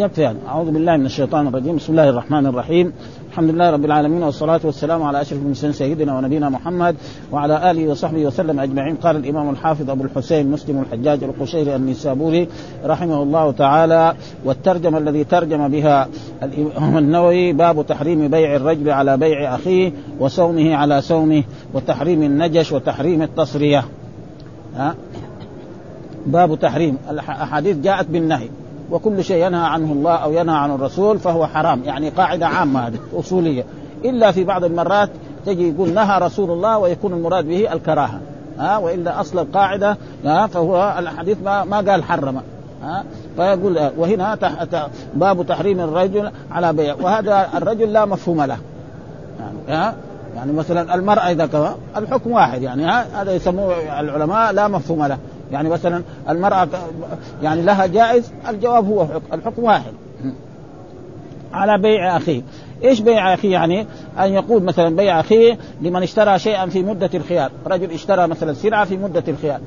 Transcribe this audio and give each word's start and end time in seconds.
يكفي 0.00 0.22
يعني. 0.22 0.38
أعوذ 0.48 0.70
بالله 0.70 0.96
من 0.96 1.06
الشيطان 1.06 1.46
الرجيم. 1.46 1.76
بسم 1.76 1.92
الله 1.92 2.08
الرحمن 2.08 2.46
الرحيم. 2.46 2.92
الحمد 3.30 3.50
لله 3.50 3.70
رب 3.70 3.84
العالمين 3.84 4.22
والصلاة 4.22 4.60
والسلام 4.64 5.02
على 5.02 5.20
أشرف 5.20 5.38
المرسلين 5.38 5.72
سيدنا 5.72 6.18
ونبينا 6.18 6.48
محمد 6.48 6.96
وعلى 7.32 7.70
آله 7.70 7.88
وصحبه 7.88 8.26
وسلم 8.26 8.60
أجمعين. 8.60 8.96
قال 8.96 9.16
الإمام 9.16 9.50
الحافظ 9.50 9.90
أبو 9.90 10.04
الحسين 10.04 10.50
مسلم 10.50 10.80
الحجاج 10.80 11.24
القشيري 11.24 11.76
النسابوري 11.76 12.48
رحمه 12.84 13.22
الله 13.22 13.52
تعالى 13.52 14.14
والترجمة 14.44 14.98
الذي 14.98 15.24
ترجم 15.24 15.68
بها 15.68 16.08
الإمام 16.42 16.98
النووي 16.98 17.52
باب 17.52 17.86
تحريم 17.86 18.28
بيع 18.28 18.56
الرجل 18.56 18.90
على 18.90 19.16
بيع 19.16 19.54
أخيه 19.54 19.92
وصومه 20.20 20.74
على 20.74 21.00
صومه 21.00 21.42
وتحريم 21.74 22.22
النجش 22.22 22.72
وتحريم 22.72 23.22
التصرية. 23.22 23.84
ها؟ 24.76 24.94
باب 26.26 26.58
تحريم. 26.58 26.96
الأحاديث 27.10 27.76
جاءت 27.76 28.06
بالنهي. 28.06 28.48
وكل 28.90 29.24
شيء 29.24 29.46
ينهى 29.46 29.66
عنه 29.66 29.92
الله 29.92 30.14
أو 30.14 30.32
ينهى 30.32 30.56
عنه 30.56 30.74
الرسول 30.74 31.18
فهو 31.18 31.46
حرام. 31.46 31.82
يعني 31.84 32.08
قاعدة 32.08 32.46
عامة 32.46 32.86
هذه 32.86 32.98
أصولية. 33.18 33.64
إلا 34.04 34.32
في 34.32 34.44
بعض 34.44 34.64
المرات 34.64 35.10
تجي 35.46 35.68
يقول 35.68 35.94
نهى 35.94 36.18
رسول 36.18 36.50
الله 36.50 36.78
ويكون 36.78 37.12
المراد 37.12 37.44
به 37.44 37.72
الكراهة. 37.72 38.20
ها 38.58 38.76
وإلا 38.76 39.20
أصل 39.20 39.38
القاعدة 39.38 39.96
ها 40.24 40.46
فهو 40.46 40.94
الحديث 40.98 41.38
ما, 41.44 41.64
ما 41.64 41.76
قال 41.76 42.04
حرم. 42.04 42.42
ها 42.82 43.04
فيقول 43.36 43.90
وهنا 43.96 44.38
باب 45.14 45.46
تحريم 45.46 45.80
الرجل 45.80 46.30
على 46.50 46.72
بيع. 46.72 46.94
وهذا 47.02 47.48
الرجل 47.54 47.92
لا 47.92 48.04
مفهوم 48.04 48.42
له. 48.42 48.58
يعني 49.40 49.82
ها 49.82 49.94
يعني 50.36 50.52
مثلا 50.52 50.94
المرأة 50.94 51.30
إذا 51.30 51.46
كما 51.46 51.74
الحكم 51.96 52.30
واحد 52.30 52.62
يعني 52.62 52.86
هذا 52.86 53.32
يسموه 53.32 54.00
العلماء 54.00 54.52
لا 54.52 54.68
مفهوم 54.68 55.04
له. 55.04 55.18
يعني 55.52 55.68
مثلا 55.68 56.02
المرأة 56.28 56.68
يعني 57.42 57.62
لها 57.62 57.86
جائز 57.86 58.32
الجواب 58.48 58.86
هو 58.86 59.06
الحكم 59.32 59.64
واحد. 59.64 59.92
على 61.52 61.78
بيع 61.78 62.16
أخيه. 62.16 62.42
إيش 62.84 63.00
بيع 63.00 63.34
أخيه 63.34 63.52
يعني؟ 63.52 63.86
أن 64.18 64.32
يقول 64.32 64.62
مثلا 64.62 64.96
بيع 64.96 65.20
أخيه 65.20 65.58
لمن 65.80 66.02
اشترى 66.02 66.38
شيئا 66.38 66.66
في 66.66 66.82
مدة 66.82 67.10
الخيار، 67.14 67.50
رجل 67.66 67.90
اشترى 67.90 68.26
مثلا 68.26 68.52
سلعة 68.52 68.84
في 68.84 68.96
مدة 68.96 69.24
الخيار، 69.28 69.60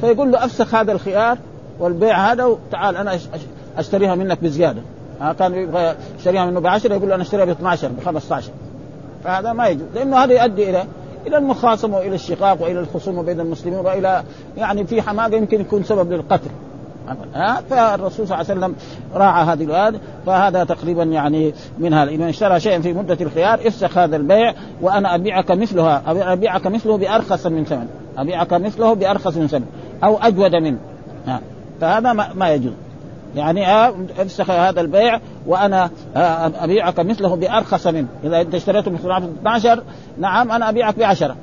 فيقول 0.00 0.32
له 0.32 0.44
أفسخ 0.44 0.74
هذا 0.74 0.92
الخيار 0.92 1.38
والبيع 1.80 2.32
هذا 2.32 2.44
وتعال 2.44 2.96
أنا 2.96 3.18
أشتريها 3.78 4.14
منك 4.14 4.42
بزيادة، 4.42 4.82
كان 5.38 5.54
يبغى 5.54 5.94
يشتريها 6.18 6.46
منه 6.46 6.60
ب 6.60 6.66
10 6.66 6.94
يقول 6.94 7.08
له 7.08 7.14
أنا 7.14 7.22
أشتريها 7.22 7.44
ب 7.44 7.48
12 7.48 7.88
ب 7.88 8.04
15 8.04 8.50
فهذا 9.24 9.52
ما 9.52 9.66
يجوز 9.66 9.86
لأنه 9.94 10.16
هذا 10.16 10.42
يؤدي 10.42 10.70
إلى 10.70 10.84
إلى 11.26 11.38
المخاصمه 11.38 11.96
وإلى 11.96 12.14
الشقاق 12.14 12.62
وإلى 12.62 12.80
الخصومه 12.80 13.22
بين 13.22 13.40
المسلمين 13.40 13.78
وإلى 13.78 14.22
يعني 14.56 14.86
في 14.86 15.02
حماقة 15.02 15.36
يمكن 15.36 15.60
يكون 15.60 15.82
سبب 15.82 16.12
للقتل. 16.12 16.50
ها 17.34 17.60
فالرسول 17.70 18.28
صلى 18.28 18.40
الله 18.40 18.50
عليه 18.50 18.60
وسلم 18.60 18.74
راعى 19.14 19.44
هذه 19.44 19.64
الآية 19.64 20.00
فهذا 20.26 20.64
تقريبا 20.64 21.02
يعني 21.02 21.54
منها 21.78 22.02
إن 22.04 22.22
اشترى 22.22 22.60
شيئا 22.60 22.80
في 22.80 22.92
مدة 22.92 23.18
الخيار 23.20 23.54
افسخ 23.54 23.98
هذا 23.98 24.16
البيع 24.16 24.54
وأنا 24.82 25.14
أبيعك 25.14 25.50
مثلها 25.50 26.02
أبيعك 26.32 26.66
مثله 26.66 26.96
بأرخص 26.96 27.46
من 27.46 27.64
ثمن. 27.64 27.88
أبيعك 28.18 28.52
مثله 28.52 28.94
بأرخص 28.94 29.36
من 29.36 29.46
ثمن 29.46 29.66
أو 30.04 30.16
أجود 30.16 30.54
منه. 30.54 30.78
ها 31.26 31.40
فهذا 31.80 32.12
ما, 32.12 32.32
ما 32.34 32.50
يجوز. 32.50 32.72
يعني 33.36 33.88
افسخ 34.18 34.50
هذا 34.50 34.80
البيع 34.80 35.20
وأنا 35.46 35.90
أبيعك 36.60 37.00
مثله 37.00 37.36
بأرخص 37.36 37.86
منه 37.86 38.08
إذا 38.24 38.40
أنت 38.40 38.54
اشتريته 38.54 38.90
مثل 38.90 39.10
12 39.12 39.82
نعم 40.18 40.52
أنا 40.52 40.68
أبيعك 40.68 40.98
ب 40.98 41.02
10 41.02 41.36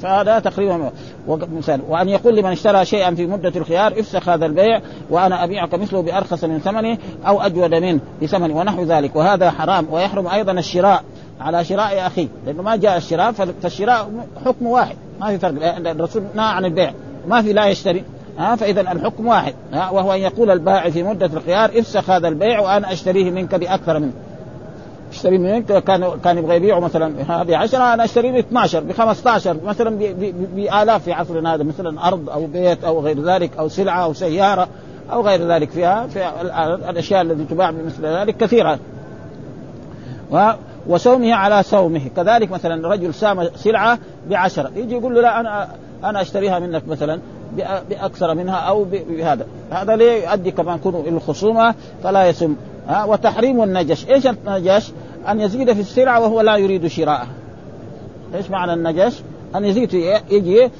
فهذا 0.00 0.38
تقريبا 0.38 0.90
مثال 1.28 1.80
وأن 1.88 2.08
يقول 2.08 2.36
لمن 2.36 2.52
اشترى 2.52 2.84
شيئا 2.84 3.14
في 3.14 3.26
مدة 3.26 3.52
الخيار 3.56 3.92
افسخ 3.92 4.28
هذا 4.28 4.46
البيع 4.46 4.80
وأنا 5.10 5.44
أبيعك 5.44 5.74
مثله 5.74 6.02
بأرخص 6.02 6.44
من 6.44 6.58
ثمنه 6.58 6.98
أو 7.26 7.40
أجود 7.40 7.74
منه 7.74 8.00
بثمنه 8.22 8.56
ونحو 8.56 8.82
ذلك. 8.82 9.16
وهذا 9.16 9.50
حرام 9.50 9.86
ويحرم 9.90 10.26
أيضا 10.28 10.52
الشراء 10.52 11.04
على 11.40 11.64
شراء 11.64 12.06
أخيه 12.06 12.28
لأنه 12.46 12.62
ما 12.62 12.76
جاء 12.76 12.96
الشراء 12.96 13.32
فالشراء 13.32 14.10
حكم 14.44 14.66
واحد 14.66 14.96
ما 15.20 15.26
في 15.26 15.38
فرق. 15.38 15.76
الرسول 15.86 16.22
نهى 16.34 16.46
عن 16.46 16.64
البيع 16.64 16.92
ما 17.28 17.42
في 17.42 17.52
لا 17.52 17.66
يشتري. 17.66 18.04
ها 18.38 18.56
فإذا 18.56 18.80
الحكم 18.80 19.26
واحد 19.26 19.54
ها 19.72 19.90
وهو 19.90 20.12
أن 20.12 20.18
يقول 20.18 20.50
البائع 20.50 20.90
في 20.90 21.02
مدة 21.02 21.26
الخيار 21.26 21.70
افسخ 21.78 22.10
هذا 22.10 22.28
البيع 22.28 22.60
وأنا 22.60 22.92
أشتريه 22.92 23.30
منك 23.30 23.54
بأكثر 23.54 23.98
منه. 23.98 24.12
أشتري 25.12 25.38
منك 25.38 25.84
كان 25.84 26.10
كان 26.24 26.38
يبغى 26.38 26.56
يبيعه 26.56 26.80
مثلا 26.80 27.12
هذه 27.28 27.56
10 27.56 27.94
أنا 27.94 28.04
اشتري 28.04 28.32
ب 28.32 28.36
12 28.36 28.80
ب 28.80 28.92
15 28.92 29.56
مثلا 29.64 30.14
بآلاف 30.54 31.02
في 31.02 31.12
عصرنا 31.12 31.54
هذا 31.54 31.62
مثلا 31.62 32.08
أرض 32.08 32.30
أو 32.30 32.46
بيت 32.46 32.84
أو 32.84 33.00
غير 33.00 33.22
ذلك 33.22 33.56
أو 33.58 33.68
سلعة 33.68 34.04
أو 34.04 34.12
سيارة 34.12 34.68
أو 35.12 35.22
غير 35.22 35.48
ذلك 35.48 35.70
فيها 35.70 36.06
في 36.06 36.28
الأشياء 36.90 37.22
التي 37.22 37.44
تباع 37.44 37.70
بمثل 37.70 38.06
ذلك 38.06 38.36
كثيرة. 38.36 38.78
و 40.30 40.50
وسومه 40.86 41.34
على 41.34 41.62
سومه 41.62 42.02
كذلك 42.16 42.50
مثلا 42.50 42.88
رجل 42.88 43.14
سام 43.14 43.48
سلعة 43.56 43.98
بعشرة 44.30 44.70
يجي 44.76 44.94
يقول 44.94 45.14
له 45.14 45.20
لا 45.20 45.40
أنا 45.40 45.68
أنا 46.04 46.20
أشتريها 46.20 46.58
منك 46.58 46.88
مثلا. 46.88 47.20
بأكثر 47.90 48.34
منها 48.34 48.56
أو 48.56 48.84
بهذا. 48.84 49.46
هذا 49.70 49.96
ليه 49.96 50.28
يؤدي 50.28 50.50
كما 50.50 50.74
يكون 50.74 50.94
الخصومة 51.08 51.74
فلا 52.02 52.28
يسم. 52.28 52.56
ها 52.88 53.04
وتحريم 53.04 53.62
النجش. 53.62 54.10
إيش 54.10 54.26
النجش؟ 54.26 54.92
أن 55.28 55.40
يزيد 55.40 55.72
في 55.72 55.80
السلعه 55.80 56.20
وهو 56.20 56.40
لا 56.40 56.56
يريد 56.56 56.86
شراءها 56.86 57.28
إيش 58.34 58.50
معنى 58.50 58.72
النجش؟ 58.72 59.22
أن 59.56 59.64
يزيد 59.64 59.94
يجي 60.30 60.70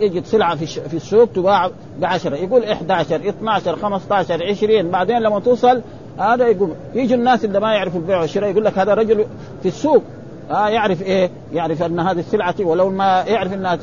يجد 0.00 0.24
سلعة 0.24 0.56
في 0.56 0.66
في 0.66 0.94
السوق 0.96 1.28
تباع 1.34 1.70
ب 1.98 2.04
10 2.04 2.36
يقول 2.36 2.64
11 2.64 3.28
12 3.28 3.76
15 3.76 4.44
20 4.44 4.90
بعدين 4.90 5.18
لما 5.18 5.40
توصل 5.40 5.82
هذا 6.18 6.46
يقول 6.46 6.70
يجي 6.94 7.14
الناس 7.14 7.44
اللي 7.44 7.60
ما 7.60 7.74
يعرفوا 7.74 8.00
البيع 8.00 8.20
والشراء 8.20 8.50
يقول 8.50 8.64
لك 8.64 8.78
هذا 8.78 8.94
رجل 8.94 9.26
في 9.62 9.68
السوق. 9.68 10.02
آه 10.50 10.68
يعرف 10.68 11.02
إيه؟ 11.02 11.30
يعرف 11.52 11.82
أن 11.82 12.00
هذه 12.00 12.18
السلعة 12.18 12.54
ولو 12.60 12.90
ما 12.90 13.24
يعرف 13.26 13.52
إنها 13.52 13.78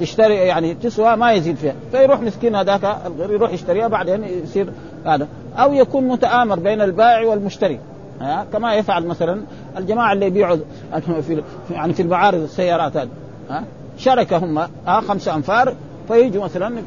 تشتري 0.00 0.34
يعني 0.34 0.74
تسوى 0.74 1.16
ما 1.16 1.32
يزيد 1.32 1.56
فيها. 1.56 1.74
فيروح 1.92 2.20
مسكين 2.20 2.54
هذاك 2.54 2.96
الغير 3.06 3.32
يروح 3.32 3.52
يشتريها 3.52 3.88
بعدين 3.88 4.24
يصير 4.24 4.68
هذا. 5.06 5.28
أو 5.56 5.72
يكون 5.72 6.08
متآمر 6.08 6.58
بين 6.58 6.80
البائع 6.80 7.28
والمشتري. 7.28 7.78
ها؟ 8.20 8.46
كما 8.52 8.74
يفعل 8.74 9.06
مثلا 9.06 9.40
الجماعة 9.78 10.12
اللي 10.12 10.26
يبيعوا 10.26 10.56
في 11.26 11.42
يعني 11.70 11.92
في 11.92 12.02
المعارض 12.02 12.38
السيارات 12.42 12.96
هذه. 12.96 13.08
ها؟ 13.50 13.64
شركة 13.98 14.36
هم 14.36 14.58
ها؟ 14.58 15.00
خمسة 15.00 15.34
أنفار. 15.34 15.74
فيجوا 16.08 16.44
مثلا 16.44 16.82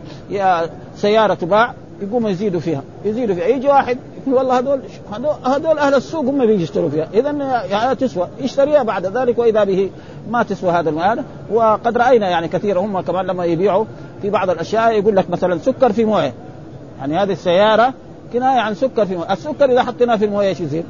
سيارة 0.96 1.34
تباع 1.34 1.74
يقوموا 2.02 2.30
يزيدوا 2.30 2.60
فيها. 2.60 2.84
يزيدوا 3.06 3.36
فيها. 3.36 3.48
يجي 3.48 3.68
واحد 3.68 3.98
والله 4.34 4.60
هذول 4.60 4.80
هذول 5.46 5.78
أهل 5.78 5.96
السوق 5.96 6.26
هم 6.26 6.46
بيجي 6.46 6.64
يشتروا 6.64 6.90
فيها. 6.90 7.08
اذا 7.14 7.32
يعني 7.70 7.96
تسوى. 7.96 8.28
يشتريها 8.40 8.84
بعد 8.84 9.06
ذلك 9.18 9.38
وإذا 9.38 9.64
به 9.64 9.90
ما 10.30 10.44
تسوى 10.44 10.72
هذا 10.72 10.90
المال. 10.90 11.24
وقد 11.52 11.98
رأينا 11.98 12.30
يعني 12.30 12.48
كثير 12.48 12.80
هم 12.80 13.02
كمان 13.02 13.26
لما 13.26 13.46
يبيعوا 13.46 13.86
في 14.22 14.30
بعض 14.30 14.50
الأشياء 14.50 15.00
يقول 15.00 15.16
لك 15.16 15.30
مثلا 15.30 15.58
سكر 15.58 15.94
في 15.94 16.06
موية. 16.06 16.34
يعني 17.00 17.18
هذه 17.18 17.32
السيارة 17.32 17.94
كناية 18.34 18.60
عن 18.60 18.76
سكر 18.76 19.06
في 19.06 19.16
موية. 19.16 19.34
السكر 19.34 19.72
إذا 19.72 19.84
حطيناه 19.84 20.16
في 20.16 20.26
الموية 20.26 20.48
إيش 20.48 20.60
يصير؟ 20.60 20.84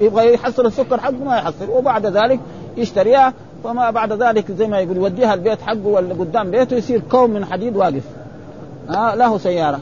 يبغى 0.00 0.34
يحصل 0.34 0.66
السكر 0.66 1.00
حقه 1.00 1.24
ما 1.24 1.36
يحصل. 1.36 1.70
وبعد 1.70 2.06
ذلك 2.06 2.40
يشتريها. 2.76 3.32
وما 3.64 3.90
بعد 3.90 4.12
ذلك 4.12 4.52
زي 4.52 4.66
ما 4.66 4.80
يقول 4.80 4.96
يوديها 4.96 5.34
البيت 5.34 5.62
حقه 5.62 5.86
ولا 5.86 6.14
قدام 6.14 6.50
بيته 6.50 6.76
يصير 6.76 7.02
كوم 7.10 7.30
من 7.30 7.44
حديد 7.44 7.76
واقف. 7.76 8.02
ها 8.88 9.16
له 9.16 9.38
سيارة. 9.38 9.80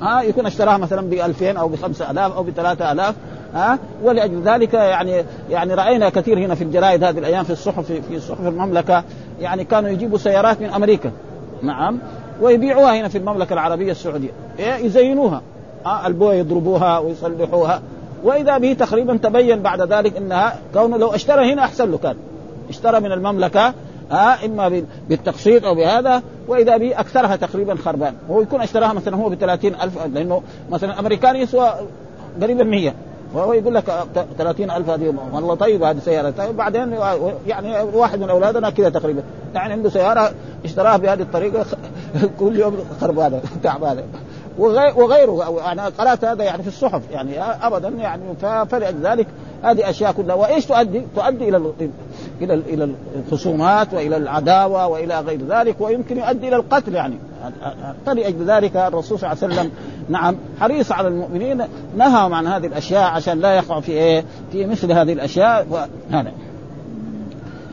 ها 0.00 0.22
يكون 0.22 0.46
اشتراها 0.46 0.76
مثلا 0.76 1.00
ب 1.10 1.12
2000 1.12 1.52
أو 1.52 1.68
ب 1.68 1.76
5000 1.76 2.36
أو 2.36 2.42
ب 2.42 2.50
3000 2.50 3.14
ها؟ 3.54 3.78
ولأجل 4.02 4.42
ذلك 4.42 4.74
يعني 4.74 5.24
يعني 5.50 5.74
رأينا 5.74 6.08
كثير 6.08 6.38
هنا 6.38 6.54
في 6.54 6.64
الجرائد 6.64 7.04
هذه 7.04 7.18
الأيام 7.18 7.44
في 7.44 7.50
الصحف 7.50 7.92
في 7.92 8.20
صحف 8.20 8.46
المملكة 8.46 9.04
يعني 9.40 9.64
كانوا 9.64 9.90
يجيبوا 9.90 10.18
سيارات 10.18 10.60
من 10.60 10.68
أمريكا 10.70 11.12
نعم 11.62 11.98
ويبيعوها 12.40 13.00
هنا 13.00 13.08
في 13.08 13.18
المملكة 13.18 13.52
العربية 13.52 13.90
السعودية 13.90 14.30
إيه؟ 14.58 14.74
يزينوها 14.74 15.42
ها؟ 15.86 16.06
البوية 16.06 16.36
يضربوها 16.38 16.98
ويصلحوها 16.98 17.82
وإذا 18.24 18.58
به 18.58 18.72
تقريبا 18.72 19.16
تبين 19.16 19.62
بعد 19.62 19.80
ذلك 19.92 20.16
إنها 20.16 20.58
كونه 20.74 20.96
لو 20.96 21.08
اشترى 21.08 21.52
هنا 21.52 21.64
أحسن 21.64 21.90
له 21.90 21.98
كان 21.98 22.16
اشترى 22.68 23.00
من 23.00 23.12
المملكة 23.12 23.74
ها 24.10 24.46
إما 24.46 24.82
بالتقسيط 25.08 25.64
أو 25.64 25.74
بهذا 25.74 26.22
وإذا 26.48 26.76
به 26.76 27.00
أكثرها 27.00 27.36
تقريبا 27.36 27.74
خربان. 27.74 28.14
هو 28.30 28.40
يكون 28.40 28.60
اشتراها 28.60 28.92
مثلا 28.92 29.16
هو 29.16 29.28
ب 29.28 29.32
ألف 29.64 30.06
لأنه 30.14 30.42
مثلا 30.70 30.92
الامريكان 30.92 31.36
يسوى 31.36 31.72
قريبا 32.42 32.64
100 32.64 32.94
وهو 33.34 33.52
يقول 33.52 33.74
لك 33.74 33.84
30000 34.38 34.90
هذه 34.90 35.14
والله 35.32 35.54
طيب 35.54 35.82
هذه 35.82 35.98
سيارة. 35.98 36.30
طيب 36.30 36.56
بعدين 36.56 36.92
يعني 37.46 37.82
واحد 37.82 38.20
من 38.20 38.30
أولادنا 38.30 38.70
كذا 38.70 38.88
تقريبا. 38.88 39.22
يعني 39.54 39.72
عنده 39.72 39.90
سيارة 39.90 40.32
اشتراها 40.64 40.96
بهذه 40.96 41.22
الطريقة 41.22 41.66
كل 42.40 42.58
يوم 42.58 42.76
خربانة 43.00 43.40
تعبانة. 43.64 44.02
وغيره. 44.58 45.60
يعني 45.64 45.80
قرأت 45.80 46.24
هذا 46.24 46.44
يعني 46.44 46.62
في 46.62 46.68
الصحف 46.68 47.02
يعني 47.12 47.42
ابدا 47.42 47.88
يعني 47.88 48.22
فلذلك 48.70 49.26
هذه 49.62 49.90
أشياء 49.90 50.12
كلها. 50.12 50.34
وإيش 50.34 50.66
تؤدي؟ 50.66 51.02
تؤدي 51.16 51.48
إلى 51.48 51.56
إلى 52.42 52.54
إلى 52.54 52.94
الخصومات 53.16 53.94
وإلى 53.94 54.16
العداوة 54.16 54.86
وإلى 54.86 55.20
غير 55.20 55.40
ذلك 55.48 55.80
ويمكن 55.80 56.18
يؤدي 56.18 56.48
إلى 56.48 56.56
القتل 56.56 56.94
يعني 56.94 57.18
فلأجل 58.06 58.44
ذلك 58.44 58.76
الرسول 58.76 59.18
صلى 59.18 59.32
الله 59.32 59.44
عليه 59.44 59.54
وسلم 59.54 59.70
نعم 60.08 60.36
حريص 60.60 60.92
على 60.92 61.08
المؤمنين 61.08 61.62
نهاهم 61.96 62.34
عن 62.34 62.46
هذه 62.46 62.66
الأشياء 62.66 63.10
عشان 63.10 63.40
لا 63.40 63.56
يقع 63.56 63.80
في 63.80 63.92
إيه؟ 63.92 64.24
في 64.52 64.66
مثل 64.66 64.92
هذه 64.92 65.12
الأشياء 65.12 65.88
هذا 66.10 66.32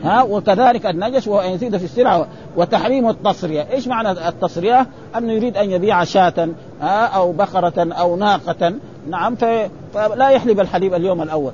ها 0.02 0.22
وكذلك 0.22 0.86
النجش 0.86 1.26
وهو 1.26 1.40
أن 1.40 1.50
يزيد 1.50 1.76
في 1.76 1.84
السلعه 1.84 2.26
وتحريم 2.56 3.08
التصرية، 3.08 3.66
إيش 3.72 3.88
معنى 3.88 4.10
التصرية؟ 4.10 4.86
أنه 5.16 5.32
يريد 5.32 5.56
أن 5.56 5.70
يبيع 5.70 6.04
شاة 6.04 6.48
أو 6.82 7.32
بقرة 7.32 7.92
أو 7.92 8.16
ناقة 8.16 8.72
نعم 9.10 9.34
فلا 9.94 10.30
يحلب 10.30 10.60
الحليب 10.60 10.94
اليوم 10.94 11.22
الأول 11.22 11.52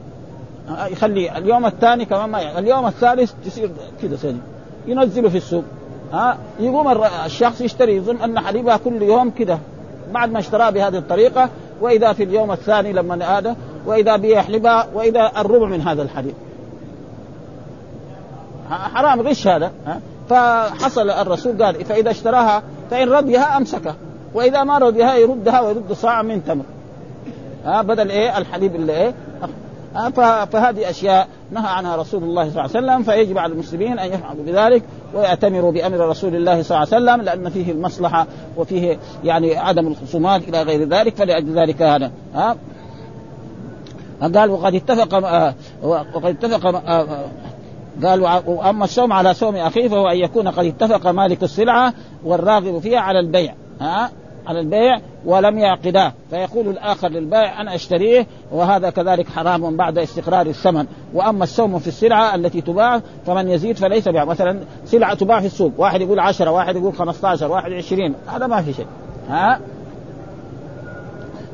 يخلي 0.90 1.38
اليوم 1.38 1.66
الثاني 1.66 2.04
كمان 2.04 2.30
ما 2.30 2.40
يعني. 2.40 2.58
اليوم 2.58 2.86
الثالث 2.86 3.32
تصير 3.44 3.70
كذا 4.02 4.16
سجن 4.16 4.40
ينزله 4.86 5.28
في 5.28 5.36
السوق. 5.36 5.64
ها؟ 6.12 6.36
يقوم 6.60 7.04
الشخص 7.24 7.60
يشتري 7.60 7.96
يظن 7.96 8.16
أن 8.16 8.40
حليبها 8.40 8.76
كل 8.76 9.02
يوم 9.02 9.30
كذا 9.30 9.58
بعد 10.14 10.30
ما 10.32 10.38
اشتراه 10.38 10.70
بهذه 10.70 10.98
الطريقة 10.98 11.48
وإذا 11.80 12.12
في 12.12 12.22
اليوم 12.22 12.52
الثاني 12.52 12.92
لما 12.92 13.38
هذا 13.38 13.56
وإذا 13.86 14.16
بيحلبها 14.16 14.86
وإذا 14.94 15.32
الربع 15.38 15.66
من 15.66 15.80
هذا 15.80 16.02
الحليب 16.02 16.34
حرام 18.68 19.20
غش 19.20 19.46
هذا 19.46 19.72
ها؟ 19.86 20.00
فحصل 20.28 21.10
الرسول 21.10 21.64
قال 21.64 21.84
فإذا 21.84 22.10
اشتراها 22.10 22.62
فإن 22.90 23.08
رضيها 23.08 23.56
امسكها 23.56 23.94
وإذا 24.34 24.64
ما 24.64 24.78
رضيها 24.78 25.14
يردها 25.14 25.60
ويرد 25.60 25.92
صاع 25.92 26.22
من 26.22 26.44
تمر. 26.44 26.64
ها؟ 27.64 27.82
بدل 27.82 28.10
إيه؟ 28.10 28.38
الحليب 28.38 28.74
اللي 28.74 28.92
إيه؟ 28.92 29.14
فهذه 30.52 30.90
أشياء 30.90 31.28
نهى 31.50 31.66
عنها 31.68 31.96
رسول 31.96 32.22
الله 32.22 32.50
صلى 32.50 32.64
الله 32.64 32.76
عليه 32.76 32.86
وسلم 32.86 33.02
فيجب 33.02 33.38
على 33.38 33.52
المسلمين 33.52 33.98
أن 33.98 34.12
يفعلوا 34.12 34.44
بذلك 34.44 34.82
ويأتمروا 35.14 35.72
بأمر 35.72 36.08
رسول 36.08 36.34
الله 36.34 36.62
صلى 36.62 36.76
الله 36.76 36.94
عليه 36.94 37.04
وسلم 37.04 37.22
لأن 37.22 37.50
فيه 37.50 37.72
المصلحة 37.72 38.26
وفيه 38.56 38.98
يعني 39.24 39.56
عدم 39.56 39.86
الخصومات 39.86 40.48
إلى 40.48 40.62
غير 40.62 40.88
ذلك 40.88 41.16
فلأجل 41.16 41.58
ذلك 41.58 41.82
هذا. 41.82 42.10
ها؟ 42.34 42.56
قال 44.34 44.50
وقد 44.50 44.74
اتفق 44.74 45.14
وقد 46.14 46.26
اتفق 46.26 46.82
قال 48.04 48.20
واما 48.46 48.84
الصوم 48.84 49.12
على 49.12 49.34
صوم 49.34 49.56
أخيه 49.56 49.88
فهو 49.88 50.08
أن 50.08 50.16
يكون 50.16 50.48
قد 50.48 50.64
اتفق 50.64 51.10
مالك 51.10 51.42
السلعة 51.42 51.94
والراغب 52.24 52.78
فيها 52.78 52.98
على 52.98 53.20
البيع. 53.20 53.54
ها؟ 53.80 54.10
على 54.46 54.60
البيع 54.60 55.00
ولم 55.24 55.58
يعقداه. 55.58 56.12
فيقول 56.30 56.68
الآخر 56.68 57.08
للبائع 57.08 57.60
أنا 57.60 57.74
أشتريه 57.74 58.26
وهذا 58.52 58.90
كذلك 58.90 59.28
حرام 59.28 59.76
بعد 59.76 59.98
استقرار 59.98 60.46
الثمن. 60.46 60.86
وأما 61.14 61.44
السوم 61.44 61.78
في 61.78 61.88
السلعة 61.88 62.34
التي 62.34 62.60
تباع 62.60 63.00
فمن 63.26 63.48
يزيد 63.48 63.76
فليس 63.76 64.08
بيع. 64.08 64.24
مثلا 64.24 64.60
سلعة 64.84 65.14
تباع 65.14 65.40
في 65.40 65.46
السوق 65.46 65.72
واحد 65.78 66.00
يقول 66.00 66.20
عشرة 66.20 66.50
واحد 66.50 66.76
يقول 66.76 66.92
15 66.92 67.50
واحد 67.50 67.72
20 67.72 68.14
هذا 68.26 68.46
ما 68.46 68.62
في 68.62 68.72
شيء. 68.72 68.86
ها؟ 69.28 69.60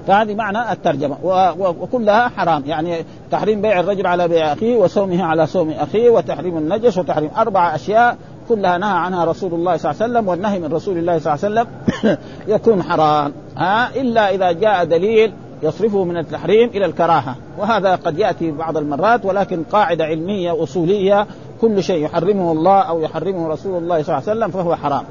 فهذه 0.06 0.34
معنى 0.34 0.72
الترجمة. 0.72 1.16
وكلها 1.58 2.28
حرام. 2.28 2.62
يعني 2.66 3.04
تحريم 3.30 3.62
بيع 3.62 3.80
الرجل 3.80 4.06
على 4.06 4.28
بيع 4.28 4.52
أخيه 4.52 4.76
وصومه 4.76 5.24
على 5.24 5.46
صوم 5.46 5.70
أخيه 5.70 6.10
وتحريم 6.10 6.58
النجس 6.58 6.98
وتحريم 6.98 7.30
أربع 7.36 7.74
أشياء 7.74 8.16
كلها 8.48 8.78
نهى 8.78 8.90
عنها 8.90 9.24
رسول 9.24 9.54
الله 9.54 9.76
صلى 9.76 9.90
الله 9.90 10.02
عليه 10.02 10.12
وسلم 10.12 10.28
والنهي 10.28 10.58
من 10.58 10.72
رسول 10.72 10.98
الله 10.98 11.18
صلى 11.18 11.34
الله 11.34 11.44
عليه 11.44 11.54
وسلم 11.60 12.18
يكون 12.54 12.82
حرام 12.82 13.32
ها؟ 13.56 13.96
إلا 13.96 14.34
إذا 14.34 14.52
جاء 14.52 14.84
دليل 14.84 15.32
يصرفه 15.62 16.04
من 16.04 16.16
التحريم 16.16 16.68
إلى 16.68 16.84
الكراهة. 16.84 17.36
وهذا 17.58 17.94
قد 17.94 18.18
يأتي 18.18 18.50
بعض 18.50 18.76
المرات 18.76 19.24
ولكن 19.24 19.62
قاعدة 19.72 20.04
علمية 20.04 20.62
أصولية 20.62 21.26
كل 21.60 21.82
شيء 21.82 22.04
يحرمه 22.04 22.52
الله 22.52 22.80
أو 22.80 23.00
يحرمه 23.00 23.48
رسول 23.48 23.82
الله 23.82 24.02
صلى 24.02 24.18
الله 24.18 24.28
عليه 24.28 24.38
وسلم 24.38 24.50
فهو 24.50 24.76
حرام. 24.76 25.04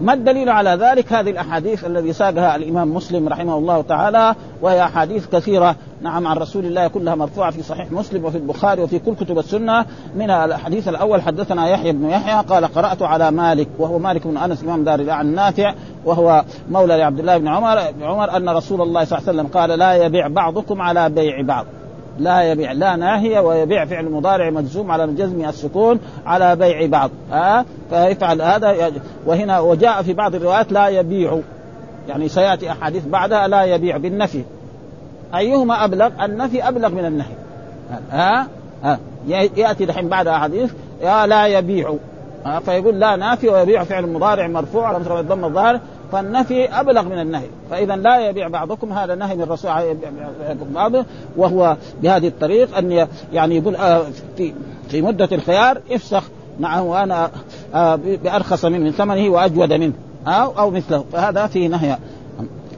ما 0.00 0.12
الدليل 0.12 0.48
على 0.48 0.70
ذلك؟ 0.70 1.12
هذه 1.12 1.30
الأحاديث 1.30 1.84
الذي 1.84 2.12
ساقها 2.12 2.56
الإمام 2.56 2.94
مسلم 2.94 3.28
رحمه 3.28 3.58
الله 3.58 3.82
تعالى 3.82 4.34
وهي 4.62 4.82
أحاديث 4.82 5.26
كثيرة 5.26 5.76
نعم 6.02 6.26
عن 6.26 6.36
رسول 6.36 6.64
الله 6.64 6.88
كلها 6.88 7.14
مرفوعة 7.14 7.50
في 7.50 7.62
صحيح 7.62 7.92
مسلم 7.92 8.24
وفي 8.24 8.38
البخاري 8.38 8.82
وفي 8.82 8.98
كل 8.98 9.14
كتب 9.14 9.38
السنة. 9.38 9.86
من 10.16 10.30
الحديث 10.30 10.88
الأول 10.88 11.22
حدثنا 11.22 11.68
يحيى 11.68 11.92
بن 11.92 12.10
يحيى 12.10 12.44
قال 12.44 12.64
قرأت 12.64 13.02
على 13.02 13.30
مالك 13.30 13.68
وهو 13.78 13.98
مالك 13.98 14.26
بن 14.26 14.36
أنس 14.36 14.62
إمام 14.62 14.84
دار 14.84 15.00
الله 15.00 15.12
عن 15.12 15.34
نافع 15.34 15.74
وهو 16.04 16.44
مولى 16.70 16.96
لعبد 16.96 17.18
الله 17.18 17.38
بن 17.38 17.48
عمر 17.48 17.90
بن 17.92 18.02
عمر 18.02 18.36
أن 18.36 18.48
رسول 18.48 18.82
الله 18.82 19.04
صلى 19.04 19.18
الله 19.18 19.28
عليه 19.28 19.38
وسلم 19.38 19.60
قال 19.60 19.78
لا 19.78 19.94
يبيع 19.94 20.28
بعضكم 20.28 20.82
على 20.82 21.08
بيع 21.08 21.42
بعض. 21.42 21.66
لا 22.18 22.42
يبيع 22.42 22.72
لا 22.72 22.96
ناهية 22.96 23.40
ويبيع 23.40 23.84
فعل 23.84 24.10
مضارع 24.10 24.50
مجزوم 24.50 24.90
على 24.90 25.04
الجزم 25.04 25.44
السكون 25.44 26.00
على 26.26 26.56
بيع 26.56 26.86
بعض. 26.86 27.10
ها 27.32 27.64
فيفعل 27.90 28.42
هذا 28.42 28.92
وهنا 29.26 29.60
وجاء 29.60 30.02
في 30.02 30.12
بعض 30.12 30.34
الروايات 30.34 30.72
لا 30.72 30.88
يبيع. 30.88 31.40
يعني 32.08 32.28
سيأتي 32.28 32.70
أحاديث 32.70 33.06
بعدها 33.06 33.48
لا 33.48 33.64
يبيع 33.64 33.96
بالنفي. 33.96 34.42
أيهما 35.34 35.84
أبلغ؟ 35.84 36.10
النفي 36.24 36.68
أبلغ 36.68 36.88
من 36.88 37.04
النهي. 37.04 37.34
ها 38.10 38.46
ها 38.84 38.98
يأتي 39.56 39.84
دحين 39.84 40.08
بعد 40.08 40.26
أحاديث 40.26 40.72
لا 41.02 41.46
يبيع. 41.46 41.94
آه 42.46 42.58
فيقول 42.58 43.00
لا 43.00 43.16
نافي 43.16 43.48
ويبيع 43.48 43.84
فعل 43.84 44.06
مضارع 44.06 44.46
مرفوع 44.46 44.88
على 44.88 44.98
مثل 44.98 45.20
الضم 45.20 45.44
الظاهر. 45.44 45.80
فالنفي 46.12 46.80
أبلغ 46.80 47.02
من 47.02 47.20
النهي 47.20 47.46
فإذا 47.70 47.96
لا 47.96 48.28
يبيع 48.28 48.48
بعضكم 48.48 48.92
هذا 48.92 49.14
نهي 49.14 49.36
من 49.36 49.42
الرسول 49.42 49.70
عليه 49.70 49.96
بعضه 50.74 51.04
وهو 51.36 51.76
بهذه 52.02 52.28
الطريق 52.28 52.76
أن 52.78 53.08
يعني 53.32 53.56
يقول 53.56 53.76
آه 53.76 54.06
في 54.36 54.52
في 54.88 55.02
مدة 55.02 55.28
الخيار 55.32 55.80
افسخ 55.90 56.22
نعم 56.58 56.86
وأنا 56.86 57.30
آه 57.74 57.94
بأرخص 57.96 58.64
منه 58.64 58.78
من 58.78 58.90
ثمنه 58.90 59.30
وأجود 59.30 59.72
منه 59.72 59.92
أو 60.28 60.70
مثله. 60.70 61.04
فهذا 61.12 61.46
فيه 61.46 61.68
نهي. 61.68 61.98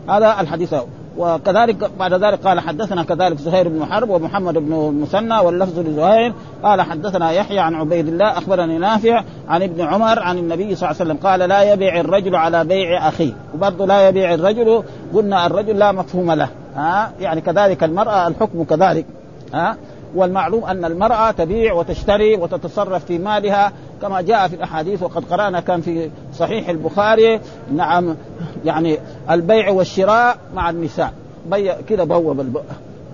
هذا 0.08 0.40
الحديث. 0.40 0.74
وكذلك 1.18 1.90
بعد 1.98 2.14
ذلك 2.14 2.46
قال 2.46 2.60
حدثنا 2.60 3.02
كذلك 3.02 3.38
زهير 3.38 3.68
بن 3.68 3.84
حرب 3.84 4.10
ومحمد 4.10 4.54
بن 4.54 4.72
المثنى 4.72 5.38
واللفظ 5.38 5.78
لزهير. 5.78 6.32
قال 6.62 6.82
حدثنا 6.82 7.30
يحيى 7.30 7.58
عن 7.58 7.74
عبيد 7.74 8.08
الله 8.08 8.38
أخبرني 8.38 8.78
نافع 8.78 9.24
عن 9.48 9.62
ابن 9.62 9.80
عمر 9.80 10.18
عن 10.18 10.38
النبي 10.38 10.74
صلى 10.74 10.90
الله 10.90 11.00
عليه 11.00 11.10
وسلم 11.10 11.16
قال 11.28 11.40
لا 11.40 11.72
يبيع 11.72 12.00
الرجل 12.00 12.36
على 12.36 12.64
بيع 12.64 13.08
أخيه. 13.08 13.32
وبرضه 13.54 13.86
لا 13.86 14.08
يبيع 14.08 14.34
الرجل 14.34 14.82
قلنا 15.14 15.46
الرجل 15.46 15.78
لا 15.78 15.92
مفهوم 15.92 16.32
له. 16.32 16.48
ها؟ 16.76 17.12
يعني 17.20 17.40
كذلك 17.40 17.84
المرأة 17.84 18.26
الحكم 18.26 18.64
كذلك. 18.64 19.06
ها؟ 19.54 19.76
والمعلوم 20.14 20.64
أن 20.64 20.84
المرأة 20.84 21.30
تبيع 21.30 21.72
وتشتري 21.72 22.36
وتتصرف 22.36 23.04
في 23.04 23.18
مالها 23.18 23.72
كما 24.02 24.20
جاء 24.20 24.48
في 24.48 24.56
الأحاديث 24.56 25.02
وقد 25.02 25.24
قرأنا 25.24 25.60
كان 25.60 25.80
في 25.80 26.10
صحيح 26.38 26.68
البخاري 26.68 27.40
نعم 27.72 28.16
يعني 28.64 28.98
البيع 29.30 29.70
والشراء 29.70 30.38
مع 30.54 30.70
النساء. 30.70 31.12
بيع 31.50 31.76
كذا 31.88 32.04
بوب 32.04 32.60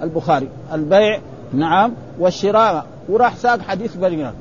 البخاري. 0.02 0.48
البيع 0.72 1.18
نعم 1.52 1.92
والشراء. 2.18 2.86
وراح 3.08 3.36
ساق 3.36 3.60
حديث 3.60 3.96
بريرة 3.96 4.34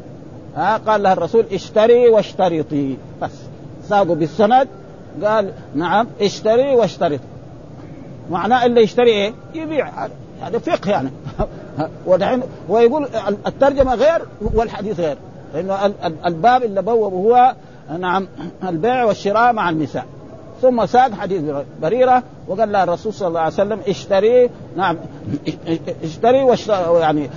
ها 0.55 0.77
قال 0.77 1.03
لها 1.03 1.13
الرسول 1.13 1.45
اشتري 1.51 2.09
واشترطي. 2.09 2.97
بس. 3.21 3.31
ساقوا 3.89 4.15
بالسند 4.15 4.67
قال 5.23 5.51
نعم 5.75 6.07
اشتري 6.21 6.75
واشترط. 6.75 7.19
معناه 8.29 8.65
اللي 8.65 8.81
يشتري 8.81 9.09
إيه؟ 9.09 9.33
يبيع. 9.55 9.87
هذا 10.45 10.59
فقه 10.59 10.91
يعني. 10.91 11.09
ودحين 12.07 12.41
ويقول 12.69 13.07
الترجمة 13.47 13.95
غير 13.95 14.21
والحديث 14.41 14.99
غير. 14.99 15.17
لأنه 15.53 15.93
الباب 16.25 16.63
اللي 16.63 16.81
بوبه 16.81 17.15
هو 17.15 17.55
نعم 17.99 18.27
البيع 18.63 19.03
والشراء 19.03 19.53
مع 19.53 19.69
النساء. 19.69 20.05
ثم 20.61 20.85
ساق 20.85 21.11
حديث 21.13 21.41
بريرة 21.81 22.23
وقال 22.47 22.71
لها 22.71 22.83
الرسول 22.83 23.13
صلى 23.13 23.27
الله 23.27 23.39
عليه 23.39 23.53
وسلم 23.53 23.79
اشتري 23.87 24.49
نعم 24.77 24.97
اشتري 26.03 26.43
واشتري 26.43 26.99
يعني 26.99 27.29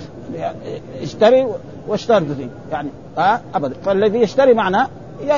اشتري 1.01 1.47
واشتري 1.87 2.49
يعني 2.71 2.89
ها 3.17 3.41
ابدا. 3.55 3.75
فالذي 3.85 4.19
يشتري 4.19 4.53
معناه 4.53 4.87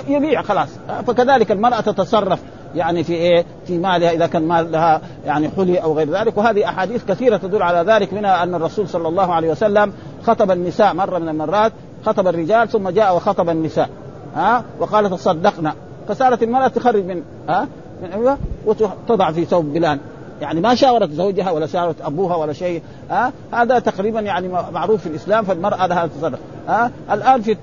يبيع 0.07 0.41
خلاص. 0.41 0.69
فكذلك 1.07 1.51
المرأة 1.51 1.81
تتصرف 1.81 2.39
يعني 2.75 3.03
في 3.03 3.13
إيه؟ 3.13 3.45
في 3.67 3.77
مالها 3.77 4.11
إذا 4.11 4.27
كان 4.27 4.47
مال 4.47 4.71
لها 4.71 5.01
يعني 5.25 5.49
حلي 5.49 5.77
أو 5.77 5.93
غير 5.93 6.09
ذلك. 6.09 6.37
وهذه 6.37 6.65
أحاديث 6.65 7.05
كثيرة 7.05 7.37
تدل 7.37 7.61
على 7.61 7.93
ذلك 7.93 8.13
منها 8.13 8.43
أن 8.43 8.55
الرسول 8.55 8.89
صلى 8.89 9.07
الله 9.07 9.33
عليه 9.33 9.51
وسلم 9.51 9.93
خطب 10.23 10.51
النساء 10.51 10.93
مرة 10.93 11.19
من 11.19 11.29
المرات 11.29 11.71
خطب 12.05 12.27
الرجال 12.27 12.69
ثم 12.69 12.89
جاء 12.89 13.15
وخطب 13.15 13.49
النساء. 13.49 13.89
ها؟ 14.35 14.63
وقال 14.79 15.09
تصدقنا. 15.09 15.73
فصارت 16.07 16.43
المرأة 16.43 16.67
تخرج 16.67 17.05
من 17.05 17.21
ها؟ 17.49 17.67
من 18.01 18.37
وتضع 18.65 19.31
في 19.31 19.45
ثوب 19.45 19.65
بلال. 19.65 19.99
يعني 20.41 20.61
ما 20.61 20.75
شاورت 20.75 21.11
زوجها 21.11 21.51
ولا 21.51 21.65
شاورت 21.65 22.01
أبوها 22.01 22.35
ولا 22.35 22.53
شيء 22.53 22.81
ها؟ 23.09 23.31
هذا 23.53 23.79
تقريبا 23.79 24.19
يعني 24.19 24.47
معروف 24.47 25.01
في 25.01 25.09
الإسلام 25.09 25.43
فالمرأة 25.43 25.87
لها 25.87 26.07
تصرف. 26.07 26.39
ها؟ 26.67 26.91
الآن 27.11 27.41
في 27.41 27.57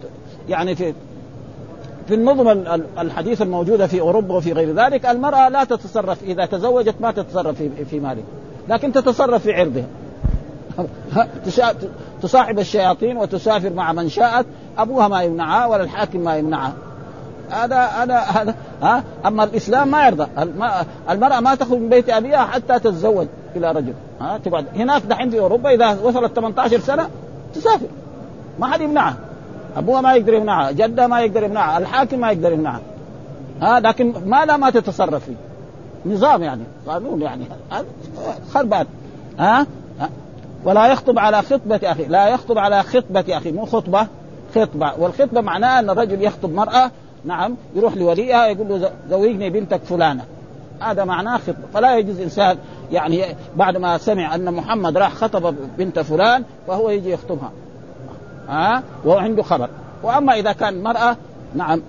يعني 0.49 0.75
في 0.75 0.95
في 2.09 2.15
النظم 2.15 2.49
الحديثة 2.99 3.45
الموجودة 3.45 3.87
في 3.87 4.01
أوروبا 4.01 4.35
وفي 4.35 4.53
غير 4.53 4.75
ذلك 4.75 5.07
المرأة 5.07 5.49
لا 5.49 5.65
تتصرف 5.65 6.23
إذا 6.23 6.47
تزوجت 6.47 6.95
ما 7.01 7.13
تتصرف 7.13 7.63
في, 7.91 8.01
مالها. 8.01 8.25
لكن 8.69 8.93
تتصرف 8.93 9.43
في 9.43 9.53
عرضها. 9.53 9.87
تصاحب 12.23 12.59
الشياطين 12.59 13.17
وتسافر 13.17 13.73
مع 13.73 13.93
من 13.93 14.09
شاءت 14.09 14.47
أبوها 14.79 15.09
ما 15.09 15.23
يمنعها 15.23 15.67
ولا 15.67 15.83
الحاكم 15.83 16.21
ما 16.21 16.37
يمنعها. 16.37 16.73
هذا 17.51 17.87
هذا 17.87 18.19
هذا 18.19 18.55
ها؟ 18.83 19.03
أما 19.27 19.45
الإسلام 19.45 19.91
ما 19.91 20.07
يرضى. 20.07 20.27
المرأة 21.11 21.41
ما 21.41 21.55
تخرج 21.55 21.79
من 21.79 21.89
بيت 21.89 22.11
أبيها 22.11 22.45
حتى 22.45 22.79
تتزوج 22.79 23.27
إلى 23.57 23.73
رجل. 23.73 23.95
ها؟ 24.21 24.39
تقعد. 24.39 24.67
هناك 24.77 25.03
دحين 25.03 25.31
في 25.31 25.41
أوروبا 25.41 25.75
إذا 25.75 25.99
وصلت 26.03 26.37
18 26.37 26.81
سنة 26.81 27.09
تسافر. 27.55 27.87
ما 28.59 28.67
حد 28.67 28.81
يمنعها. 28.81 29.17
ابوها 29.79 30.01
ما 30.01 30.15
يقدر 30.15 30.35
يمنعها 30.35 30.71
جدها 30.71 31.07
ما 31.07 31.21
يقدر 31.21 31.43
يمنعها 31.43 31.79
الحاكم 31.79 32.19
ما 32.19 32.31
يقدر 32.31 32.53
يمنعها. 32.53 32.81
ها 33.63 33.81
لكن 33.81 34.13
ما 34.27 34.45
لا 34.45 34.57
ما 34.57 34.71
تتصرف 34.71 35.25
فيه. 35.25 35.35
نظام 36.07 36.43
يعني 36.43 36.63
قانون 36.87 37.23
يعني. 37.23 37.45
خربان 38.55 38.87
ها؟ 39.39 39.67
ولا 40.65 40.87
يخطب 40.87 41.19
على 41.19 41.43
خطبة 41.43 41.81
أخي 41.85 42.05
لا 42.05 42.29
يخطب 42.29 42.59
على 42.59 42.83
خطبة 42.83 43.25
أخي 43.29 43.53
مو 43.53 43.67
خطبة 43.67 44.07
خطبة. 44.55 44.93
والخطبة 44.99 45.41
معناه 45.41 45.79
أن 45.79 45.91
الرجل 45.91 46.23
يخطب 46.23 46.53
مرأة 46.53 46.91
نعم 47.25 47.57
يروح 47.75 47.97
لوليها 47.97 48.47
يقول 48.47 48.69
له 48.69 48.91
زوجني 49.11 49.51
بنتك 49.51 49.81
فلانة. 49.85 50.25
هذا 50.81 51.05
معناه 51.05 51.37
خطبة. 51.37 51.65
فلا 51.75 51.97
يجوز 51.97 52.21
إنسان 52.21 52.59
يعني 52.93 53.25
بعد 53.57 53.77
ما 53.77 53.99
سمع 53.99 54.35
أن 54.35 54.55
محمد 54.55 54.97
راح 54.97 55.15
خطب 55.15 55.55
بنت 55.79 55.99
فلان 55.99 56.45
فهو 56.67 56.91
يجي 56.91 57.11
يخطبها. 57.11 57.51
ها؟ 58.49 58.83
وهو 59.05 59.19
عنده 59.19 59.43
خبر. 59.43 59.69
وأما 60.03 60.35
إذا 60.35 60.53
كان 60.53 60.83
مرأة 60.83 61.17
نعم. 61.55 61.83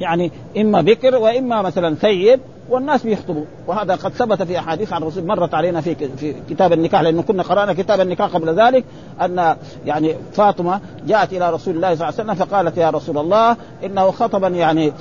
يعني 0.00 0.32
إما 0.56 0.80
بكر 0.80 1.16
وإما 1.16 1.62
مثلا 1.62 1.94
ثيب 1.94 2.40
والناس 2.68 3.02
بيخطبوا. 3.02 3.44
وهذا 3.66 3.94
قد 3.94 4.12
ثبت 4.12 4.42
في 4.42 4.58
أحاديث 4.58 4.92
عن 4.92 5.02
الرسول 5.02 5.26
مرت 5.26 5.54
علينا 5.54 5.80
في 5.80 5.94
في 5.94 6.34
كتاب 6.50 6.72
النكاح 6.72 7.00
لأنه 7.00 7.22
كنا 7.22 7.42
قرأنا 7.42 7.72
كتاب 7.72 8.00
النكاح 8.00 8.34
قبل 8.34 8.60
ذلك 8.60 8.84
أن 9.20 9.56
يعني 9.86 10.14
فاطمة 10.32 10.80
جاءت 11.06 11.32
إلى 11.32 11.50
رسول 11.50 11.76
الله 11.76 11.94
صلى 11.94 12.08
الله 12.08 12.20
عليه 12.20 12.32
وسلم 12.32 12.46
فقالت 12.46 12.78
يا 12.78 12.90
رسول 12.90 13.18
الله 13.18 13.56
إنه 13.84 14.10
خطبني 14.10 14.58
يعني 14.58 14.92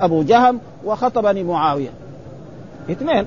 أبو 0.00 0.22
جهم 0.22 0.60
وخطبني 0.84 1.42
معاوية. 1.42 1.90
اثنين. 2.90 3.26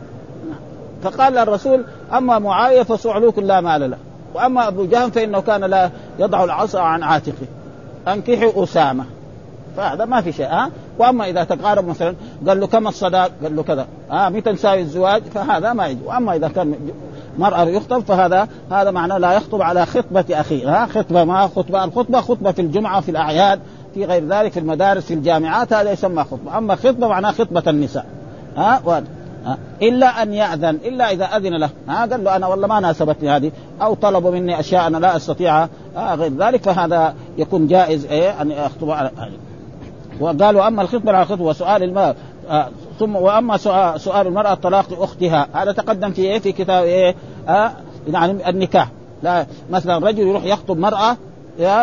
فقال 1.04 1.38
الرسول 1.38 1.86
أما 2.14 2.40
معاوية 2.40 2.84
فصعلوك 2.84 3.40
لا 3.40 3.62
مال 3.62 3.92
له. 3.92 3.98
وأما 4.34 4.68
أبو 4.68 4.86
جهم 4.86 5.10
فإنه 5.10 5.40
كان 5.40 5.64
لا 5.64 5.90
يضع 6.20 6.44
العصا 6.44 6.80
عن 6.82 7.04
عاتقه. 7.04 7.48
انكحوا 8.08 8.64
أسامة. 8.64 9.06
فهذا 9.78 10.06
ما 10.06 10.22
في 10.22 10.32
شيء 10.32 10.46
ها؟ 10.46 10.70
وأما 11.00 11.30
إذا 11.30 11.44
تقارب 11.44 11.88
مثلا 11.88 12.16
قال 12.48 12.60
له 12.60 12.68
كم 12.68 12.88
الصداق؟ 12.88 13.32
قال 13.44 13.56
له 13.56 13.64
كذا. 13.64 13.88
ها 14.12 14.30
متى 14.30 14.52
نساوي 14.52 14.82
الزواج؟ 14.82 15.24
فهذا 15.24 15.74
ما 15.74 15.88
يجي 15.88 16.00
وأما 16.06 16.36
إذا 16.36 16.48
كان 16.48 16.76
مرأة 17.38 17.64
يخطب 17.64 18.04
فهذا 18.04 18.48
هذا 18.72 18.92
معناه 18.92 19.18
لا 19.18 19.34
يخطب 19.34 19.62
على 19.62 19.86
خطبة 19.86 20.26
أخيه 20.32 20.84
ها؟ 20.84 20.86
خطبة 20.86 21.24
ما 21.24 21.48
خطبة 21.48 21.84
الخطبة 21.84 22.22
خطبة 22.22 22.52
في 22.52 22.62
الجمعة 22.62 23.02
في 23.02 23.12
الأعياد 23.12 23.60
في 23.94 24.06
غير 24.06 24.28
ذلك 24.28 24.52
في 24.52 24.60
المدارس 24.60 25.04
في 25.04 25.14
الجامعات 25.14 25.74
هذا 25.74 25.92
يسمى 25.92 26.24
خطبة. 26.24 26.58
أما 26.58 26.76
خطبة 26.76 27.08
معناه 27.08 27.32
خطبة 27.32 27.64
النساء 27.68 28.06
ها؟ 28.58 29.04
إلا 29.82 30.24
أن 30.24 30.34
يأذن 30.34 30.80
إلا 30.86 31.12
إذا 31.12 31.26
أذن 31.26 31.54
له. 31.54 31.70
ها 31.88 32.06
قال 32.06 32.24
له 32.24 32.36
أنا 32.36 32.48
والله 32.48 32.68
ما 32.68 32.80
ناسبتني 32.80 33.30
هذه. 33.30 33.52
أو 33.82 33.94
طلبوا 33.94 34.32
مني 34.32 34.60
أشياء 34.60 34.88
أنا 34.88 34.98
لا 34.98 35.16
استطيع 35.16 35.68
غير 35.98 36.32
ذلك 36.38 36.64
فهذا 36.64 37.16
يكون 37.38 37.68
جائز 37.68 38.06
إيه 38.06 38.42
أن 38.42 38.52
اخطب 38.52 38.92
على 38.92 39.12
وقالوا 40.20 40.68
أما 40.68 40.82
الخطبة 40.82 41.12
على 41.12 41.24
الخطبة 41.24 41.44
وسؤال 41.44 41.84
المرأة 41.84 42.16
آه 42.50 42.70
ثم 43.00 43.16
وأما 43.16 43.58
سؤال, 43.58 44.02
سؤال 44.02 44.28
المرأة 44.28 44.54
طلاق 44.54 45.02
اختها 45.02 45.48
هذا 45.54 45.72
تقدم 45.72 46.12
في 46.12 46.22
إيه؟ 46.22 46.40
في 46.40 46.52
كتاب 46.52 46.84
إيه؟ 46.84 47.16
آه 47.48 47.72
يعني 48.08 48.50
النكاح. 48.50 48.88
لا 49.24 49.46
مثلا 49.70 49.98
رجل 49.98 50.28
يروح 50.28 50.44
يخطب 50.46 50.78
مرأة 50.78 51.18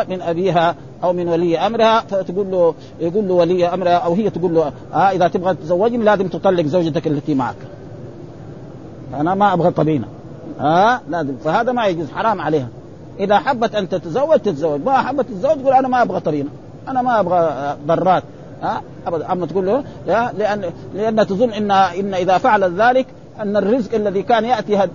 من 0.09 0.23
أبيها 0.23 0.75
أو 1.05 1.13
من 1.13 1.29
ولي 1.29 1.59
أمرها 1.59 2.01
فتقول 2.01 2.51
له 2.51 2.75
يقول 3.01 3.29
له 3.29 3.35
ولي 3.35 3.67
أمرها 3.67 3.97
أو 3.97 4.15
هي 4.15 4.31
تقول 4.31 4.55
له 4.55 4.73
آه 4.95 4.97
إذا 4.97 5.29
تبغى 5.29 5.55
تزوجني 5.55 6.05
لازم 6.05 6.29
تطلق 6.29 6.67
زوجتك 6.67 7.07
التي 7.07 7.35
معك. 7.35 7.57
أنا 9.15 9.35
ما 9.35 9.53
أبغى 9.53 9.71
طبينه 9.71 10.07
ها 10.59 10.95
آه 10.95 11.01
لازم. 11.09 11.37
فهذا 11.45 11.73
ما 11.73 11.87
يجوز 11.87 12.11
حرام 12.11 12.41
عليها. 12.41 12.69
إذا 13.21 13.39
حبت 13.39 13.75
أن 13.75 13.89
تتزوج 13.89 14.39
تتزوج. 14.39 14.81
ما 14.85 14.99
حبت 14.99 15.27
تتزوج 15.27 15.61
تقول 15.63 15.73
أنا 15.73 15.89
ما 15.89 16.03
أبغى 16.03 16.21
طبينه 16.21 16.51
أنا 16.89 17.03
ما 17.03 17.21
أبغى 17.21 17.77
ضرات. 17.87 18.23
ها 18.63 18.77
آه 18.77 19.09
أبدا. 19.09 19.33
أما 19.33 19.47
تقول 19.47 19.67
له 19.67 19.85
لأن 20.07 20.73
لأن 20.95 21.27
تظن 21.27 21.51
ان 21.51 21.71
إن 21.71 22.15
إذا 22.15 22.39
فعلت 22.39 22.75
ذلك 22.81 23.07
أن 23.41 23.57
الرزق 23.57 23.95
الذي 23.95 24.23
كان 24.23 24.45
يأتي 24.45 24.89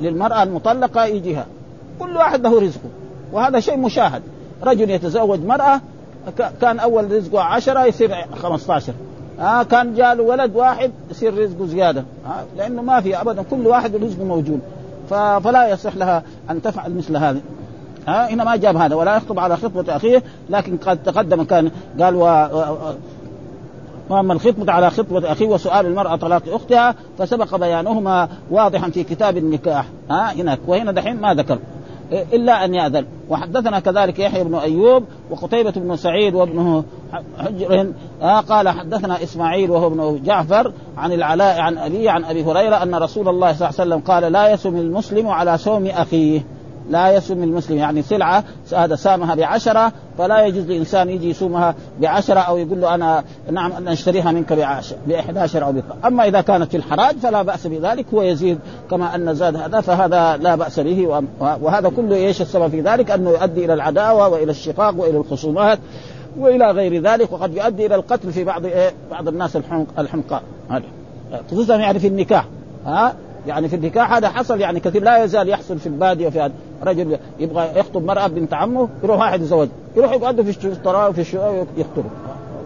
للمرأة 0.00 0.42
المطلقة 0.42 1.04
يجيها. 1.04 1.46
كل 2.00 2.16
واحد 2.16 2.42
له 2.42 2.60
رزقه. 2.60 2.88
وهذا 3.32 3.60
شيء 3.60 3.76
مشاهد. 3.76 4.22
رجل 4.62 4.90
يتزوج 4.90 5.40
مرأة 5.40 5.80
كان 6.60 6.78
أول 6.78 7.12
رزقه 7.12 7.40
عشرة 7.40 7.84
يصير 7.84 8.14
خمسة 8.42 8.74
عشر 8.74 8.92
آه 9.40 9.62
كان 9.62 9.94
جاله 9.94 10.22
ولد 10.22 10.56
واحد 10.56 10.90
يصير 11.10 11.38
رزقه 11.38 11.66
زيادة. 11.66 12.04
آه 12.26 12.44
لأنه 12.56 12.82
ما 12.82 13.00
في 13.00 13.20
أبدا 13.20 13.42
كل 13.42 13.66
واحد 13.66 13.96
رزقه 13.96 14.24
موجود. 14.24 14.60
فلا 15.10 15.68
يصح 15.68 15.96
لها 15.96 16.22
أن 16.50 16.62
تفعل 16.62 16.94
مثل 16.94 17.16
هذه. 17.16 17.40
ها 18.08 18.30
هنا 18.30 18.44
ما 18.44 18.56
جاب 18.56 18.76
هذا 18.76 18.94
ولا 18.94 19.16
يخطب 19.16 19.38
على 19.38 19.56
خطبة 19.56 19.96
أخيه 19.96 20.22
لكن 20.50 20.76
قد 20.76 21.02
تقدم 21.02 21.44
كان 21.44 21.70
قال 22.00 22.16
و... 22.16 22.48
وأما 24.08 24.32
الخطبة 24.32 24.72
على 24.72 24.90
خطبة 24.90 25.32
أخيه 25.32 25.46
وسؤال 25.46 25.86
المرأة 25.86 26.16
طلاق 26.16 26.42
أختها 26.48 26.94
فسبق 27.18 27.56
بيانهما 27.56 28.28
واضحا 28.50 28.90
في 28.90 29.04
كتاب 29.04 29.36
النكاح. 29.36 29.86
ها 30.10 30.32
هناك. 30.32 30.58
وهنا 30.66 30.92
دحين 30.92 31.20
ما 31.20 31.34
ذكر. 31.34 31.58
إلا 32.12 32.64
أن 32.64 32.74
يأذن. 32.74 33.06
وحدثنا 33.28 33.80
كذلك 33.80 34.18
يحيى 34.18 34.44
بن 34.44 34.54
أيوب 34.54 35.04
وقتيبة 35.30 35.70
بن 35.70 35.96
سعيد 35.96 36.34
وابنه 36.34 36.84
حجر 37.38 37.92
آه 38.22 38.40
قال 38.40 38.68
حدثنا 38.68 39.22
إسماعيل 39.22 39.70
وهو 39.70 39.86
ابن 39.86 40.22
جعفر 40.24 40.72
عن 40.96 41.12
العلاء 41.12 41.60
عن 41.60 41.78
ابي 41.78 42.08
عن 42.08 42.24
أبي 42.24 42.44
هريرة 42.44 42.82
أن 42.82 42.94
رسول 42.94 43.28
الله 43.28 43.52
صلى 43.52 43.68
الله 43.68 43.80
عليه 43.80 43.90
وسلم 43.90 43.98
قال 43.98 44.32
لا 44.32 44.52
يسم 44.52 44.76
المسلم 44.76 45.28
على 45.28 45.58
سوم 45.58 45.86
أخيه. 45.86 46.44
لا 46.90 47.12
يسم 47.12 47.42
المسلم. 47.42 47.78
يعني 47.78 48.02
سلعة 48.02 48.44
هذا 48.72 48.96
سامها 48.96 49.34
بعشرة 49.34 49.92
فلا 50.18 50.46
يجوز 50.46 50.66
لإنسان 50.66 51.10
يجي 51.10 51.30
يسومها 51.30 51.74
بعشرة 52.00 52.40
أو 52.40 52.56
يقول 52.56 52.80
له 52.80 52.94
أنا 52.94 53.24
نعم 53.50 53.72
أنا 53.72 53.92
أشتريها 53.92 54.32
منك 54.32 54.52
بعشرة 54.52 54.96
بإحدى 55.06 55.38
عشر 55.40 55.64
أو 55.64 55.72
بقى. 55.72 55.96
أما 56.04 56.28
إذا 56.28 56.40
كانت 56.40 56.70
في 56.70 56.76
الحراج 56.76 57.16
فلا 57.16 57.42
بأس 57.42 57.66
بذلك 57.66 58.06
هو 58.14 58.22
يزيد 58.22 58.58
كما 58.90 59.14
أن 59.14 59.34
زاد 59.34 59.56
هذا 59.56 59.80
فهذا 59.80 60.36
لا 60.36 60.54
بأس 60.54 60.80
به 60.80 61.24
وهذا 61.40 61.88
كله 61.88 62.16
إيش 62.16 62.42
السبب 62.42 62.68
في 62.68 62.80
ذلك؟ 62.80 63.10
أنه 63.10 63.30
يؤدي 63.30 63.64
إلى 63.64 63.74
العداوة 63.74 64.28
وإلى 64.28 64.50
الشقاق 64.50 64.94
وإلى 65.00 65.18
الخصومات 65.18 65.78
وإلى 66.38 66.70
غير 66.70 67.02
ذلك 67.02 67.32
وقد 67.32 67.56
يؤدي 67.56 67.86
إلى 67.86 67.94
القتل 67.94 68.32
في 68.32 68.44
بعض 68.44 68.66
إيه 68.66 68.90
بعض 69.10 69.28
الناس 69.28 69.56
الحمق 69.56 69.86
الحمقاء. 69.98 70.42
خصوصا 71.50 71.76
يعني 71.76 71.98
في 71.98 72.06
النكاح. 72.06 72.46
ها؟ 72.86 73.14
يعني 73.46 73.68
في 73.68 73.76
النكاح 73.76 74.12
هذا 74.12 74.28
حصل 74.28 74.60
يعني 74.60 74.80
كثير 74.80 75.02
لا 75.02 75.24
يزال 75.24 75.48
يحصل 75.48 75.78
في 75.78 75.86
البادية 75.86 76.28
هذا. 76.28 76.52
رجل 76.82 77.18
يبغى 77.38 77.68
يخطب 77.76 78.04
مرأة 78.04 78.26
بنت 78.26 78.54
عمه 78.54 78.88
يروح 79.02 79.18
واحد 79.18 79.42
يزوج 79.42 79.68
يروح 79.96 80.12
يقعدوا 80.12 80.44
في 80.44 80.64
الطراوه 80.64 81.08
وفي 81.08 81.20
الشقق 81.20 81.66
يخطبوا 81.76 82.10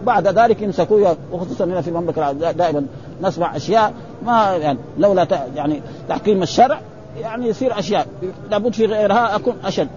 بعد 0.05 0.27
ذلك 0.27 0.61
يمسكوه 0.61 1.17
وخصوصا 1.31 1.65
هنا 1.65 1.81
في 1.81 1.87
المملكة 1.87 2.31
دائما 2.31 2.85
نسمع 3.21 3.55
أشياء 3.55 3.93
ما 4.25 4.55
يعني 4.55 4.79
لولا 4.97 5.27
يعني 5.55 5.81
تحكيم 6.09 6.41
الشرع 6.41 6.81
يعني 7.21 7.47
يصير 7.47 7.79
أشياء. 7.79 8.07
لابد 8.51 8.73
في 8.73 8.85
غيرها 8.85 9.35
أكون 9.35 9.55
أشد. 9.63 9.87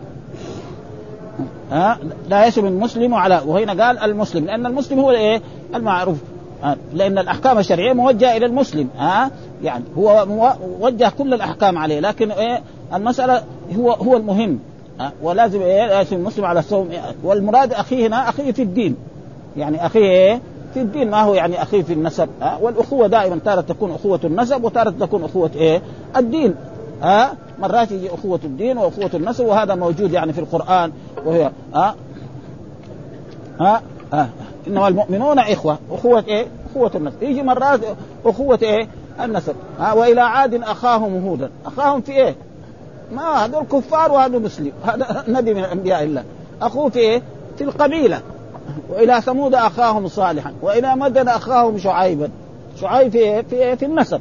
ها؟ 1.70 1.98
لا 2.28 2.46
يسم 2.46 2.66
المسلم 2.66 3.14
على 3.14 3.40
وهنا 3.46 3.84
قال 3.84 3.98
المسلم 3.98 4.44
لأن 4.44 4.66
المسلم 4.66 4.98
هو 4.98 5.10
إيه؟ 5.10 5.42
المعروف. 5.74 6.16
لأن 6.94 7.18
الأحكام 7.18 7.58
الشرعية 7.58 7.92
موجهة 7.92 8.36
إلى 8.36 8.46
المسلم 8.46 8.88
ها 8.98 9.30
يعني 9.62 9.84
هو 9.98 10.26
موجه 10.80 11.12
كل 11.18 11.34
الأحكام 11.34 11.78
عليه 11.78 12.00
لكن 12.00 12.30
إيه 12.30 12.60
المسألة 12.94 13.42
هو 13.76 13.92
هو 13.92 14.16
المهم 14.16 14.58
ولازم 15.22 15.62
إيه 15.62 16.02
المسلم 16.12 16.44
على 16.44 16.58
الصوم 16.58 16.88
والمراد 17.24 17.72
أخيه 17.72 18.06
هنا 18.06 18.28
أخيه 18.28 18.52
في 18.52 18.62
الدين 18.62 18.96
يعني 19.56 19.86
أخيه 19.86 20.00
إيه 20.10 20.40
في 20.74 20.80
الدين 20.80 21.10
ما 21.10 21.22
هو 21.22 21.34
يعني 21.34 21.62
أخيه 21.62 21.82
في 21.82 21.92
النسب 21.92 22.28
ها 22.42 22.58
والأخوة 22.62 23.06
دائما 23.06 23.38
تارة 23.44 23.60
تكون 23.60 23.90
أخوة 23.92 24.20
النسب 24.24 24.64
وتارة 24.64 24.90
تكون 24.90 25.24
أخوة 25.24 25.50
إيه 25.56 25.82
الدين 26.16 26.54
ها 27.02 27.32
مرات 27.58 27.92
يجي 27.92 28.14
أخوة 28.14 28.40
الدين 28.44 28.78
وأخوة 28.78 29.10
النسب 29.14 29.44
وهذا 29.44 29.74
موجود 29.74 30.12
يعني 30.12 30.32
في 30.32 30.38
القرآن 30.38 30.92
وهي 31.26 31.50
ها 31.74 31.94
ها, 33.60 33.82
ها. 34.12 34.28
إنما 34.66 34.88
المؤمنون 34.88 35.38
إخوة. 35.38 35.78
أخوة 35.90 36.24
إيه؟ 36.28 36.46
أخوة 36.70 36.90
النسب 36.94 37.22
يجي 37.22 37.42
مرات 37.42 37.80
أخوة 38.24 38.58
إيه؟ 38.62 38.88
النسب. 39.20 39.54
ها 39.78 39.92
وإلى 39.92 40.20
عاد 40.20 40.54
أخاهم 40.54 41.26
هودا. 41.26 41.50
أخاهم 41.66 42.00
في 42.00 42.12
إيه؟ 42.12 42.34
ما 43.12 43.44
هذول 43.44 43.64
كفار 43.64 44.12
وهذا 44.12 44.38
مسلم. 44.38 44.72
هذا 44.84 45.24
نبي 45.28 45.54
من 45.54 45.64
أنبياء 45.64 46.02
الله. 46.02 46.24
اخوه 46.62 46.90
في 46.90 46.98
إيه؟ 46.98 47.22
في 47.58 47.64
القبيلة. 47.64 48.20
وإلى 48.90 49.20
ثمود 49.20 49.54
أخاهم 49.54 50.08
صالحا. 50.08 50.52
وإلى 50.62 50.96
مدن 50.96 51.28
أخاهم 51.28 51.78
شعيبا. 51.78 52.28
شعيب 52.80 53.12
في 53.12 53.18
إيه؟ 53.18 53.42
في 53.42 53.56
إيه؟ 53.56 53.74
في 53.74 53.84
النسب. 53.84 54.20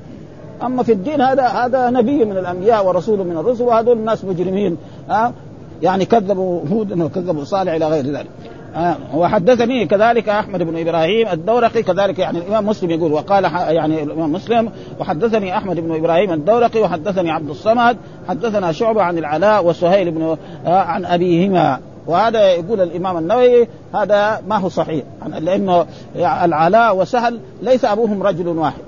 أما 0.64 0.84
في 0.84 0.92
الدين 0.92 1.22
هذا 1.22 1.48
هذا 1.48 1.90
نبي 1.90 2.26
من 2.26 2.38
الأنبياء 2.38 2.86
ورسول 2.86 3.20
من 3.20 3.38
الرسل 3.38 3.64
وهذول 3.64 3.98
الناس 3.98 4.26
مجرمين. 4.26 4.78
ها؟ 5.10 5.34
يعني 5.82 6.06
كذبوا 6.06 6.62
هود 6.72 7.02
وكذبوا 7.02 7.44
صالح 7.44 7.74
إلى 7.74 7.88
غير 7.88 8.06
ذلك. 8.06 8.28
آه 8.76 8.98
وحدثني 9.14 9.86
كذلك 9.86 10.30
أحمد 10.30 10.64
بن 10.64 10.88
إبراهيم 10.88 11.28
الدورقي 11.28 11.84
كذلك 11.84 12.20
يعني 12.20 12.38
الإمام 12.38 12.66
مسلم 12.66 12.92
يقول 12.92 13.12
وقال 13.12 13.44
يعني 13.54 14.04
الإمام 14.04 14.32
مسلم 14.32 14.72
وحدثني 15.00 15.58
أحمد 15.58 15.80
بن 15.80 15.96
إبراهيم 15.96 16.32
الدورقي 16.32 16.80
وحدثني 16.82 17.32
عبد 17.32 17.50
الصمد 17.50 17.98
حدثنا 18.30 18.72
شعبة 18.72 19.04
عن 19.04 19.18
العلاء 19.18 19.66
وسهيل 19.66 20.12
بن 20.12 20.38
آه 20.66 20.80
عن 20.80 21.06
أبيهما. 21.06 21.80
وهذا 22.08 22.52
يقول 22.52 22.82
الإمام 22.82 23.18
النووي 23.18 23.68
هذا 23.96 24.42
ما 24.48 24.58
هو 24.58 24.70
صحيح 24.70 25.04
لأنه 25.40 25.86
العلاء 26.16 26.98
وسهل 26.98 27.40
ليس 27.62 27.86
أبوهم 27.86 28.24
رجل 28.24 28.48
واحد. 28.48 28.82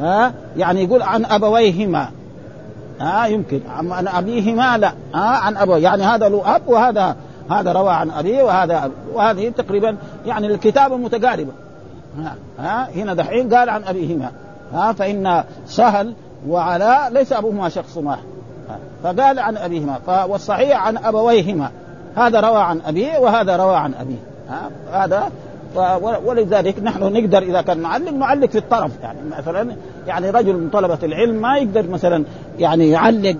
ها 0.00 0.34
يعني 0.56 0.84
يقول 0.84 1.02
عن 1.02 1.24
أبويهما. 1.24 2.08
ها 3.00 3.26
يمكن. 3.26 3.60
عن 3.68 4.08
أبيهما 4.08 4.78
لا. 4.78 4.92
ها 5.14 5.20
عن 5.20 5.56
أبوي. 5.56 5.82
يعني 5.82 6.02
هذا 6.02 6.28
له 6.28 6.56
أب 6.56 6.62
وهذا 6.66 7.16
هذا 7.50 7.72
روى 7.72 7.90
عن 7.90 8.10
أبيه 8.10 8.42
وهذا 8.42 8.90
وهذه 9.14 9.48
تقريبا 9.48 9.96
يعني 10.26 10.46
الكتابه 10.46 10.96
متقاربة. 10.96 11.52
ها, 12.58 12.88
هنا 12.94 13.14
دحين 13.14 13.54
قال 13.54 13.68
عن 13.68 13.84
أبيهما. 13.84 14.30
ها 14.72 14.92
فإن 14.92 15.44
سهل 15.66 16.14
وعلاء 16.48 17.12
ليس 17.12 17.32
أبوهما 17.32 17.68
شخص 17.68 17.96
واحد. 17.96 18.24
فقال 19.02 19.38
عن 19.38 19.56
أبيهما 19.56 20.24
والصحيح 20.24 20.86
عن 20.86 20.96
أبويهما. 20.96 21.70
هذا 22.16 22.40
روى 22.40 22.62
عن 22.62 22.80
أبيه 22.86 23.18
وهذا 23.18 23.56
روى 23.56 23.76
عن 23.76 23.94
أبيه. 23.94 24.18
هذا 24.92 25.30
ولذلك 26.24 26.82
نحن 26.82 27.12
نقدر 27.12 27.38
إذا 27.38 27.62
كان 27.62 27.78
معلم 27.78 28.18
نعلق 28.18 28.50
في 28.50 28.58
الطرف. 28.58 28.92
يعني 29.02 29.18
مثلا 29.38 29.76
يعني 30.06 30.30
رجل 30.30 30.54
من 30.54 30.70
طلبة 30.70 30.98
العلم 31.02 31.34
ما 31.34 31.56
يقدر 31.56 31.90
مثلا 31.90 32.24
يعني 32.58 32.90
يعلق 32.90 33.36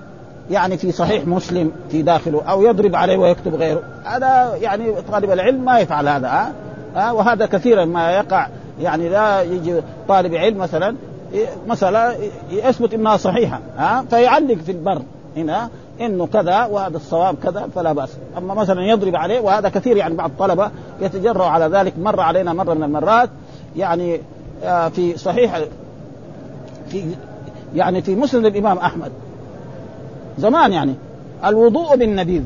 يعني 0.50 0.76
في 0.76 0.92
صحيح 0.92 1.26
مسلم 1.26 1.72
في 1.90 2.02
داخله 2.02 2.42
أو 2.42 2.62
يضرب 2.62 2.96
عليه 2.96 3.16
ويكتب 3.16 3.54
غيره. 3.54 3.83
هذا 4.04 4.57
يعني 4.57 4.92
طالب 5.12 5.30
العلم 5.30 5.64
ما 5.64 5.78
يفعل 5.78 6.09
هذا 6.09 6.28
ها, 6.28 6.52
ها؟ 6.94 7.12
وهذا 7.12 7.46
كثيرا 7.46 7.85
ما 7.85 8.11
يقع. 8.12 8.48
يعني 8.80 9.09
لا 9.09 9.42
يجي 9.42 9.80
طالب 10.09 10.35
علم 10.35 10.59
مثلا 10.59 10.96
مسألة 11.68 12.16
يثبت 12.50 12.94
إنها 12.94 13.16
صحيحة 13.16 13.61
ها؟ 13.76 14.04
فيعلق 14.11 14.54
في 14.54 14.72
البر 14.72 15.02
هنا 15.37 15.68
إنه 16.00 16.26
كذا 16.26 16.64
وهذا 16.64 16.96
الصواب 16.96 17.37
كذا 17.42 17.68
فلا 17.74 17.92
بأس، 17.92 18.16
أما 18.38 18.54
مثلا 18.54 18.83
يضرب 18.83 19.16
عليه 19.16 19.40
وهذا 19.40 19.68
كثير 19.68 19.96
يعني 19.96 20.14
بعض 20.14 20.30
الطلبة 20.30 20.70
يتجرأ 21.00 21.44
على 21.44 21.78
ذلك 21.78 21.92
مر 21.98 22.20
علينا 22.20 22.52
مرة 22.52 22.74
من 22.74 22.83
المرات. 22.83 23.30
يعني 23.76 24.20
في 24.90 25.18
صحيح 25.18 25.61
في 26.88 27.04
يعني 27.74 28.02
في 28.02 28.14
مسند 28.14 28.46
الإمام 28.46 28.78
أحمد. 28.78 29.12
زمان 30.38 30.73
يعني. 30.73 30.94
الوضوء 31.44 31.97
بالنبيذ. 31.97 32.42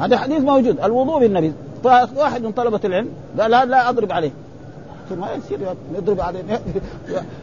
هذا 0.00 0.18
حديث 0.18 0.40
موجود 0.40 0.80
الوضوء 0.80 1.20
بالنبيذ. 1.20 1.52
فواحد 1.84 2.42
من 2.42 2.52
طلبة 2.52 2.80
العلم 2.84 3.08
قال 3.40 3.50
لا 3.50 3.64
لا 3.64 3.88
أضرب 3.88 4.12
عليه. 4.12 4.30
ما 5.10 5.28
يصير 5.34 5.58
نضرب 5.98 6.20
عليه. 6.20 6.40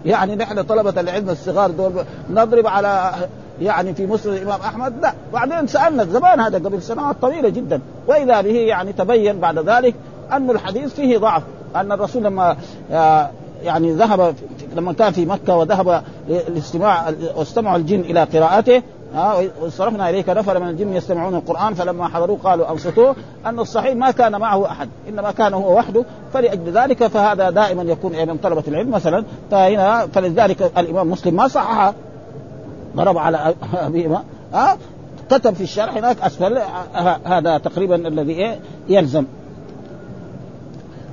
يعني 0.05 0.35
نحن 0.35 0.61
طلبة 0.61 1.01
العلم 1.01 1.29
الصغار 1.29 1.71
دول 1.71 1.91
نضرب 2.29 2.67
على 2.67 3.11
يعني 3.61 3.93
في 3.93 4.05
مسند 4.07 4.33
الإمام 4.33 4.61
أحمد؟ 4.61 4.93
لا. 5.01 5.13
بعدين 5.33 5.67
سألنا 5.67 6.03
زمان 6.03 6.39
هذا 6.39 6.57
قبل 6.57 6.81
سنوات 6.81 7.15
طويلة 7.21 7.49
جدا. 7.49 7.81
وإذا 8.07 8.41
به 8.41 8.55
يعني 8.55 8.93
تبين 8.93 9.39
بعد 9.39 9.59
ذلك 9.59 9.95
أن 10.31 10.49
الحديث 10.49 10.93
فيه 10.93 11.17
ضعف. 11.17 11.43
أن 11.75 11.91
الرسول 11.91 12.23
لما 12.23 12.57
يعني 13.63 13.91
ذهب 13.91 14.35
لما 14.75 14.93
كان 14.93 15.11
في 15.11 15.25
مكة 15.25 15.55
وذهب 15.55 16.03
لاستماع 16.29 17.13
واستمعوا 17.35 17.77
الجن 17.77 17.99
إلى 17.99 18.23
قراءته 18.23 18.81
وصرفنا 19.61 20.09
إليك 20.09 20.29
نفر 20.29 20.59
من 20.59 20.69
الجن 20.69 20.93
يستمعون 20.93 21.35
القرآن 21.35 21.73
فلما 21.73 22.07
حضروه 22.07 22.37
قالوا 22.43 22.71
أنصتوه 22.71 23.15
أن 23.45 23.59
الصحيح 23.59 23.95
ما 23.95 24.11
كان 24.11 24.39
معه 24.39 24.65
أحد 24.65 24.89
إنما 25.09 25.31
كان 25.31 25.53
هو 25.53 25.77
وحده. 25.77 26.05
فلأجل 26.33 26.71
ذلك 26.71 27.07
فهذا 27.07 27.49
دائما 27.49 27.83
يكون 27.83 28.11
من 28.11 28.37
طلبة 28.37 28.63
العلم 28.67 28.91
مثلا. 28.91 29.23
فهنا 29.51 30.07
فلذلك 30.07 30.71
الإمام 30.77 31.11
مسلم 31.11 31.35
ما 31.35 31.47
صحح 31.47 31.93
ضرب 32.95 33.17
على 33.17 33.55
ابيهما 33.73 34.23
ها 34.53 34.77
كتب 35.29 35.53
في 35.53 35.61
الشرح 35.61 35.97
هناك 35.97 36.21
أسفل 36.21 36.57
هذا 37.25 37.57
تقريبا 37.57 37.95
الذي 37.95 38.33
إيه 38.33 38.59
يلزم. 38.89 39.25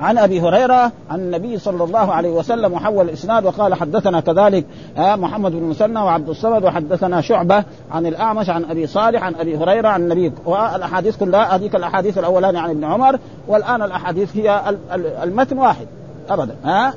عن 0.00 0.18
أبي 0.18 0.40
هريرة 0.40 0.92
عن 1.10 1.20
النبي 1.20 1.58
صلى 1.58 1.84
الله 1.84 2.12
عليه 2.12 2.30
وسلم 2.30 2.72
وحول 2.72 3.08
الإسناد 3.08 3.46
وقال 3.46 3.74
حدثنا 3.74 4.20
كذلك 4.20 4.66
محمد 4.98 5.52
بن 5.52 5.62
مسنى 5.62 6.00
وعبد 6.00 6.28
الصمد 6.28 6.64
وحدثنا 6.64 7.20
شعبة 7.20 7.64
عن 7.90 8.06
الأعمش 8.06 8.50
عن 8.50 8.64
أبي 8.64 8.86
صالح 8.86 9.22
عن 9.22 9.34
أبي 9.34 9.56
هريرة 9.56 9.88
عن 9.88 10.02
النبي 10.02 10.32
والأحاديث 10.44 11.16
كلها 11.16 11.56
هذيك 11.56 11.76
الأحاديث 11.76 12.18
الأولانية 12.18 12.60
عن 12.60 12.70
ابن 12.70 12.84
عمر 12.84 13.18
والآن 13.48 13.82
الأحاديث 13.82 14.36
هي 14.36 14.76
المتن 15.22 15.58
واحد 15.58 15.86
ابدا 16.30 16.56
ها 16.64 16.94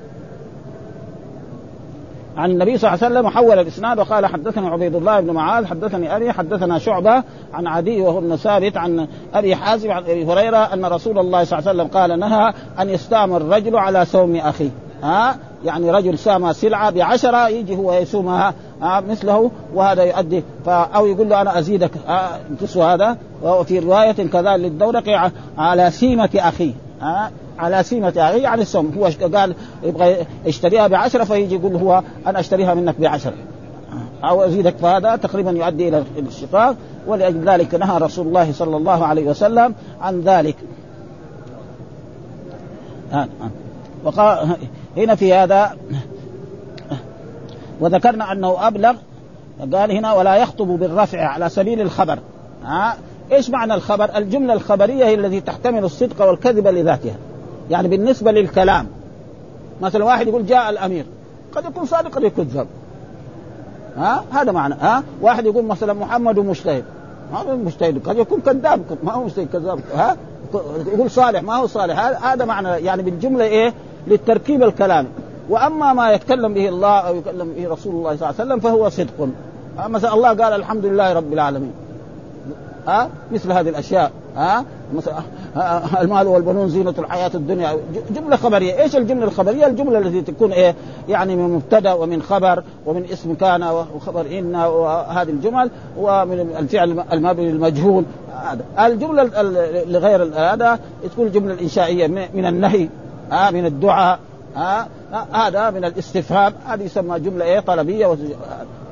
عن 2.37 2.51
النبي 2.51 2.77
صلى 2.77 2.93
الله 2.93 3.05
عليه 3.05 3.15
وسلم 3.15 3.25
وحول 3.25 3.59
الإسناد 3.59 3.99
وقال 3.99 4.25
حدثني 4.25 4.67
عبيد 4.67 4.95
الله 4.95 5.19
بن 5.19 5.31
معاذ 5.31 5.65
حدثني 5.65 6.15
ابي 6.15 6.31
حدثنا 6.31 6.79
شعبة 6.79 7.23
عن 7.53 7.67
عدي 7.67 8.01
وهو 8.01 8.19
ابن 8.19 8.35
ثابت 8.35 8.77
عن 8.77 9.07
أبي 9.33 9.55
حازم 9.55 9.91
عن 9.91 10.03
أبي 10.03 10.25
هريرة 10.25 10.57
أن 10.57 10.85
رسول 10.85 11.19
الله 11.19 11.43
صلى 11.43 11.59
الله 11.59 11.69
عليه 11.69 11.81
وسلم 11.83 11.99
قال 11.99 12.19
نهى 12.19 12.53
أن 12.79 12.89
يستعمل 12.89 13.37
الرجل 13.37 13.75
على 13.75 14.05
سوم 14.05 14.35
أخيه. 14.35 14.69
ها؟ 15.03 15.35
يعني 15.65 15.91
رجل 15.91 16.17
سام 16.17 16.53
سلعة 16.53 16.89
بعشرة 16.89 17.47
يجي 17.47 17.75
هو 17.75 17.93
يسومها 17.93 18.53
مثله 18.81 19.51
وهذا 19.73 20.03
يؤدي. 20.03 20.43
أو 20.67 21.05
يقول 21.05 21.29
له 21.29 21.41
أنا 21.41 21.59
أزيدك. 21.59 21.91
تسوى 22.61 22.83
هذا. 22.83 23.17
وفي 23.43 23.79
رواية 23.79 24.11
كذا 24.11 24.57
للدورق 24.57 25.31
على 25.57 25.91
سيمة 25.91 26.29
أخيه. 26.35 26.73
على 27.59 27.83
سيمة 27.83 28.13
أخيه 28.17 28.43
يعني 28.43 28.61
السوم 28.61 28.93
هو 28.97 29.29
قال؟ 29.33 29.55
يبغى 29.83 30.17
يشتريها 30.45 30.87
بعشرة 30.87 31.23
فيجي 31.23 31.55
يقول 31.55 31.75
هو 31.75 32.03
أنا 32.27 32.39
أشتريها 32.39 32.73
منك 32.73 33.01
بعشرة. 33.01 33.33
أو 34.23 34.43
أزيدك 34.43 34.77
فهذا 34.77 35.15
تقريبا 35.15 35.51
يؤدي 35.51 35.87
إلى 35.87 36.03
الشقاق 36.17 36.75
ولأجل 37.07 37.49
ذلك 37.49 37.75
نهى 37.75 37.97
رسول 37.97 38.27
الله 38.27 38.51
صلى 38.51 38.77
الله 38.77 39.05
عليه 39.05 39.23
وسلم 39.23 39.75
عن 40.01 40.21
ذلك. 40.21 40.55
وقال 44.03 44.55
هنا 44.97 45.15
في 45.15 45.33
هذا 45.33 45.77
وذكرنا 47.79 48.31
أنه 48.31 48.67
أبلغ 48.67 48.93
قال 49.73 49.91
هنا 49.91 50.13
ولا 50.13 50.35
يخطب 50.35 50.67
بالرفع 50.67 51.25
على 51.25 51.49
سبيل 51.49 51.81
الخبر. 51.81 52.19
ها 52.65 52.95
إيش 53.31 53.49
معنى 53.49 53.73
الخبر؟ 53.73 54.17
الجملة 54.17 54.53
الخبرية 54.53 55.05
هي 55.05 55.13
التي 55.13 55.41
تحتمل 55.41 55.83
الصدق 55.83 56.27
والكذب 56.27 56.67
لذاتها. 56.67 57.15
يعني 57.69 57.87
بالنسبة 57.87 58.31
للكلام. 58.31 58.87
مثلا 59.81 60.05
واحد 60.05 60.27
يقول 60.27 60.45
جاء 60.45 60.69
الأمير 60.69 61.05
قد 61.55 61.65
يكون 61.65 61.85
صادق 61.85 62.15
قد 62.15 62.23
يكون 62.23 62.45
كذاب 62.45 62.67
ها؟ 63.97 64.23
هذا 64.31 64.51
معنى 64.51 64.75
ها؟ 64.79 65.03
واحد 65.21 65.45
يقول 65.45 65.65
مثلا 65.65 65.93
محمد 65.93 66.39
مجتهد. 66.39 66.83
ما 67.33 67.39
هو 67.39 67.57
مجتهد 67.57 68.07
قد 68.07 68.17
يكون 68.17 68.41
كذاب 68.41 68.81
ما 69.03 69.11
هو 69.13 69.23
مجتهد 69.23 69.47
كذاب 69.53 69.79
ها؟ 69.95 70.17
يقول 70.93 71.11
صالح 71.11 71.43
ما 71.43 71.55
هو 71.55 71.67
صالح؟ 71.67 72.25
هذا 72.25 72.45
معنى 72.45 72.67
يعني 72.67 73.03
بالجمله 73.03 73.45
إيه؟ 73.45 73.73
للتركيب 74.07 74.63
الكلامي 74.63 75.07
وأما 75.49 75.93
ما 75.93 76.11
يتكلم 76.11 76.53
به 76.53 76.69
الله 76.69 76.99
أو 76.99 77.15
يتكلم 77.15 77.53
به 77.53 77.69
رسول 77.69 77.95
الله 77.95 78.15
صلى 78.15 78.29
الله 78.29 78.39
عليه 78.39 78.53
وسلم 78.53 78.59
فهو 78.59 78.89
صدق. 78.89 79.29
مثلا 79.87 80.13
الله 80.13 80.29
قال 80.29 80.53
الحمد 80.53 80.85
لله 80.85 81.13
رب 81.13 81.33
العالمين. 81.33 81.71
ها؟ 82.87 83.09
مثل 83.31 83.51
هذه 83.51 83.69
الأشياء 83.69 84.11
ها؟ 84.35 84.65
مثلا 84.93 85.21
المال 86.01 86.27
والبنون 86.27 86.69
زينة 86.69 86.93
الحياة 86.99 87.31
الدنيا. 87.35 87.77
جملة 88.15 88.35
خبرية، 88.35 88.81
إيش 88.81 88.95
الجملة 88.95 89.25
الخبرية؟ 89.25 89.67
الجملة 89.67 89.99
التي 89.99 90.21
تكون 90.21 90.51
إيه؟ 90.51 90.75
يعني 91.09 91.35
من 91.35 91.49
مبتدأ 91.49 91.93
ومن 91.93 92.21
خبر 92.21 92.63
ومن 92.85 93.05
اسم 93.05 93.33
كان 93.33 93.63
وخبر 93.63 94.25
إن 94.39 94.55
وهذه 94.55 95.29
الجمل 95.29 95.69
ومن 95.97 96.55
الفعل 96.59 97.03
المبني 97.13 97.49
المجهول 97.49 98.05
هذا. 98.43 98.87
الجملة 98.87 99.23
لغير 99.87 100.23
هذا 100.35 100.79
تكون 101.11 101.27
الجملة 101.27 101.53
الإنشائية 101.53 102.07
من 102.07 102.45
النهي 102.45 102.89
ها 103.31 103.51
من 103.51 103.65
الدعاء 103.65 104.19
ها 104.55 104.87
هذا 105.31 105.69
من 105.69 105.85
الاستفهام. 105.85 106.53
هذه 106.65 106.83
يسمى 106.83 107.19
جملة 107.19 107.45
إيه؟ 107.45 107.59
طلبية 107.59 108.17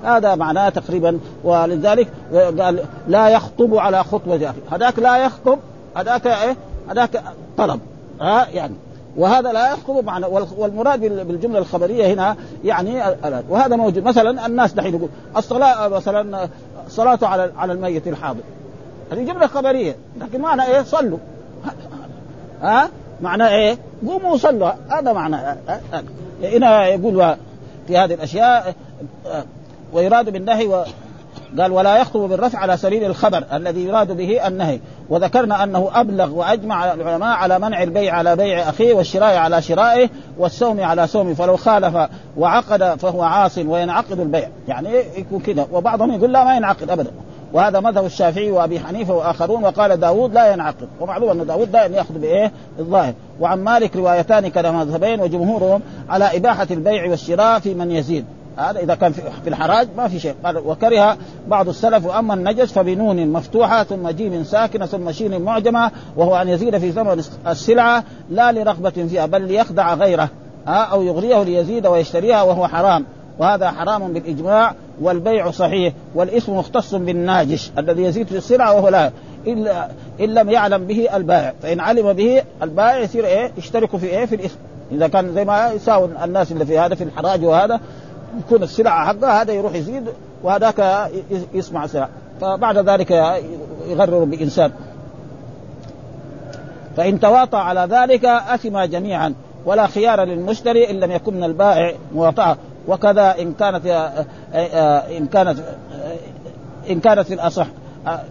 هذا 0.04 0.36
معناه 0.36 0.70
تقريبا. 0.70 1.20
ولذلك 1.44 2.08
قال 2.34 2.80
لا 3.08 3.30
يخطب 3.30 3.76
على 3.76 4.02
أخي 4.02 4.60
هذاك 4.72 5.00
لا 5.00 5.18
يخطب 5.18 5.60
هذاك 5.98 6.28
إيه؟ 6.28 6.56
هذاك 6.90 7.24
طلب. 7.58 7.80
ها؟ 8.22 8.48
يعني. 8.54 8.74
وهذا 9.18 9.52
لا 9.52 9.74
يخطب 9.74 10.06
معنى 10.06 10.26
والمراد 10.58 11.00
بالجملة 11.00 11.60
الخبرية 11.60 12.14
هنا 12.14 12.36
يعني 12.64 13.02
وهذا 13.50 13.76
موجود. 13.76 14.04
مثلا 14.04 14.46
الناس 14.46 14.74
دحين 14.74 14.96
يقول 14.96 15.10
الصلاه 15.38 15.88
مثلا 15.88 16.50
صلاة 16.90 17.20
على 17.22 17.52
على 17.58 17.74
الميت 17.74 18.08
الحاضر. 18.08 18.40
هذه 19.12 19.24
جملة 19.24 19.48
خبرية. 19.48 19.96
لكن 20.22 20.42
معنى 20.42 20.66
إيه؟ 20.66 20.82
صلوا. 20.82 21.18
ها؟ 22.62 22.90
معنى 23.22 23.48
إيه؟ 23.48 23.78
قوموا 24.08 24.34
وصلوا. 24.34 24.72
هذا 24.90 25.14
معنى. 25.14 25.38
هنا 26.44 26.88
يقول 26.88 27.36
في 27.88 27.98
هذه 27.98 28.14
الأشياء 28.14 28.76
ويراد 29.94 30.30
بالنهي 30.30 30.86
قال 31.60 31.72
ولا 31.72 31.98
يخطب 31.98 32.20
بالرفع 32.20 32.60
على 32.60 32.78
سبيل 32.78 33.04
الخبر 33.04 33.44
الذي 33.54 33.84
يراد 33.84 34.12
به 34.12 34.48
النهي. 34.48 34.80
وذكرنا 35.10 35.64
أنه 35.64 35.90
أبلغ 35.94 36.34
وأجمع 36.34 36.94
العلماء 36.94 37.38
على 37.38 37.60
منع 37.60 37.84
البيع 37.84 38.16
على 38.16 38.36
بيع 38.36 38.70
أخيه 38.70 38.94
والشراء 38.94 39.36
على 39.36 39.62
شرائه 39.62 40.10
والسوم 40.38 40.84
على 40.84 41.08
سومه 41.08 41.34
فلو 41.34 41.58
خالف 41.58 42.10
وعقد 42.38 43.00
فهو 43.00 43.24
عاص 43.24 43.58
وينعقد 43.58 44.20
البيع. 44.20 44.50
يعني 44.68 44.90
يكون 45.18 45.40
كذا 45.40 45.68
وبعضهم 45.72 46.12
يقول 46.12 46.34
لا 46.34 46.44
ما 46.44 46.56
ينعقد 46.56 46.90
ابدا. 46.90 47.12
وهذا 47.54 47.80
مذهب 47.80 48.06
الشافعي 48.06 48.52
وأبي 48.52 48.80
حنيفة 48.80 49.14
وآخرون. 49.14 49.64
وقال 49.64 50.00
داود 50.00 50.34
لا 50.34 50.54
ينعقد. 50.54 50.88
ومعلوم 51.00 51.30
أن 51.30 51.48
داود 51.48 51.72
دائما 51.72 51.98
ياخذ 51.98 52.20
بايه 52.20 52.52
الظاهر. 52.80 53.14
وعن 53.40 53.64
مالك 53.64 53.96
روايتان 53.96 54.48
كلا 54.48 54.72
مذهبين 54.72 55.20
وجمهورهم 55.20 55.82
على 56.10 56.38
إباحة 56.38 56.68
البيع 56.72 57.10
والشراء 57.10 57.60
في 57.60 57.74
من 57.74 57.92
يزيد. 57.92 58.26
هذا 58.58 58.80
إذا 58.80 58.96
كان 58.96 59.12
في 59.12 59.48
الحراج 59.48 59.88
ما 59.98 60.08
في 60.08 60.20
شيء. 60.20 60.36
قال 60.44 60.58
وكره 60.58 61.18
بعض 61.48 61.70
السلف 61.70 62.06
وأما 62.06 62.34
النجس 62.34 62.72
فبنون 62.72 63.28
مفتوحة 63.28 63.84
ثم 63.84 64.10
جيم 64.10 64.44
ساكنة 64.44 64.86
ثم 64.86 65.12
شين 65.12 65.42
معجمة 65.42 65.92
وهو 66.16 66.36
أن 66.36 66.48
يزيد 66.48 66.78
في 66.78 66.92
ثمن 66.92 67.24
السلعة 67.48 68.04
لا 68.30 68.52
لرغبة 68.52 68.90
فيها 68.90 69.26
بل 69.26 69.42
ليخدع 69.42 69.94
غيره 69.94 70.30
أو 70.68 71.02
يغريه 71.02 71.44
ليزيد 71.44 71.88
ويشتريها 71.88 72.44
وهو 72.44 72.68
حرام. 72.68 73.06
وهذا 73.40 73.72
حرام 73.72 74.14
بالإجماع 74.14 74.76
والبيع 75.02 75.52
صحيح 75.52 75.94
والاسم 76.16 76.58
مختص 76.58 76.96
بالناجش 76.96 77.72
الذي 77.78 78.04
يزيد 78.04 78.28
في 78.28 78.38
السلعة 78.38 78.76
وهو 78.76 78.90
لا. 78.90 79.12
الا 79.48 79.88
إن 80.20 80.34
لم 80.34 80.50
يعلم 80.50 80.86
به 80.86 81.16
البائع. 81.16 81.54
فإن 81.62 81.80
علم 81.80 82.14
به 82.14 82.44
البائع 82.64 83.00
يصير 83.00 83.26
إيه؟ 83.26 83.52
يشترك 83.58 83.98
في 83.98 84.06
إيه؟ 84.06 84.26
في 84.26 84.36
الاسم 84.36 84.58
إذا 84.92 85.08
كان 85.08 85.34
زي 85.34 85.46
ما 85.46 85.72
يساوي 85.72 86.10
الناس 86.24 86.52
اللي 86.52 86.66
في 86.66 86.80
هذا 86.80 86.96
في 86.96 87.04
الحراج 87.04 87.44
وهذا 87.44 87.80
يكون 88.40 88.64
السلعه 88.64 89.08
حقه 89.08 89.42
هذا 89.42 89.54
يروح 89.54 89.76
يزيد 89.76 90.04
وهذاك 90.44 91.10
يسمع 91.54 91.88
سلعه 91.88 92.10
فبعد 92.42 92.78
ذلك 92.78 93.12
يغرر 93.88 94.24
بإنسان. 94.24 94.72
فإن 96.98 97.20
تواطى 97.20 97.58
على 97.58 97.88
ذلك 97.90 98.26
اثم 98.26 98.80
جميعا 98.80 99.34
ولا 99.66 99.88
خيار 99.88 100.24
للمشتري 100.24 100.90
إن 100.90 101.00
لم 101.00 101.12
يكن 101.12 101.34
من 101.34 101.44
البائع 101.44 101.94
مواطأة. 102.14 102.58
وكذا 102.88 103.36
إن 103.40 103.54
كانت 103.54 103.86
إن 105.18 105.28
كانت 105.28 105.60
إن 106.90 107.00
كانت 107.00 107.32
الأصح 107.32 107.68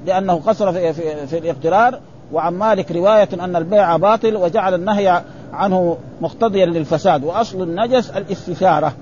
لأنه 0.07 0.35
قصر 0.47 0.73
في, 0.73 0.93
في, 0.93 1.27
في 1.27 1.39
الاقترار. 1.39 2.01
وعن 2.33 2.55
مالك 2.55 2.93
رواية 2.93 3.29
أن 3.41 3.57
البيع 3.57 3.97
باطل 3.97 4.37
وجعل 4.37 4.75
النهي 4.75 5.23
عنه 5.53 5.97
مقتضيا 6.21 6.67
للفساد 6.67 7.25
وأصل 7.25 7.63
النجس 7.63 8.11
الاستثارة. 8.11 8.93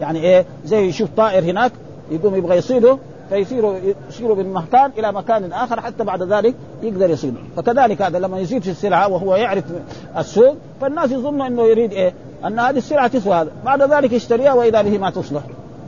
يعني 0.00 0.18
إيه 0.18 0.46
زي 0.64 0.86
يشوف 0.86 1.08
طائر 1.16 1.44
هناك 1.44 1.72
يقوم 2.10 2.34
يبغى 2.34 2.56
يصيده 2.56 2.98
فيصيروا 3.30 3.78
يصيروا 4.08 4.36
من 4.36 4.52
مكان 4.52 4.90
إلى 4.98 5.12
مكان 5.12 5.52
آخر 5.52 5.80
حتى 5.80 6.04
بعد 6.04 6.22
ذلك 6.22 6.54
يقدر 6.82 7.10
يصيد 7.10 7.34
فكذلك 7.56 8.02
هذا 8.02 8.18
لما 8.18 8.38
يزيد 8.38 8.62
في 8.62 8.70
السلعة 8.70 9.08
وهو 9.08 9.36
يعرف 9.36 9.64
السوق 10.18 10.56
فالناس 10.80 11.10
يظن 11.10 11.42
إنه 11.42 11.62
يريد 11.62 11.92
إيه؟ 11.92 12.12
أن 12.44 12.58
هذه 12.58 12.78
السلعة 12.78 13.06
تسوى 13.06 13.34
هذا. 13.34 13.50
بعد 13.64 13.82
ذلك 13.82 14.12
يشتريها 14.12 14.52
واذا 14.52 14.82
به 14.82 14.98
ما 14.98 15.10
تصلح. 15.10 15.42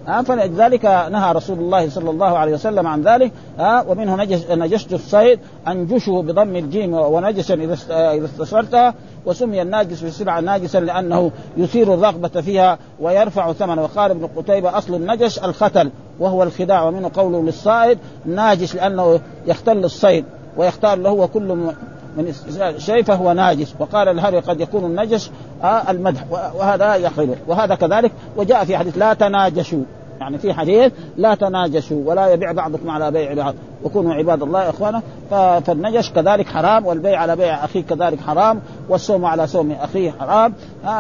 ها 0.07 0.23
فلذلك 0.23 0.85
نهى 0.85 1.33
رسول 1.33 1.59
الله 1.59 1.89
صلى 1.89 2.11
الله 2.11 2.39
عليه 2.39 2.53
وسلم 2.53 2.87
عن 2.87 3.03
ذلك. 3.03 3.33
ها 3.59 3.85
ومنه 3.89 4.17
نجس 4.17 4.51
نجشت 4.51 4.93
الصيد 4.93 5.41
أنجشه 5.69 6.23
بضم 6.23 6.57
الجيم 6.57 6.95
ونجسا 6.95 7.55
إذا 7.55 7.77
إذا 8.13 8.25
استشرتها 8.25 8.95
وسمي 9.27 9.63
الناجس 9.63 9.99
في 9.99 10.07
السلعه 10.07 10.41
ناجسا 10.41 10.81
لأنه 10.81 11.31
يثير 11.57 11.95
الرغبة 11.95 12.29
فيها 12.41 12.79
ويرفع 13.01 13.53
ثمنه. 13.53 13.83
وقال 13.83 14.11
ابن 14.11 14.29
قتيبة 14.37 14.79
أصل 14.79 14.95
النجش 14.95 15.39
الختل 15.39 15.91
وهو 16.21 16.43
الخداع 16.43 16.83
ومنه 16.83 17.11
قوله 17.15 17.43
للصائد 17.43 17.99
ناجس 18.25 18.75
لأنه 18.75 19.21
يختل 19.47 19.85
الصيد 19.85 20.25
ويختار 20.57 20.99
له 20.99 21.11
وكل 21.11 21.73
من 22.17 22.33
شيء 22.79 23.03
فهو 23.03 23.33
ناجس. 23.33 23.75
وقال 23.79 24.09
الهري 24.09 24.39
قد 24.39 24.61
يكون 24.61 24.85
النجس 24.85 25.31
آه 25.63 25.91
المدح. 25.91 26.25
وهذا 26.31 26.95
يخربه 26.95 27.37
وهذا 27.47 27.75
كذلك 27.75 28.13
وجاء 28.37 28.65
في 28.65 28.77
حديث 28.77 28.99
لا 28.99 29.15
تناجشوا. 29.15 29.83
يعني 30.21 30.39
في 30.39 30.55
حديث 30.55 30.93
لا 31.17 31.35
تناجشوا 31.35 32.03
ولا 32.05 32.29
يبيع 32.33 32.53
بعضكم 32.53 32.91
على 32.91 33.11
بيع 33.11 33.35
بعض 33.35 33.55
وكونوا 33.85 34.15
عباد 34.15 34.43
الله 34.43 34.69
إخوانا 34.69 35.03
فالنجش 35.31 36.13
كذلك 36.13 36.47
حرام 36.47 36.87
والبيع 36.87 37.21
على 37.21 37.37
بيع 37.37 37.65
أخيه 37.65 37.83
كذلك 37.83 38.21
حرام 38.21 38.61
والصوم 38.89 39.25
على 39.25 39.47
صوم 39.47 39.73
أخيه 39.73 40.11
حرام. 40.21 40.55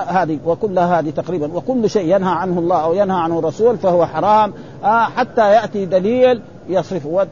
هذه 0.08 0.38
وكلها 0.46 0.98
هذه 0.98 1.10
تقريبا 1.10 1.52
وكل 1.54 1.90
شيء 1.90 2.16
ينهى 2.16 2.32
عنه 2.32 2.58
الله 2.58 2.84
أو 2.84 2.94
ينهى 2.94 3.20
عنه 3.20 3.38
الرسول 3.38 3.78
فهو 3.78 4.06
حرام. 4.06 4.52
حتى 5.16 5.52
يأتي 5.52 5.84
دليل 5.84 6.42
يصرفه 6.68 7.26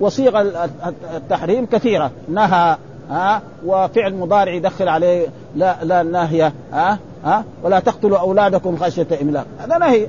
وصيغ 0.00 0.40
التحريم 1.16 1.66
كثيرة. 1.66 2.10
نهى 2.28 2.76
ها 3.10 3.42
وفعل 3.66 4.14
مضارع 4.14 4.52
يدخل 4.52 4.88
عليه 4.88 5.26
لا 5.56 5.76
لا 5.84 6.02
ناهيه 6.02 6.52
ها. 6.72 6.98
ها؟ 7.26 7.44
ولا 7.62 7.80
تقتلوا 7.80 8.18
أولادكم 8.18 8.76
خشية 8.76 9.06
إملاق. 9.22 9.46
هذا 9.58 9.78
نهي. 9.78 10.06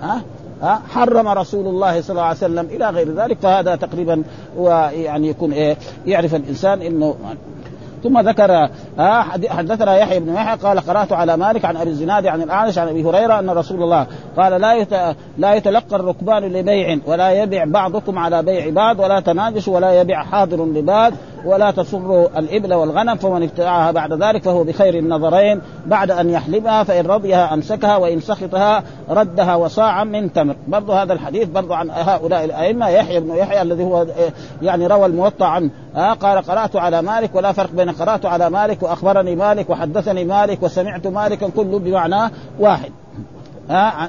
ها؟ 0.00 0.22
ها؟ 0.62 0.80
حرم 0.90 1.28
رسول 1.28 1.66
الله 1.66 2.00
صلى 2.00 2.10
الله 2.10 2.22
عليه 2.22 2.36
وسلم 2.36 2.66
إلى 2.66 2.90
غير 2.90 3.14
ذلك 3.14 3.38
فهذا 3.42 3.76
تقريبا 3.76 4.22
ويعني 4.56 5.28
يكون 5.28 5.52
إيه؟ 5.52 5.76
يعرف 6.06 6.34
الإنسان 6.34 6.82
إنه 6.82 7.14
ثم 8.02 8.20
ذكر 8.20 8.68
حدثنا 9.48 9.96
يحيى 9.96 10.20
بن 10.20 10.34
يحيى 10.34 10.56
قال 10.56 10.80
قرأت 10.80 11.12
على 11.12 11.36
مالك 11.36 11.64
عن 11.64 11.76
أبي 11.76 11.90
الزناد 11.90 12.26
عن 12.26 12.42
الاعرج 12.42 12.78
عن 12.78 12.88
أبي 12.88 13.04
هريرة 13.04 13.38
أن 13.38 13.50
رسول 13.50 13.82
الله 13.82 14.06
قال 14.36 14.60
لا 14.60 14.86
لا 15.38 15.54
يتلقى 15.54 15.96
الركبان 15.96 16.42
لبيع 16.42 16.98
ولا 17.06 17.30
يبيع 17.30 17.64
بعضكم 17.64 18.18
على 18.18 18.42
بيع 18.42 18.70
بعض 18.70 19.00
ولا 19.00 19.20
تناجش 19.20 19.68
ولا 19.68 20.00
يبيع 20.00 20.22
حاضر 20.24 20.64
لباد 20.64 21.14
ولا 21.44 21.70
تصر 21.70 22.26
الإبل 22.38 22.74
والغنم 22.74 23.16
فمن 23.16 23.42
ابتاعها 23.42 23.90
بعد 23.90 24.12
ذلك 24.12 24.42
فهو 24.42 24.64
بخير 24.64 24.94
النظرين. 24.94 25.60
بعد 25.86 26.10
أن 26.10 26.30
يحلبها 26.30 26.82
فإن 26.82 27.06
رضيها 27.06 27.54
أمسكها 27.54 27.96
وإن 27.96 28.20
سخطها 28.20 28.82
ردها 29.10 29.54
وصاعا 29.54 30.04
من 30.04 30.32
تمر. 30.32 30.56
برضو 30.68 30.92
هذا 30.92 31.12
الحديث 31.12 31.48
برضو 31.48 31.72
عن 31.72 31.90
هؤلاء 31.90 32.44
الأئمة 32.44 32.88
يحيى 32.88 33.20
بن 33.20 33.34
يحيى 33.34 33.62
الذي 33.62 33.84
هو 33.84 34.06
يعني 34.62 34.86
روى 34.86 35.06
الموطأ 35.06 35.46
عن 35.46 35.70
آه 35.96 36.12
قال 36.12 36.38
قرأت 36.42 36.76
على 36.76 37.02
مالك 37.02 37.34
ولا 37.34 37.52
فرق 37.52 37.70
بين 37.70 37.90
قرأت 37.90 38.26
على 38.26 38.50
مالك 38.50 38.82
وأخبرني 38.82 39.36
مالك 39.36 39.70
وحدثني 39.70 40.24
مالك 40.24 40.62
وسمعت 40.62 41.06
مالكا 41.06 41.48
كله 41.48 41.78
بمعنى 41.78 42.32
واحد. 42.60 42.92
آه 43.70 44.08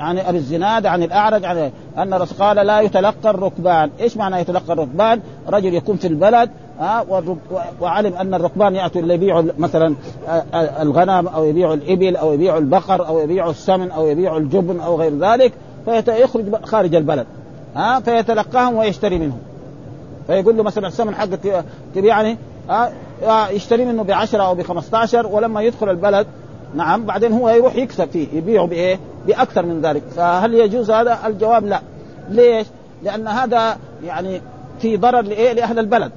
عن 0.00 0.18
ابي 0.18 0.38
الزناد 0.38 0.86
عن 0.86 1.02
الأعرج 1.02 1.44
عن 1.44 1.70
أن 1.98 2.14
قال 2.14 2.56
لا 2.56 2.80
يتلقى 2.80 3.30
الركبان، 3.30 3.90
إيش 4.00 4.16
معنى 4.16 4.40
يتلقى 4.40 4.72
الركبان؟ 4.72 5.20
رجل 5.48 5.74
يكون 5.74 5.96
في 5.96 6.06
البلد 6.06 6.50
ها 6.80 7.04
وعلم 7.80 8.14
أن 8.14 8.34
الركبان 8.34 8.74
يأتوا 8.74 9.00
اللي 9.00 9.52
مثلا 9.58 9.94
الغنم 10.54 11.28
أو 11.28 11.44
يبيعوا 11.44 11.74
الإبل 11.74 12.16
أو 12.16 12.32
يبيعوا 12.32 12.58
البقر 12.58 13.06
أو 13.06 13.18
يبيعوا 13.18 13.50
السمن 13.50 13.90
أو 13.90 14.06
يبيعوا 14.06 14.38
الجبن 14.38 14.80
أو 14.80 14.96
غير 14.96 15.18
ذلك 15.18 15.52
فيخرج 15.84 16.64
خارج 16.64 16.94
البلد 16.94 17.26
ها 17.76 18.00
فيتلقاهم 18.00 18.76
ويشتري 18.76 19.18
منهم 19.18 19.38
فيقول 20.26 20.56
له 20.56 20.62
مثلا 20.62 20.88
السمن 20.88 21.14
حقك 21.14 21.64
تبيعني 21.94 22.36
ها 22.68 23.50
يشتري 23.50 23.84
منه 23.84 24.02
ب 24.02 24.10
10 24.10 24.42
أو 24.42 24.54
ب 24.54 24.62
15 24.62 25.26
ولما 25.26 25.62
يدخل 25.62 25.90
البلد 25.90 26.26
نعم 26.74 27.04
بعدين 27.04 27.32
هو 27.32 27.48
يروح 27.48 27.76
يكسب 27.76 28.08
فيه 28.10 28.26
يبيعه 28.32 28.66
بإيه؟ 28.66 28.98
بأكثر 29.26 29.66
من 29.66 29.80
ذلك. 29.80 30.02
فهل 30.16 30.54
يجوز 30.54 30.90
هذا؟ 30.90 31.18
الجواب 31.26 31.66
لا. 31.66 31.80
ليش؟ 32.28 32.66
لأن 33.02 33.28
هذا 33.28 33.76
يعني 34.04 34.40
في 34.80 34.96
ضرر 34.96 35.20
لإيه؟ 35.20 35.52
لأهل 35.52 35.78
البلد 35.78 36.12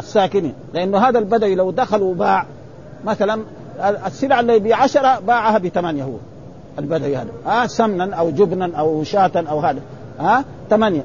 الساكنين. 0.00 0.54
لأنه 0.74 0.98
هذا 0.98 1.18
البدوي 1.18 1.54
لو 1.54 1.70
دخل 1.70 2.02
وباع 2.02 2.46
مثلا 3.04 3.42
السلعه 4.06 4.40
اللي 4.40 4.58
ب 4.58 4.72
10 4.72 5.20
باعها 5.20 5.58
بثمانية 5.58 6.04
هو 6.04 6.16
البدوي 6.78 7.16
هذا. 7.16 7.30
آه 7.46 7.66
سمنا 7.66 8.14
أو 8.14 8.30
جبنا 8.30 8.78
أو 8.78 9.04
شاة 9.04 9.32
أو 9.36 9.60
هذا. 9.60 9.80
ها 10.20 10.38
آه 10.38 10.44
ثمانية. 10.70 11.04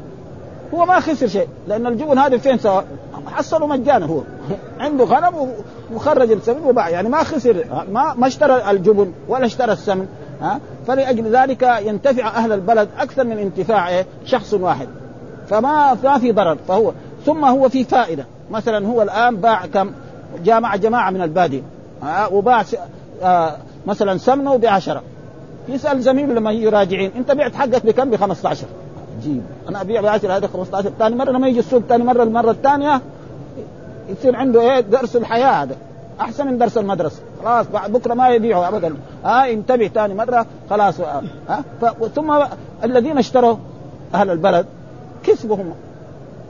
هو 0.74 0.86
ما 0.86 1.00
خسر 1.00 1.28
شيء 1.28 1.48
لأن 1.68 1.88
الجبن 1.88 2.18
هذه 2.18 2.38
فين 2.38 2.58
سوا؟ 2.58 2.82
حصلوا 3.28 3.68
مجانا 3.68 4.06
هو. 4.06 4.22
عنده 4.80 5.04
غنم 5.04 5.54
وخرج 5.94 6.32
السمن 6.32 6.64
وباع. 6.64 6.90
يعني 6.90 7.10
ما 7.10 7.24
خسر 7.24 7.66
ما 7.92 8.14
ما 8.14 8.28
اشترى 8.28 8.72
الجبن 8.72 9.12
ولا 9.28 9.46
اشترى 9.46 9.74
السمن. 9.74 10.08
ها؟ 10.42 10.60
فلأجل 10.88 11.36
ذلك 11.36 11.64
ينتفع 11.86 12.28
أهل 12.28 12.52
البلد 12.52 12.90
أكثر 13.00 13.24
من 13.24 13.38
انتفاع 13.38 13.90
إيه؟ 13.90 14.06
شخص 14.26 14.54
واحد. 14.54 14.88
فما 15.48 15.98
ما 16.04 16.18
في 16.18 16.32
ضرر 16.32 16.58
فهو 16.68 16.92
ثم 17.26 17.46
هو 17.46 17.70
في 17.70 17.84
فائدة. 17.84 18.26
مثلا 18.52 18.88
هو 18.88 19.02
الآن 19.02 19.36
باع 19.36 19.66
كم؟ 19.66 19.92
جامع 20.44 20.76
جماعة 20.76 21.12
من 21.12 21.22
البادية 21.22 21.62
وباع 22.32 22.64
آه 23.24 23.58
مثلا 23.88 24.18
سمنه 24.18 24.58
بعشرة 24.58 25.02
يسأل 25.70 26.02
زميله 26.02 26.34
لما 26.34 26.52
يراجعين 26.52 27.12
أنت 27.16 27.32
بعت 27.32 27.56
حقك 27.56 27.86
بكم؟ 27.86 28.10
ب 28.10 28.16
15 28.16 28.68
عجيب. 29.18 29.42
أنا 29.70 29.82
أبيع 29.82 30.02
ب 30.02 30.06
10 30.06 30.38
هذا 30.38 30.48
15 30.48 30.92
ثاني 31.00 31.16
مرة 31.16 31.32
لما 31.32 31.48
يجي 31.48 31.60
السوق 31.60 31.82
ثاني 31.90 32.04
مرة 32.04 32.24
المرة 32.24 32.52
الثانية 32.52 33.02
يصير 34.10 34.36
عنده 34.36 34.62
إيه؟ 34.62 34.80
درس 34.80 35.16
الحياة 35.16 35.64
هذا. 35.64 35.76
أحسن 36.22 36.48
من 36.48 36.58
درس 36.58 36.78
المدرسة. 36.78 37.22
خلاص 37.44 37.66
بكرة 37.88 38.14
ما 38.14 38.30
يبيعه 38.30 38.68
ابدا. 38.68 38.96
ها 39.24 39.44
آه 39.44 39.46
ينتبه 39.46 39.88
ثاني 39.88 40.14
مرة 40.14 40.46
خلاص 40.70 41.00
ها 41.00 41.24
آه 41.50 42.08
ثم 42.16 42.34
الذين 42.84 43.18
اشتروا 43.18 43.56
أهل 44.16 44.30
البلد 44.30 44.66
كسبهم. 45.24 45.74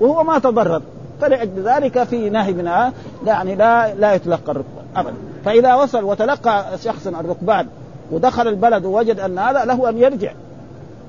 وهو 0.02 0.24
ما 0.24 0.40
تضرر. 0.40 0.82
فلأجل 1.22 1.64
ذلك 1.64 2.04
في 2.04 2.30
نهي 2.30 2.54
منها 2.54 2.94
يعني 3.26 3.56
لا 3.56 3.96
لا 3.96 4.14
يتلقى 4.14 4.52
الركبان 4.52 4.86
ابدا. 4.96 5.16
فإذا 5.46 5.76
وصل 5.76 6.04
وتلقى 6.04 6.66
شخص 6.78 7.08
الركبان 7.08 7.68
ودخل 8.12 8.48
البلد 8.48 8.86
ووجد 8.86 9.20
أن 9.20 9.40
هذا 9.40 9.66
له 9.66 9.90
أن 9.90 9.98
يرجع. 9.98 10.32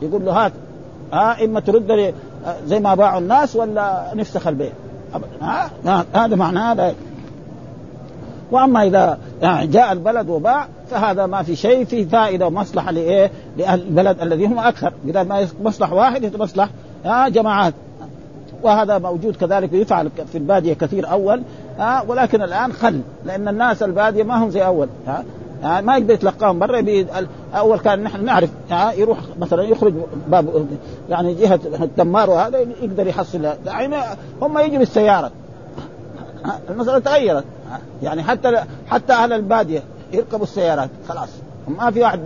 يقول 0.02 0.24
له 0.24 0.32
هات. 0.46 0.52
ها 1.12 1.44
إما 1.44 1.60
ترد 1.60 1.90
لي 1.90 2.14
زي 2.66 2.80
ما 2.80 2.94
باعوا 2.94 3.20
الناس 3.20 3.56
ولا 3.56 4.10
نفسخ 4.14 4.46
البيع. 4.46 4.72
ابدا. 5.14 5.28
ها 5.40 6.04
هذا 6.14 6.36
معنى 6.36 6.58
هذا. 6.58 6.94
واما 8.52 8.82
اذا 8.82 9.18
يعني 9.42 9.66
جاء 9.66 9.92
البلد 9.92 10.28
وباع 10.28 10.68
فهذا 10.90 11.26
ما 11.26 11.42
في 11.42 11.56
شيء 11.56 11.84
في 11.84 12.04
فائدة 12.04 12.46
ومصلحة 12.46 12.90
لإيه؟ 12.90 13.30
لأهل 13.58 13.80
البلد 13.80 14.20
الذي 14.20 14.46
هم 14.46 14.58
أكثر. 14.58 14.92
بدل 15.04 15.20
ما 15.20 15.46
مصلح 15.62 15.92
واحد 15.92 16.24
يتصلح 16.24 16.68
ها 17.04 17.28
جماعات. 17.28 17.74
وهذا 18.62 18.98
موجود 18.98 19.36
كذلك 19.36 19.72
يفعل 19.72 20.10
في 20.32 20.38
البادية 20.38 20.72
كثير 20.72 21.10
أول 21.10 21.42
ها 21.78 22.04
ولكن 22.08 22.42
الآن 22.42 22.72
خل 22.72 23.00
لأن 23.24 23.48
الناس 23.48 23.82
البادية 23.82 24.22
ما 24.22 24.44
هم 24.44 24.50
زي 24.50 24.66
أول 24.66 24.88
ها 25.06 25.24
يعني 25.62 25.86
ما 25.86 25.96
يقدر 25.96 26.14
يتلقاهم 26.14 26.58
برا 26.58 27.04
أول 27.54 27.78
كان 27.78 28.02
نحن 28.02 28.24
نعرف 28.24 28.50
يعني 28.70 29.00
يروح 29.00 29.18
مثلا 29.40 29.62
يخرج 29.62 29.94
باب 30.28 30.66
يعني 31.10 31.34
جهة 31.34 31.60
التمار 31.82 32.30
وهذا 32.30 32.58
يقدر 32.58 33.06
يحصل. 33.06 33.44
يعني 33.66 33.96
هم 34.42 34.58
يجوا 34.58 34.78
بالسيارة. 34.78 35.30
المسألة 36.70 36.98
تغيرت. 36.98 37.44
يعني 38.02 38.22
حتى 38.22 38.64
حتى 38.86 39.12
أهل 39.12 39.32
البادية 39.32 39.82
يركبوا 40.12 40.44
السيارات 40.44 40.90
خلاص. 41.08 41.28
ما 41.68 41.90
في 41.90 42.00
واحد 42.00 42.20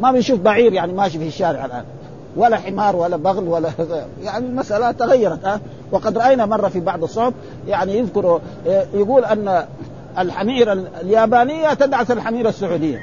ما 0.00 0.12
بنشوف 0.12 0.40
بعير 0.40 0.72
يعني 0.72 0.92
ماشي 0.92 1.18
في 1.18 1.26
الشارع 1.26 1.64
الآن. 1.64 1.84
ولا 2.36 2.56
حمار 2.56 2.96
ولا 2.96 3.16
بغل 3.16 3.48
ولا 3.48 3.70
يعني 4.24 4.46
المسألة 4.46 4.90
تغيرت 4.90 5.44
ها. 5.44 5.60
وقد 5.92 6.18
رأينا 6.18 6.46
مرة 6.46 6.68
في 6.68 6.80
بعض 6.80 7.02
الصحف 7.02 7.32
يعني 7.68 7.98
يذكر 7.98 8.40
يقول 8.94 9.24
أن 9.24 9.64
الحمير 10.18 10.72
اليابانية 10.72 11.74
تدعس 11.74 12.10
الحمير 12.10 12.48
السعودية. 12.48 13.00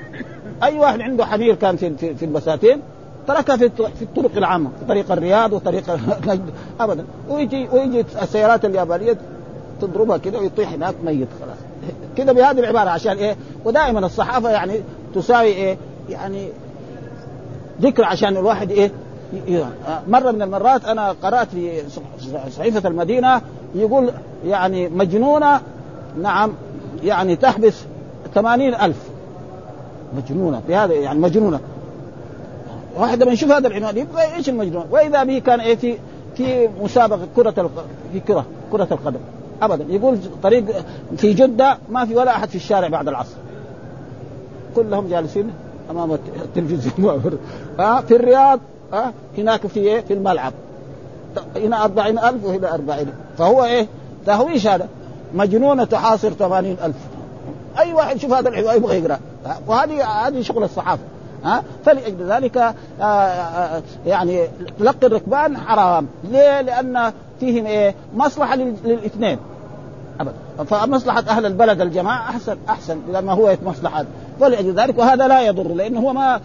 أي 0.63 0.79
واحد 0.79 1.01
عنده 1.01 1.25
حمير 1.25 1.55
كان 1.55 1.75
في 1.75 2.15
في, 2.15 2.25
البساتين 2.25 2.81
تركها 3.27 3.57
في 3.57 4.01
الطرق 4.01 4.37
العامة 4.37 4.69
في 4.79 4.85
طريق 4.85 5.11
الرياض 5.11 5.53
وطريق 5.53 5.83
نجد 6.27 6.49
ابدا. 6.79 7.05
ويجي 7.29 7.67
ويجي 7.71 8.05
السيارات 8.21 8.65
اليابانية 8.65 9.17
تضربها 9.81 10.17
كده 10.17 10.39
ويطيح 10.39 10.73
هناك 10.73 10.95
ميت 11.05 11.27
خلاص. 11.41 11.57
كده 12.17 12.33
بهذه 12.33 12.59
العبارة 12.59 12.89
عشان 12.89 13.17
إيه؟ 13.17 13.35
ودائما 13.65 13.99
الصحافة 14.05 14.49
يعني 14.49 14.73
تساوي 15.15 15.47
إيه؟ 15.47 15.77
يعني 16.09 16.47
ذكر 17.81 18.03
عشان 18.03 18.37
الواحد 18.37 18.71
إيه؟ 18.71 18.91
مرة 20.07 20.31
من 20.31 20.41
المرات 20.41 20.85
أنا 20.85 21.15
قرأت 21.23 21.47
في 21.47 21.81
صحيفة 22.49 22.89
المدينة 22.89 23.41
يقول 23.75 24.11
يعني 24.45 24.89
مجنونة 24.89 25.61
نعم 26.21 26.53
يعني 27.03 27.35
تحبس 27.35 27.73
ثمانين 28.35 28.75
ألف. 28.75 28.97
مجنونة 30.17 30.61
بهذا 30.67 30.93
يعني 30.93 31.19
مجنونة. 31.19 31.59
واحد 32.97 33.23
لما 33.23 33.31
يشوف 33.31 33.51
هذا 33.51 33.67
العنوان 33.67 33.97
يبغى 33.97 34.35
إيش 34.35 34.49
المجنون؟ 34.49 34.85
وإذا 34.91 35.23
به 35.23 35.39
كان 35.39 35.59
إيه؟ 35.59 35.75
في 35.75 35.97
في 36.37 36.69
مسابقة 36.81 37.27
كرة 37.35 37.53
الق... 37.57 37.85
في 38.13 38.19
كره 38.19 38.45
كرة 38.71 38.87
القدم. 38.91 39.19
ابدا. 39.65 39.85
يقول 39.89 40.17
طريق 40.43 40.65
في 41.17 41.33
جدة 41.33 41.77
ما 41.89 42.05
في 42.05 42.15
ولا 42.15 42.31
أحد 42.31 42.49
في 42.49 42.55
الشارع 42.55 42.87
بعد 42.87 43.07
العصر. 43.07 43.35
كلهم 44.75 45.07
جالسين 45.07 45.51
أمام 45.91 46.11
التلفزيون. 46.11 47.37
في 48.07 48.15
الرياض 48.15 48.59
هناك 49.37 49.67
في 49.67 49.79
إيه؟ 49.79 50.01
في 50.01 50.13
الملعب. 50.13 50.53
هنا 51.55 51.83
أربعين 51.83 52.19
ألف 52.19 52.45
وهنا 52.45 52.73
أربعين. 52.73 53.07
فهو 53.37 53.65
إيه؟ 53.65 53.87
تهويش 54.25 54.67
هذا. 54.67 54.87
مجنونة 55.33 55.83
تحاصر 55.83 56.29
ثمانين 56.29 56.77
ألف. 56.83 56.95
أي 57.79 57.93
واحد 57.93 58.15
يشوف 58.15 58.33
هذا 58.33 58.49
العنوان 58.49 58.77
يبغى 58.77 58.97
يقرأ. 58.97 59.19
وهذه 59.67 60.05
هذه 60.05 60.41
شغل 60.41 60.63
الصحافة. 60.63 61.03
ها؟ 61.43 61.63
فلأجل 61.85 62.31
ذلك 62.31 62.57
آآ 62.57 62.73
آآ 63.01 63.81
يعني 64.05 64.47
تلقي 64.79 65.07
الركبان 65.07 65.57
حرام. 65.57 66.07
ليه؟ 66.31 66.61
لأن 66.61 67.13
فيهم 67.39 67.65
إيه؟ 67.65 67.95
مصلحة 68.15 68.55
للإثنين. 68.55 69.37
أبدا 70.19 70.63
فمصلحة 70.65 71.23
أهل 71.29 71.45
البلد 71.45 71.81
الجماعة 71.81 72.29
أحسن 72.29 72.57
أحسن 72.69 72.99
لما 73.13 73.33
هو 73.33 73.57
مصلحة. 73.65 74.05
ولأجل 74.39 74.73
ذلك 74.73 74.99
وهذا 74.99 75.27
لا 75.27 75.41
يضر 75.41 75.67
لأنه 75.67 75.99
هو 75.99 76.13
ما 76.13 76.39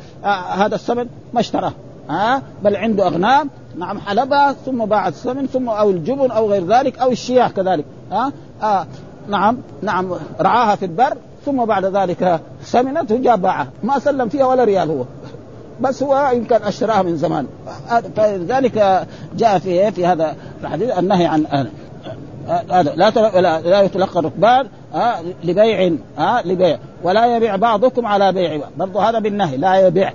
هذا 0.55 0.75
الثمن 0.75 1.07
ما 1.33 1.41
اشتراه 1.41 1.73
ها 2.09 2.43
بل 2.65 2.77
عنده 2.77 3.07
أغنام 3.07 3.51
نعم 3.79 3.99
حلبها 3.99 4.53
ثم 4.53 4.85
باع 4.85 5.09
الثمن 5.09 5.47
ثم 5.47 5.69
أو 5.69 5.91
الجبن 5.91 6.31
أو 6.31 6.51
غير 6.51 6.67
ذلك 6.67 6.99
أو 6.99 7.11
الشياه 7.11 7.49
كذلك 7.49 7.85
ها 8.13 8.33
آه 8.63 8.87
نعم 9.29 9.57
نعم 9.83 10.13
رعاها 10.41 10.77
في 10.77 10.85
البر 10.85 11.17
ثم 11.47 11.65
بعد 11.65 11.85
ذلك 11.85 12.41
سمنت 12.63 13.13
وجاء 13.13 13.37
باعها. 13.37 13.69
ما 13.83 13.99
سلم 13.99 14.29
فيها 14.29 14.47
ولا 14.47 14.65
ريال 14.65 14.91
هو 14.91 15.05
بس 15.81 16.03
هو 16.03 16.31
يمكن 16.35 16.57
أشتراها 16.57 17.03
من 17.03 17.17
زمان. 17.17 17.47
فلذلك 18.17 19.07
جاء 19.37 19.59
في 19.59 19.93
في 19.93 20.07
هذا 20.07 20.37
الحديث 20.63 20.99
النهي 20.99 21.27
عن 21.27 21.47
هذا 22.49 22.93
لا 22.97 23.61
لا, 23.61 23.83
يتلقى 23.83 24.21
الركبان 24.21 24.69
لبيع 25.45 25.93
لبيع. 26.45 26.79
ولا 27.03 27.37
يبيع 27.37 27.57
بعضكم 27.57 28.07
على 28.07 28.33
بيع 28.33 28.61
برضه 28.77 29.11
هذا 29.11 29.19
بالنهي 29.19 29.57
لا 29.57 29.75
يبيع 29.87 30.13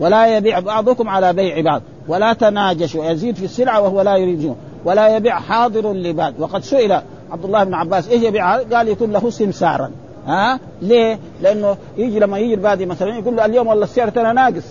ولا 0.00 0.36
يبيع 0.36 0.60
بعضكم 0.60 1.08
على 1.08 1.32
بيع 1.32 1.60
بعض. 1.60 1.82
ولا 2.08 2.32
تناجش 2.32 2.94
ويزيد 2.94 3.36
في 3.36 3.44
السلعة 3.44 3.80
وهو 3.80 4.00
لا 4.00 4.16
يريد 4.16 4.54
ولا 4.84 5.16
يبيع 5.16 5.40
حاضر 5.40 5.92
لباد. 5.92 6.40
وقد 6.40 6.62
سئل 6.62 6.92
عبد 7.30 7.44
الله 7.44 7.64
بن 7.64 7.74
عباس 7.74 8.08
إيش 8.08 8.22
يبيع؟ 8.22 8.56
قال 8.56 8.88
يكون 8.88 9.12
له 9.12 9.30
سمسارا 9.30 9.90
ها 10.26 10.60
ليه؟ 10.82 11.18
لأنه 11.42 11.76
يجي 11.96 12.18
لما 12.18 12.38
يجي 12.38 12.54
البادي 12.54 12.86
مثلا 12.86 13.18
يقول 13.18 13.36
له 13.36 13.44
اليوم 13.44 13.66
والله 13.66 13.84
السعر 13.84 14.08
ترى 14.08 14.32
ناقص. 14.32 14.64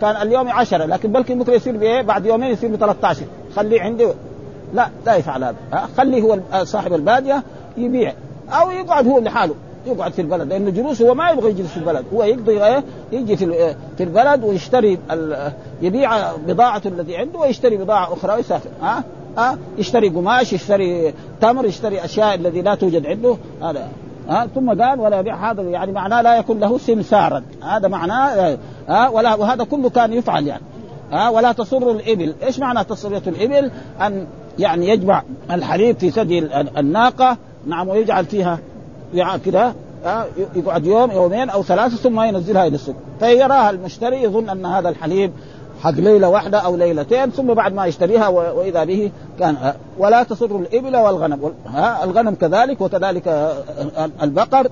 كان 0.00 0.22
اليوم 0.22 0.48
10 0.48 0.84
لكن 0.84 1.12
بلكي 1.12 1.34
بكره 1.34 1.54
يصير 1.54 1.76
بإيه؟ 1.76 2.02
بعد 2.02 2.26
يومين 2.26 2.50
يصير 2.50 2.70
ب 2.70 2.76
13 2.76 3.22
خليه 3.56 3.80
عندي 3.80 4.06
لا 4.74 4.88
لا 5.06 5.16
يفعل 5.16 5.44
هذا. 5.44 5.56
خليه 5.96 6.22
هو 6.22 6.38
صاحب 6.64 6.94
البادية 6.94 7.42
يبيع. 7.76 8.14
أو 8.50 8.70
يقعد 8.70 9.08
هو 9.08 9.18
لحاله 9.18 9.54
يقعد 9.86 10.12
في 10.12 10.22
البلد 10.22 10.48
لأنه 10.48 10.70
جلوس 10.70 11.02
هو 11.02 11.14
ما 11.14 11.30
يبغى 11.30 11.50
يجلس 11.50 11.70
في 11.70 11.76
البلد. 11.76 12.04
هو 12.14 12.22
يقضي 12.24 12.64
إيه 12.64 12.84
يجي 13.12 13.36
في 13.36 13.74
في 13.96 14.04
البلد 14.04 14.44
ويشتري 14.44 14.98
يبيع 15.82 16.36
بضاعته 16.36 16.88
التي 16.88 17.16
عنده 17.16 17.38
ويشتري 17.38 17.76
بضاعة 17.76 18.12
أخرى 18.12 18.34
ويسافر. 18.34 18.70
ها 18.82 19.04
ها 19.38 19.58
يشتري 19.78 20.08
قماش 20.08 20.52
يشتري 20.52 21.14
تمر 21.40 21.64
يشتري 21.64 22.04
أشياء 22.04 22.34
الذي 22.34 22.62
لا 22.62 22.74
توجد 22.74 23.06
عنده. 23.06 23.36
هذا 23.62 23.88
ها 24.28 24.48
ثم 24.54 24.82
قال 24.82 25.00
ولا 25.00 25.20
يبيع. 25.20 25.50
هذا 25.50 25.62
يعني 25.62 25.92
معناه 25.92 26.22
لا 26.22 26.36
يكون 26.36 26.60
له 26.60 26.78
سمسارا 26.78 27.42
هذا 27.62 27.88
معناه 27.88 28.58
ها 28.88 29.08
ولا 29.08 29.34
وهذا 29.34 29.64
كله 29.64 29.90
كان 29.90 30.12
يفعل 30.12 30.46
يعني. 30.46 30.62
ها 31.12 31.28
ولا 31.28 31.52
تصر 31.52 31.90
الإبل. 31.90 32.34
إيش 32.42 32.58
معنى 32.58 32.84
تصرية 32.84 33.22
الإبل؟ 33.26 33.70
أن 34.00 34.26
يعني 34.58 34.88
يجمع 34.88 35.22
الحليب 35.50 35.98
في 35.98 36.10
ثدي 36.10 36.38
الناقة 36.78 37.36
نعم 37.66 37.88
ويجعل 37.88 38.24
فيها 38.24 38.58
كده 39.46 39.72
يقعد 40.56 40.86
يوم 40.86 41.10
يومين 41.10 41.50
أو 41.50 41.62
ثلاثة 41.62 41.96
ثم 41.96 42.20
ينزلها 42.20 42.66
إلى 42.66 42.74
السوق. 42.74 42.94
فيراها 43.20 43.70
المشتري 43.70 44.22
يظن 44.22 44.48
أن 44.48 44.66
هذا 44.66 44.88
الحليب 44.88 45.32
حق 45.82 45.90
ليلة 45.90 46.28
واحدة 46.28 46.58
أو 46.58 46.76
ليلتين 46.76 47.30
ثم 47.30 47.54
بعد 47.54 47.74
ما 47.74 47.86
يشتريها 47.86 48.28
وإذا 48.28 48.84
به 48.84 49.10
كان 49.38 49.74
ولا 49.98 50.22
تصر 50.22 50.56
الإبل 50.56 50.96
والغنم. 50.96 51.52
الغنم 52.02 52.34
كذلك 52.34 52.80
وكذلك 52.80 53.54
البقر. 54.22 54.68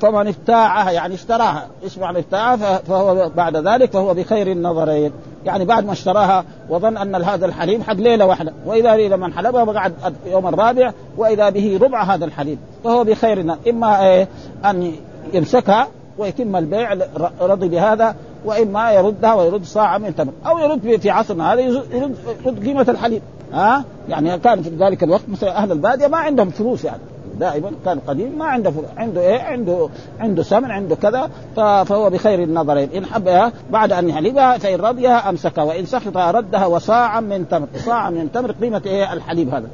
فمن 0.00 0.28
ابتاعها 0.28 0.90
يعني 0.90 1.14
اشتراها 1.14 1.66
إيش 1.84 1.98
معنى 1.98 2.18
ابتاعها 2.18 2.78
فهو 2.78 3.30
بعد 3.36 3.56
ذلك 3.56 3.92
فهو 3.92 4.14
بخير 4.14 4.52
النظرين. 4.52 5.12
يعني 5.44 5.64
بعد 5.64 5.84
ما 5.84 5.92
اشتراها 5.92 6.44
وظن 6.68 6.96
أن 6.96 7.14
هذا 7.14 7.46
الحليب 7.46 7.82
حق 7.82 7.94
ليلة 7.94 8.26
واحدة 8.26 8.52
وإذا 8.66 8.96
لما 8.96 9.26
انحلبها 9.26 9.62
وقعد 9.62 9.92
يوم 10.26 10.46
الرابع 10.46 10.92
وإذا 11.16 11.50
به 11.50 11.78
ربع 11.82 12.02
هذا 12.02 12.24
الحليب 12.24 12.58
فهو 12.84 13.04
بخير 13.04 13.40
النظر. 13.40 13.58
إما 13.70 14.06
إيه؟ 14.06 14.28
أن 14.64 14.92
يمسكها 15.32 15.88
ويتم 16.18 16.56
البيع 16.56 16.96
رضي 17.40 17.68
بهذا 17.68 18.14
وإما 18.44 18.92
يردها 18.92 19.34
ويرد 19.34 19.64
صاع 19.64 19.98
من 19.98 20.14
تمر 20.14 20.32
أو 20.46 20.58
يرد 20.58 21.00
في 21.00 21.10
عصرنا 21.10 21.52
هذا 21.52 21.60
يرد, 21.60 22.16
يرد 22.44 22.64
قيمة 22.64 22.86
الحليب 22.88 23.22
ها؟ 23.52 23.84
يعني 24.08 24.38
كان 24.38 24.62
في 24.62 24.70
ذلك 24.70 25.02
الوقت 25.02 25.28
مثلا 25.28 25.56
أهل 25.56 25.72
البادية 25.72 26.06
ما 26.06 26.18
عندهم 26.18 26.50
فلوس 26.50 26.84
يعني. 26.84 27.00
دائما 27.42 27.70
كان 27.84 27.98
قديم 28.06 28.38
ما 28.38 28.44
عنده. 28.44 28.72
عنده 28.96 29.20
إيه؟ 29.20 29.42
عنده 29.42 29.88
عنده 30.20 30.42
سمن 30.42 30.70
عنده 30.70 30.96
كذا 30.96 31.30
فهو 31.56 32.10
بخير 32.10 32.42
النظرين. 32.42 32.88
إن 32.96 33.06
حبها 33.06 33.52
بعد 33.70 33.92
أن 33.92 34.08
يحلبها 34.08 34.58
فإن 34.58 34.80
رضيها 34.80 35.28
أمسكها 35.28 35.64
وإن 35.64 35.86
سخطها 35.86 36.30
ردها 36.30 36.66
وصاعا 36.66 37.20
من 37.20 37.48
تمر 37.48 37.66
صاعا 37.76 38.10
من 38.10 38.32
تمر 38.32 38.52
قيمة 38.52 38.82
إيه؟ 38.86 39.12
الحليب 39.12 39.48
هذا. 39.54 39.68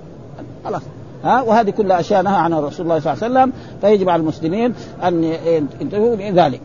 خلاص. 0.65 0.83
ها؟ 1.25 1.43
وهذه 1.43 1.71
كلها 1.71 2.01
أشياء 2.01 2.23
نهى 2.23 2.37
عنها 2.37 2.61
رسول 2.61 2.87
الله 2.87 3.01
صلى 3.01 3.13
الله 3.13 3.25
عليه 3.25 3.35
وسلم. 3.35 3.53
فيجب 3.81 4.09
على 4.09 4.21
المسلمين 4.21 4.75
أن 5.05 5.25
ينتبهوا 5.81 6.17
لذلك. 6.17 6.61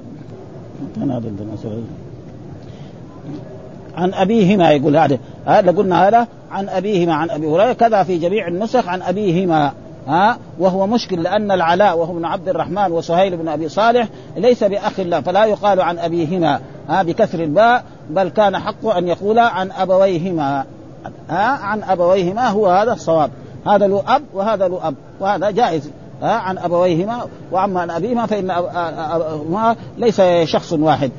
عن 3.95 4.13
أبيهما 4.13 4.71
يقول 4.71 4.97
هذا 4.97 5.17
هذا 5.45 5.71
قلنا 5.71 6.07
هذا 6.07 6.27
عن 6.51 6.69
أبيهما 6.69 7.13
عن 7.13 7.29
أبي 7.29 7.47
هريرة 7.47 7.73
كذا 7.73 8.03
في 8.03 8.17
جميع 8.17 8.47
النسخ 8.47 8.87
عن 8.87 9.01
أبيهما. 9.01 9.71
ها؟ 10.07 10.37
وهو 10.59 10.87
مشكل 10.87 11.23
لأن 11.23 11.51
العلاء 11.51 11.97
وهو 11.97 12.11
ابن 12.11 12.25
عبد 12.25 12.49
الرحمن 12.49 12.91
وسهيل 12.91 13.37
بن 13.37 13.47
أبي 13.47 13.69
صالح 13.69 14.07
ليس 14.37 14.63
بأخ 14.63 14.99
الله 14.99 15.21
فلا 15.21 15.45
يقال 15.45 15.81
عن 15.81 15.99
أبيهما 15.99 16.59
ها؟ 16.89 17.03
بكسر 17.03 17.43
الباء 17.43 17.83
بل 18.09 18.29
كان 18.29 18.59
حقه 18.59 18.97
أن 18.97 19.07
يقول 19.07 19.39
عن 19.39 19.71
أبويهما. 19.71 20.65
ها؟ 21.29 21.47
عن 21.47 21.83
أبويهما 21.83 22.47
هو 22.47 22.67
هذا 22.67 22.93
الصواب. 22.93 23.31
هذا 23.67 23.87
له 23.87 24.03
أب 24.07 24.23
وهذا 24.33 24.67
له 24.67 24.87
أب 24.87 24.95
وهذا 25.19 25.51
جائز. 25.51 25.89
ها؟ 26.21 26.31
عن 26.31 26.57
أبويهما 26.57 27.25
وأما 27.51 27.81
عن 27.81 27.89
أبيهما 27.89 28.25
فإن 28.25 28.51
أبوهما 28.51 29.75
ليس 29.97 30.21
شخص 30.43 30.73
واحد. 30.73 31.11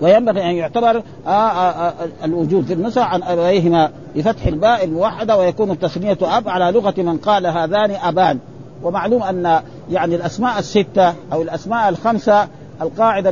وينبغي 0.00 0.50
أن 0.50 0.54
يعتبر 0.54 1.02
آآ 1.26 1.30
آآ 1.30 1.92
الوجود 2.24 2.64
في 2.64 2.72
النسخ 2.72 3.02
عن 3.02 3.22
ابويهما 3.22 3.90
بفتح 4.16 4.46
الباء 4.46 4.84
الموحدة 4.84 5.38
ويكون 5.38 5.70
التسمية 5.70 6.18
أب 6.22 6.48
على 6.48 6.70
لغة 6.70 6.94
من 6.98 7.16
قال 7.16 7.46
هذان 7.46 7.90
أبان. 7.90 8.38
ومعلوم 8.82 9.22
أن 9.22 9.60
يعني 9.90 10.14
الأسماء 10.14 10.58
الستة 10.58 11.14
أو 11.32 11.42
الأسماء 11.42 11.88
الخمسة 11.88 12.48
القاعدة 12.82 13.30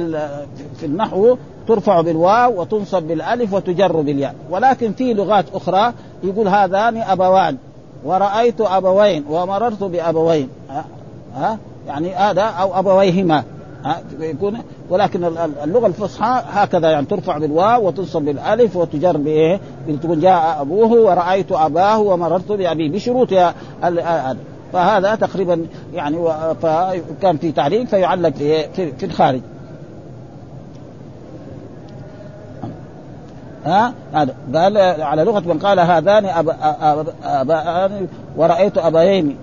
في 0.77 0.87
النحو 0.87 1.37
ترفع 1.69 2.01
بالواو 2.01 2.61
وتنصب 2.61 3.03
بالألف 3.03 3.53
وتجر 3.53 4.01
بالياء. 4.01 4.35
ولكن 4.51 4.93
في 4.93 5.15
لغات 5.15 5.45
أخرى 5.55 5.93
يقول 6.23 6.49
هذان 6.49 6.97
أبوان. 6.97 7.57
ورأيت 8.05 8.61
أبوين 8.61 9.25
ومررت 9.31 9.83
بأبوين. 9.83 10.49
ها, 10.71 10.85
ها؟ 11.35 11.59
يعني 11.87 12.15
هذا 12.15 12.43
أو 12.43 12.79
أبويهما. 12.79 13.45
يكون 14.21 14.59
ولكن 14.91 15.25
اللغة 15.65 15.87
الفصحى 15.87 16.43
هكذا 16.47 16.91
يعني 16.91 17.07
ترفع 17.07 17.39
بالواو 17.39 17.87
وتنصب 17.87 18.23
بالألف 18.23 18.77
وتجر 18.77 19.17
بإيه؟ 19.17 19.61
تقول 20.03 20.21
جاء 20.21 20.61
أبوه 20.61 20.93
ورأيت 20.93 21.53
أباه 21.53 22.01
ومررت 22.01 22.53
بابيه 22.53 22.91
بشروط 22.91 23.29
فهذا 24.73 25.15
تقريبا 25.15 25.67
يعني 25.95 26.19
فكان 26.63 27.37
في 27.37 27.53
تعليق 27.53 27.87
فيعلق 27.87 28.35
في 28.75 29.03
الخارج. 29.07 29.41
ها؟ 33.65 33.93
هذا 34.13 34.35
قال 34.55 34.77
على 35.03 35.25
لغة 35.25 35.41
من 35.41 35.59
قال 35.59 35.81
هذان 35.81 36.25
ابان 37.25 38.09
ورأيت 38.37 38.79
ابيين 38.79 39.37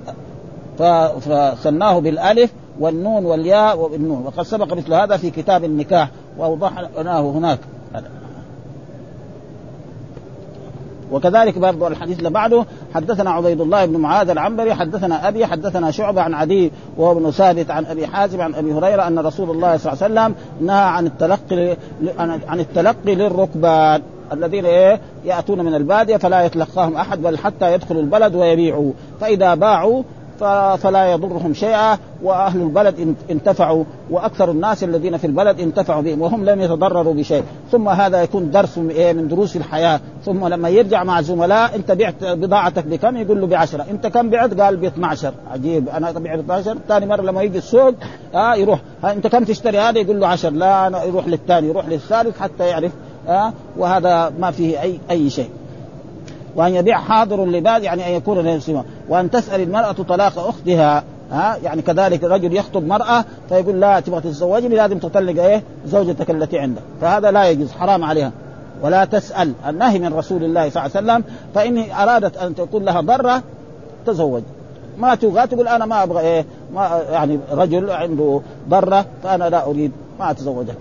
فسناه 0.77 1.99
بالألف 1.99 2.51
والنون 2.79 3.25
والياء 3.25 3.79
والنون. 3.79 4.25
وقد 4.25 4.43
سبق 4.43 4.73
مثل 4.73 4.93
هذا 4.93 5.17
في 5.17 5.29
كتاب 5.29 5.63
النكاح 5.63 6.09
وأوضحناه 6.37 7.21
هناك. 7.21 7.59
وكذلك 11.11 11.57
برضو 11.57 11.87
الحديث 11.87 12.17
اللي 12.17 12.29
بعده 12.29 12.65
حدثنا 12.95 13.31
عبيد 13.31 13.61
الله 13.61 13.85
بن 13.85 13.97
معاذ 13.97 14.29
العنبري 14.29 14.73
حدثنا 14.73 15.27
أبي 15.27 15.45
حدثنا 15.45 15.91
شعبة 15.91 16.21
عن 16.21 16.33
عدي 16.33 16.71
وهو 16.97 17.11
ابن 17.11 17.31
ثابت 17.31 17.71
عن 17.71 17.85
أبي 17.85 18.07
حازم 18.07 18.41
عن 18.41 18.55
أبي 18.55 18.73
هريرة 18.73 19.07
أن 19.07 19.19
رسول 19.19 19.49
الله 19.49 19.77
صلى 19.77 19.93
الله 19.93 20.03
عليه 20.03 20.13
وسلم 20.13 20.35
نهى 20.67 20.85
عن 20.85 21.05
التلقي 21.05 21.77
عن 22.47 22.59
التلقي 22.59 23.15
للركبان 23.15 24.01
الذين 24.33 24.65
إيه؟ 24.65 25.01
يأتون 25.25 25.65
من 25.65 25.75
البادية 25.75 26.17
فلا 26.17 26.45
يتلقاهم 26.45 26.95
أحد 26.95 27.21
بل 27.21 27.37
حتى 27.37 27.73
يدخلوا 27.73 28.01
البلد 28.01 28.35
ويبيعوا. 28.35 28.91
فإذا 29.21 29.55
باعوا 29.55 30.03
فلا 30.77 31.11
يضرهم 31.11 31.53
شيئا 31.53 31.97
وأهل 32.23 32.61
البلد 32.61 33.15
انتفعوا 33.31 33.83
وأكثر 34.09 34.51
الناس 34.51 34.83
الذين 34.83 35.17
في 35.17 35.27
البلد 35.27 35.59
انتفعوا 35.59 36.01
بهم 36.01 36.21
وهم 36.21 36.45
لم 36.45 36.61
يتضرروا 36.61 37.13
بشيء. 37.13 37.43
ثم 37.71 37.89
هذا 37.89 38.23
يكون 38.23 38.51
درس 38.51 38.77
من 38.77 39.27
دروس 39.27 39.55
الحياة. 39.55 39.99
ثم 40.25 40.47
لما 40.47 40.69
يرجع 40.69 41.03
مع 41.03 41.21
زملاء 41.21 41.75
أنت 41.75 41.91
بعت 41.91 42.23
بضاعتك 42.23 42.85
بكم؟ 42.85 43.17
يقول 43.17 43.41
له 43.41 43.47
بعشرة. 43.47 43.85
أنت 43.91 44.07
كم 44.07 44.29
بعت؟ 44.29 44.61
قال 44.61 44.77
ب 44.77 44.83
12 44.83 45.33
عجيب. 45.51 45.89
أنا 45.89 46.11
بعت 46.11 46.39
ب 46.39 46.51
12 46.51 46.77
ثاني 46.87 47.05
مرة 47.05 47.21
لما 47.21 47.41
يجي 47.41 47.57
السوق 47.57 47.93
آه 48.35 48.55
يروح. 48.55 48.79
أنت 49.03 49.27
كم 49.27 49.43
تشتري 49.43 49.79
هذا؟ 49.79 49.99
يقول 49.99 50.19
له 50.19 50.27
10 50.27 50.49
لا 50.49 50.87
أنا 50.87 51.03
يروح 51.03 51.27
للثاني 51.27 51.67
يروح 51.67 51.87
للثالث 51.87 52.39
حتى 52.39 52.67
يعرف. 52.67 52.91
آه 53.27 53.53
وهذا 53.77 54.33
ما 54.39 54.51
فيه 54.51 54.81
اي 54.81 54.99
أي 55.11 55.29
شيء. 55.29 55.49
وأن 56.55 56.75
يبيع 56.75 56.97
حاضر 56.97 57.45
لباد 57.45 57.83
يعني 57.83 58.07
أن 58.07 58.11
يكون 58.11 58.37
لنفسه 58.37 58.83
وأن 59.09 59.31
تسأل 59.31 59.61
المرأة 59.61 59.91
طلاق 59.91 60.39
أختها 60.39 61.03
ها 61.31 61.57
يعني 61.63 61.81
كذلك 61.81 62.23
رجل 62.23 62.55
يخطب 62.55 62.87
مرأة 62.87 63.25
فيقول 63.49 63.79
لا 63.79 63.99
تبغى 63.99 64.21
تتزوجني 64.21 64.75
لازم 64.75 64.99
تطلق 64.99 65.43
إيه 65.43 65.63
زوجتك 65.85 66.29
التي 66.29 66.59
عندك. 66.59 66.81
فهذا 67.01 67.31
لا 67.31 67.49
يجوز 67.49 67.71
حرام 67.71 68.03
عليها. 68.03 68.31
ولا 68.81 69.05
تسأل 69.05 69.53
النهي 69.67 69.99
من 69.99 70.13
رسول 70.13 70.43
الله 70.43 70.69
صلى 70.69 70.85
الله 70.85 70.97
عليه 70.97 71.07
وسلم 71.07 71.23
فإن 71.55 71.91
أرادت 71.91 72.37
أن 72.37 72.55
تكون 72.55 72.85
لها 72.85 73.01
ضرة 73.01 73.43
تزوج. 74.05 74.41
ما 74.97 75.15
تبغى 75.15 75.47
تقول 75.47 75.67
أنا 75.67 75.85
ما 75.85 76.03
أبغى 76.03 76.19
إيه 76.19 76.45
ما 76.73 77.01
يعني 77.11 77.39
رجل 77.51 77.91
عنده 77.91 78.41
ضره 78.69 79.05
فأنا 79.23 79.49
لا 79.49 79.65
أريد 79.65 79.91
ما 80.19 80.31
أتزوجك. 80.31 80.77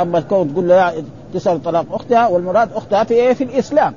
أما 0.00 0.20
كون 0.20 0.52
تقول 0.52 0.68
له 0.68 1.04
تسأل 1.34 1.62
طلاق 1.62 1.86
أختها 1.92 2.28
والمراد 2.28 2.72
أختها 2.72 3.04
في 3.04 3.14
إيه 3.14 3.32
في 3.32 3.44
الإسلام. 3.44 3.94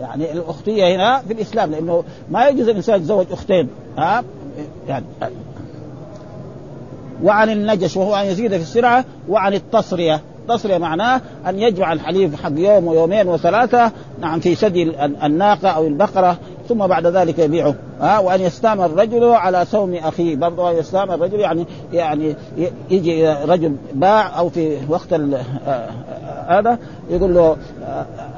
يعني 0.00 0.32
الأختية 0.32 0.96
هنا 0.96 1.18
في 1.18 1.32
الاسلام 1.32 1.70
لأنه 1.70 2.04
ما 2.30 2.48
يجوز 2.48 2.68
الإنسان 2.68 2.96
يتزوج 2.96 3.26
أختين 3.32 3.68
ها؟ 3.98 4.24
يعني. 4.88 5.04
وعن 7.22 7.50
النجش 7.50 7.96
وهو 7.96 8.14
أن 8.16 8.26
يزيد 8.26 8.50
في 8.50 8.62
السرعة 8.62 9.04
وعن 9.28 9.54
التصرية. 9.54 10.20
التصريه 10.42 10.78
معناه 10.78 11.20
أن 11.46 11.58
يجمع 11.58 11.92
الحليب 11.92 12.34
حق 12.34 12.52
يوم 12.56 12.86
ويومين 12.86 13.28
وثلاثة 13.28 13.92
نعم 14.20 14.40
في 14.40 14.54
ثدي 14.54 15.04
الناقة 15.04 15.68
أو 15.68 15.86
البقرة 15.86 16.38
ثم 16.68 16.86
بعد 16.86 17.06
ذلك 17.06 17.38
يبيعه. 17.38 17.74
ها 18.00 18.18
وأن 18.18 18.40
يستامر 18.40 18.86
الرجل 18.86 19.24
على 19.24 19.64
سوم 19.70 19.94
أخيه. 19.94 20.36
برضه 20.36 20.70
أن 20.70 20.76
يستامر 20.76 21.14
الرجل 21.14 21.40
يعني 21.40 21.66
يعني 21.92 22.36
يجي 22.90 23.28
رجل 23.28 23.76
باع 23.94 24.38
أو 24.38 24.48
في 24.48 24.78
وقت 24.88 25.12
هذا 26.48 26.78
يقول 27.10 27.34
له 27.34 27.56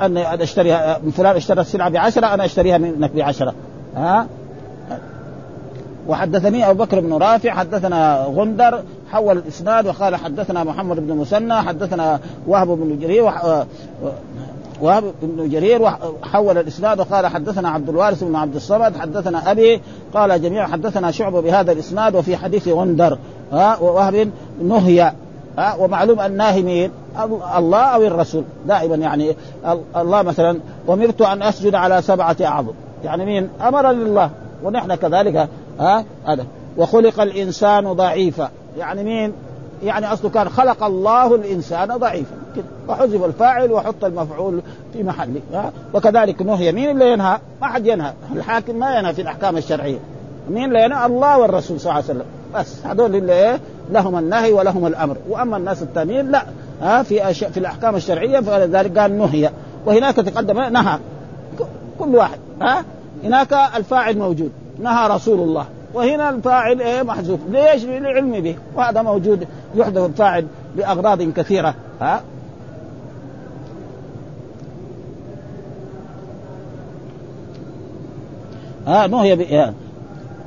أنا 0.00 0.42
اشتريها 0.42 1.00
فلان 1.12 1.36
اشترى 1.36 1.60
السلعة 1.60 1.90
بعشرة 1.90 2.34
أنا 2.34 2.44
أشتريها 2.44 2.78
منك 2.78 3.10
بعشرة. 3.16 3.54
ها؟ 3.96 4.26
وحدثني 6.08 6.70
أبو 6.70 6.84
بكر 6.84 7.00
بن 7.00 7.12
رافع 7.12 7.50
حدثنا 7.50 8.26
غندر 8.28 8.82
حول 9.10 9.38
الإسناد 9.38 9.86
وقال 9.86 10.16
حدثنا 10.16 10.64
محمد 10.64 11.06
بن 11.06 11.16
مسنى 11.16 11.54
حدثنا 11.54 12.20
وهب 12.46 12.68
بن 12.68 12.98
جرير 12.98 13.32
وهب 14.80 15.04
بن 15.22 15.48
جرير 15.48 15.90
حول 16.22 16.58
الإسناد 16.58 17.00
وقال 17.00 17.26
حدثنا 17.26 17.68
عبد 17.68 17.88
الوارث 17.88 18.24
بن 18.24 18.36
عبد 18.36 18.54
الصمد 18.54 18.96
حدثنا 18.96 19.50
أبي 19.50 19.80
قال 20.14 20.42
جميعا 20.42 20.66
حدثنا 20.66 21.10
شعبه 21.10 21.40
بهذا 21.40 21.72
الإسناد 21.72 22.14
وفي 22.14 22.36
حديث 22.36 22.68
غندر 22.68 23.18
ها 23.52 23.78
ووهب 23.78 24.30
نهي 24.62 25.12
ها 25.58 25.74
ومعلوم 25.74 26.20
الناهي 26.20 26.62
مين؟ 26.62 26.90
الله 27.56 27.78
أو 27.78 28.02
الرسول 28.02 28.44
دائما 28.66 28.96
يعني 28.96 29.36
الله 29.96 30.22
مثلا 30.22 30.60
أمرت 30.88 31.22
أن 31.22 31.42
أسجد 31.42 31.74
على 31.74 32.02
سبعة 32.02 32.36
أعظم 32.42 32.72
يعني 33.04 33.24
مين؟ 33.24 33.48
أمرني 33.60 34.02
الله 34.02 34.30
ونحن 34.62 34.94
كذلك 34.94 35.48
ها 35.80 36.04
هذا 36.26 36.46
وخلق 36.76 37.20
الإنسان 37.20 37.92
ضعيفا 37.92 38.50
يعني 38.78 39.04
مين؟ 39.04 39.32
يعني 39.82 40.12
أصله 40.12 40.30
كان 40.30 40.48
خلق 40.48 40.84
الله 40.84 41.34
الإنسان 41.34 41.88
ضعيفا. 41.88 42.36
كده. 42.56 42.64
وحذف 42.88 43.24
الفاعل 43.24 43.72
وحط 43.72 44.04
المفعول 44.04 44.60
في 44.92 45.02
محله. 45.02 45.40
وكذلك 45.94 46.42
نهي 46.42 46.72
مين 46.72 46.90
اللي 46.90 47.12
ينهى؟ 47.12 47.38
ما 47.60 47.66
حد 47.66 47.86
ينهى. 47.86 48.12
الحاكم 48.36 48.76
ما 48.76 48.98
ينهى 48.98 49.14
في 49.14 49.22
الأحكام 49.22 49.56
الشرعية. 49.56 49.98
مين 50.50 50.64
اللي 50.64 50.84
ينهى؟ 50.84 51.06
الله 51.06 51.38
والرسول 51.38 51.80
صلى 51.80 51.90
الله 51.90 51.94
عليه 51.94 52.04
وسلم. 52.04 52.26
بس 52.54 52.86
هذول 52.86 53.16
اللي 53.16 53.32
إيه؟ 53.32 53.60
لهم 53.92 54.18
النهي 54.18 54.52
ولهم 54.52 54.86
الأمر. 54.86 55.16
وأما 55.28 55.56
الناس 55.56 55.82
الثانيين 55.82 56.30
لا. 56.30 56.42
ها؟ 56.82 57.02
في 57.02 57.30
أش... 57.30 57.44
في 57.44 57.60
الأحكام 57.60 57.96
الشرعية 57.96 58.40
فلذلك 58.40 58.98
قال 58.98 59.18
نهي. 59.18 59.50
وهناك 59.86 60.16
تقدم 60.16 60.60
نهى. 60.60 60.98
كل 61.98 62.16
واحد. 62.16 62.38
ها؟ 62.62 62.84
هناك 63.24 63.52
الفاعل 63.76 64.18
موجود. 64.18 64.52
نهى 64.82 65.08
رسول 65.08 65.40
الله. 65.40 65.66
وهنا 65.96 66.30
الفاعل 66.30 66.80
إيه 66.80 67.02
محذوف 67.02 67.40
ليش؟ 67.50 67.84
للعلم 67.84 68.40
به 68.40 68.56
وهذا 68.74 69.02
موجود 69.02 69.46
يحذف 69.74 70.04
الفاعل 70.04 70.46
لاغراض 70.76 71.22
كثيرة 71.22 71.74
ها 72.00 72.22
ها 78.86 79.06
نهي. 79.06 79.72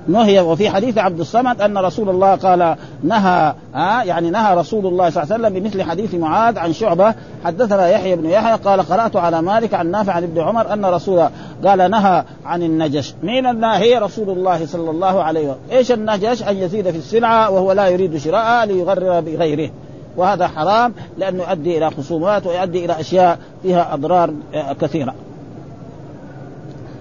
نهي 0.09 0.39
وفي 0.39 0.69
حديث 0.69 0.97
عبد 0.97 1.19
الصمد 1.19 1.61
أن 1.61 1.77
رسول 1.77 2.09
الله 2.09 2.35
قال 2.35 2.75
نهى 3.03 3.53
ها 3.73 4.03
يعني 4.03 4.29
نهى 4.29 4.55
رسول 4.55 4.85
الله 4.85 5.09
صلى 5.09 5.23
الله 5.23 5.33
عليه 5.33 5.43
وسلم 5.43 5.59
بمثل 5.59 5.83
حديث 5.83 6.15
معاذ 6.15 6.57
عن 6.57 6.73
شعبة. 6.73 7.13
حدثنا 7.45 7.89
يحيى 7.89 8.15
بن 8.15 8.29
يحيى 8.29 8.55
قال 8.55 8.81
قرأت 8.81 9.15
على 9.15 9.41
مالك 9.41 9.73
عن 9.73 9.91
نافع 9.91 10.13
عن 10.13 10.23
ابن 10.23 10.41
عمر 10.41 10.73
أن 10.73 10.85
رسول 10.85 11.29
قال 11.65 11.91
نهى 11.91 12.23
عن 12.45 12.63
النجش. 12.63 13.13
مين 13.23 13.45
الناهي 13.45 13.97
رسول 13.97 14.29
الله 14.29 14.65
صلى 14.65 14.89
الله 14.89 15.23
عليه 15.23 15.49
وسلم. 15.49 15.61
إيش 15.71 15.91
النجش؟ 15.91 16.43
أن 16.43 16.57
يزيد 16.57 16.89
في 16.89 16.97
السلعة 16.97 17.49
وهو 17.49 17.71
لا 17.71 17.87
يريد 17.87 18.17
شراءها 18.17 18.65
ليغرر 18.65 19.19
بغيره. 19.19 19.69
وهذا 20.17 20.47
حرام 20.47 20.93
لأنه 21.17 21.43
يؤدي 21.43 21.77
إلى 21.77 21.91
خصومات 21.91 22.47
ويؤدي 22.47 22.85
إلى 22.85 22.99
أشياء 22.99 23.39
فيها 23.63 23.93
أضرار 23.93 24.33
كثيرة. 24.81 25.13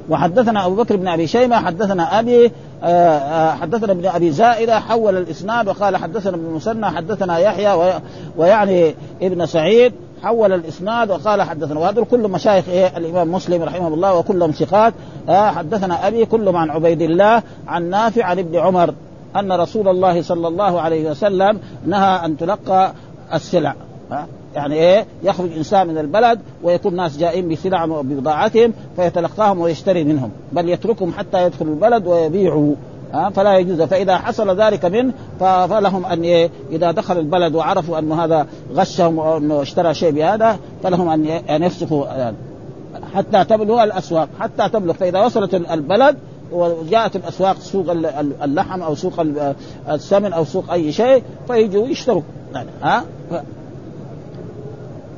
وحدثنا 0.08 0.66
أبو 0.66 0.74
بكر 0.74 0.96
بن 0.96 1.08
أبي 1.08 1.26
شيبة 1.26 1.56
حدثنا 1.56 2.18
أبي 2.18 2.52
حدثنا 3.60 3.92
ابن 3.92 4.06
أبي 4.06 4.30
زائدة 4.30 4.80
حول 4.80 5.16
الإسناد 5.16 5.68
وقال 5.68 5.96
حدثنا 5.96 6.36
ابن 6.36 6.44
مسنى 6.44 6.86
حدثنا 6.86 7.38
يحيى 7.38 8.00
ويعني 8.36 8.94
ابن 9.22 9.46
سعيد 9.46 9.92
حول 10.22 10.52
الإسناد 10.52 11.10
وقال 11.10 11.42
حدثنا 11.42 11.80
وهذول 11.80 12.04
كلهم 12.04 12.32
مشايخ 12.32 12.68
إيه 12.68 12.96
الإمام 12.96 13.32
مسلم 13.32 13.62
رحمه 13.62 13.88
الله 13.88 14.14
وكلهم 14.14 14.50
ثقات 14.50 14.94
حدثنا 15.28 16.08
أبي 16.08 16.26
كلهم 16.26 16.56
عن 16.56 16.70
عبيد 16.70 17.02
الله 17.02 17.42
عن 17.66 17.90
نافع 17.90 18.24
عن 18.24 18.38
ابن 18.38 18.56
عمر 18.56 18.94
أن 19.36 19.52
رسول 19.52 19.88
الله 19.88 20.22
صلى 20.22 20.48
الله 20.48 20.80
عليه 20.80 21.10
وسلم 21.10 21.60
نهى 21.86 22.24
أن 22.24 22.36
تلقى 22.36 22.92
السلع 23.34 23.74
يعني 24.58 24.74
إيه؟ 24.74 25.06
يخرج 25.22 25.52
إنسان 25.56 25.86
من 25.86 25.98
البلد 25.98 26.40
ويكون 26.62 26.96
ناس 26.96 27.16
جائين 27.16 27.48
بسلع 27.48 27.84
وبضاعتهم 27.84 28.72
فيتلقاهم 28.96 29.60
ويشتري 29.60 30.04
منهم. 30.04 30.30
بل 30.52 30.68
يتركهم 30.68 31.12
حتى 31.12 31.46
يدخلوا 31.46 31.74
البلد 31.74 32.06
ويبيعوا. 32.06 32.74
فلا 33.34 33.58
يجوز. 33.58 33.82
فإذا 33.82 34.16
حصل 34.16 34.60
ذلك 34.60 34.84
منه 34.84 35.12
فلهم 35.38 36.06
أن 36.06 36.22
إيه؟ 36.22 36.50
إذا 36.70 36.90
دخل 36.90 37.18
البلد 37.18 37.54
وعرفوا 37.54 37.98
أنه 37.98 38.24
هذا 38.24 38.46
غشهم 38.74 39.18
وأنه 39.18 39.62
اشترى 39.62 39.94
شيء 39.94 40.10
بهذا 40.10 40.58
فلهم 40.82 41.08
أن 41.08 41.26
أن 41.26 41.62
يفسخوا 41.62 42.04
حتى 43.14 43.44
تبلغ 43.44 43.84
الأسواق. 43.84 44.28
حتى 44.40 44.68
تبلغ. 44.68 44.92
فإذا 44.92 45.20
وصلت 45.20 45.54
البلد 45.54 46.16
وجاءت 46.52 47.16
الأسواق 47.16 47.58
سوق 47.60 47.90
اللحم 48.42 48.82
أو 48.82 48.94
سوق 48.94 49.26
السمن 49.90 50.32
أو 50.32 50.44
سوق 50.44 50.72
أي 50.72 50.92
شيء 50.92 51.22
فيجوا 51.48 51.86
يشتروا. 51.86 52.22
ها؟ 52.82 53.04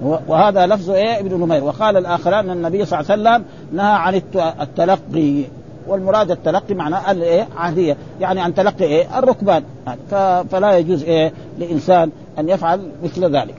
وهذا 0.03 0.67
لفظ 0.67 0.91
إيه؟ 0.91 1.21
ابن 1.21 1.41
نمير. 1.41 1.65
وقال 1.65 1.97
الآخران 1.97 2.51
أن 2.51 2.57
النبي 2.57 2.85
صلى 2.85 3.01
الله 3.01 3.11
عليه 3.11 3.23
وسلم 3.23 3.45
نهى 3.73 3.93
عن 3.93 4.23
التلقي. 4.61 5.45
والمراد 5.89 6.31
التلقي 6.31 6.75
معناه 6.75 7.11
الإيه؟ 7.11 7.49
عهدية. 7.57 7.97
يعني 8.21 8.41
عن 8.41 8.55
تلقي 8.55 8.85
إيه؟ 8.85 9.19
الركبان. 9.19 9.63
فلا 10.51 10.79
يجوز 10.79 11.05
إيه؟ 11.05 11.33
لإنسان 11.59 12.11
أن 12.39 12.49
يفعل 12.49 12.81
مثل 13.05 13.37
ذلك. 13.37 13.55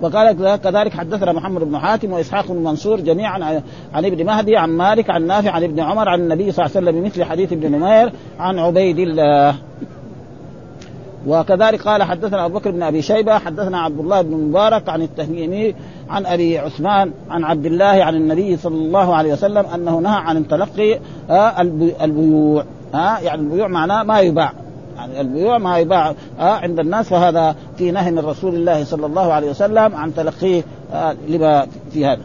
وقال 0.00 0.56
كذلك 0.56 0.92
حدثنا 0.92 1.32
محمد 1.32 1.64
بن 1.64 1.78
حاتم 1.78 2.12
وإسحاق 2.12 2.46
بن 2.52 2.64
منصور 2.64 3.00
جميعا 3.00 3.62
عن 3.94 4.04
ابن 4.04 4.26
مهدي 4.26 4.56
عن 4.56 4.70
مالك 4.70 5.10
عن 5.10 5.26
نافع 5.26 5.50
عن 5.50 5.64
ابن 5.64 5.80
عمر 5.80 6.08
عن 6.08 6.20
النبي 6.20 6.52
صلى 6.52 6.66
الله 6.66 6.76
عليه 6.76 6.88
وسلم 6.88 7.02
بمثل 7.02 7.24
حديث 7.24 7.52
ابن 7.52 7.72
نمير 7.72 8.12
عن 8.38 8.58
عبيد 8.58 8.98
الله. 8.98 9.54
وكذلك 11.26 11.82
قال 11.82 12.02
حدثنا 12.02 12.44
أبو 12.44 12.58
بكر 12.58 12.70
بن 12.70 12.82
أبي 12.82 13.02
شيبة 13.02 13.38
حدثنا 13.38 13.80
عبد 13.80 13.98
الله 13.98 14.22
بن 14.22 14.30
مبارك 14.30 14.88
عن 14.88 15.02
التهميمي 15.02 15.74
عن 16.08 16.26
أبي 16.26 16.58
عثمان 16.58 17.12
عن 17.30 17.44
عبد 17.44 17.66
الله 17.66 17.84
عن 18.04 18.14
النبي 18.14 18.56
صلى 18.56 18.74
الله 18.74 19.14
عليه 19.14 19.32
وسلم 19.32 19.66
أنه 19.66 19.98
نهى 19.98 20.20
عن 20.20 20.48
تلقي 20.48 20.98
البيوع 22.04 22.64
ها 22.94 23.20
يعني 23.20 23.42
البيوع 23.42 23.68
معناه 23.68 24.02
ما 24.02 24.20
يباع. 24.20 24.52
يعني 24.96 25.20
البيوع 25.20 25.58
ما 25.58 25.78
يباع 25.78 26.14
عند 26.38 26.78
الناس 26.78 27.08
فهذا 27.08 27.56
في 27.78 27.90
نهي 27.90 28.10
من 28.10 28.18
رسول 28.18 28.54
الله 28.54 28.84
صلى 28.84 29.06
الله 29.06 29.32
عليه 29.32 29.50
وسلم 29.50 29.94
عن 29.94 30.14
تلقيه 30.14 30.62
لما 31.28 31.66
في 31.92 32.06
هذا. 32.06 32.22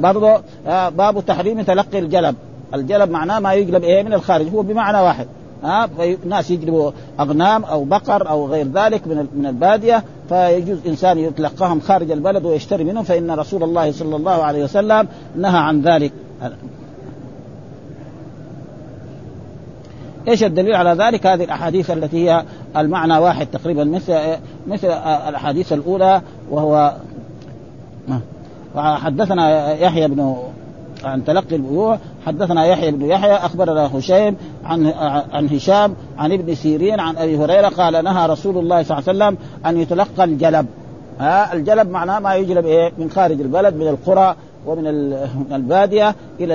برضه 0.00 0.40
باب 0.66 1.24
تحريم 1.26 1.62
تلقي 1.62 1.98
الجلب. 1.98 2.34
الجلب 2.74 3.10
معناه 3.10 3.38
ما 3.38 3.52
يجلب 3.52 3.84
إيه؟ 3.84 4.02
من 4.02 4.12
الخارج. 4.12 4.48
هو 4.48 4.62
بمعنى 4.62 4.98
واحد. 4.98 5.26
ها 5.62 5.88
ناس 6.24 6.50
يجلبوا 6.50 6.90
أغنام 7.20 7.64
أو 7.64 7.84
بقر 7.84 8.28
أو 8.28 8.46
غير 8.46 8.66
ذلك 8.66 9.06
من 9.06 9.26
من 9.34 9.46
البادية 9.46 10.04
فيجوز 10.28 10.78
إنسان 10.86 11.18
يتلقاهم 11.18 11.80
خارج 11.80 12.10
البلد 12.10 12.44
ويشتري 12.44 12.84
منهم 12.84 13.04
فإن 13.04 13.30
رسول 13.30 13.62
الله 13.62 13.92
صلى 13.92 14.16
الله 14.16 14.42
عليه 14.42 14.64
وسلم 14.64 15.08
نهى 15.36 15.58
عن 15.58 15.82
ذلك 15.82 16.12
إيش 20.28 20.44
الدليل 20.44 20.74
على 20.74 21.04
ذلك؟ 21.04 21.26
هذه 21.26 21.44
الأحاديث 21.44 21.90
التي 21.90 22.30
هي 22.30 22.44
المعنى 22.76 23.18
واحد 23.18 23.46
تقريبا 23.46 23.84
مثل 23.84 24.14
مثل 24.66 24.88
الأحاديث 25.28 25.72
الأولى 25.72 26.22
وهو 26.50 26.94
حدثنا 28.76 29.72
يحيى 29.72 30.08
بن 30.08 30.36
عن 31.04 31.24
تلقي 31.24 31.56
البيوع 31.56 31.98
حدثنا 32.26 32.66
يحيى 32.66 32.90
بن 32.90 33.06
يحيى 33.06 33.32
أخبرنا 33.32 33.98
هشيم 33.98 34.36
عن 34.64 34.86
عن 35.32 35.48
هشام 35.48 35.94
عن 36.18 36.32
ابن 36.32 36.54
سيرين 36.54 37.00
عن 37.00 37.16
أبي 37.16 37.36
هريرة 37.36 37.68
قال 37.68 38.04
نهى 38.04 38.26
رسول 38.26 38.58
الله 38.58 38.82
صلى 38.82 38.98
الله 38.98 39.08
عليه 39.08 39.18
وسلم 39.18 39.38
أن 39.66 39.80
يتلقى 39.80 40.24
الجلب. 40.24 40.66
ها 41.20 41.54
الجلب 41.54 41.90
معناه 41.90 42.18
ما 42.18 42.34
يجلب 42.34 42.66
إيه؟ 42.66 42.92
من 42.98 43.10
خارج 43.10 43.40
البلد 43.40 43.74
من 43.74 43.88
القرى 43.88 44.36
ومن 44.66 44.86
البادية 45.52 46.14
إلى 46.40 46.54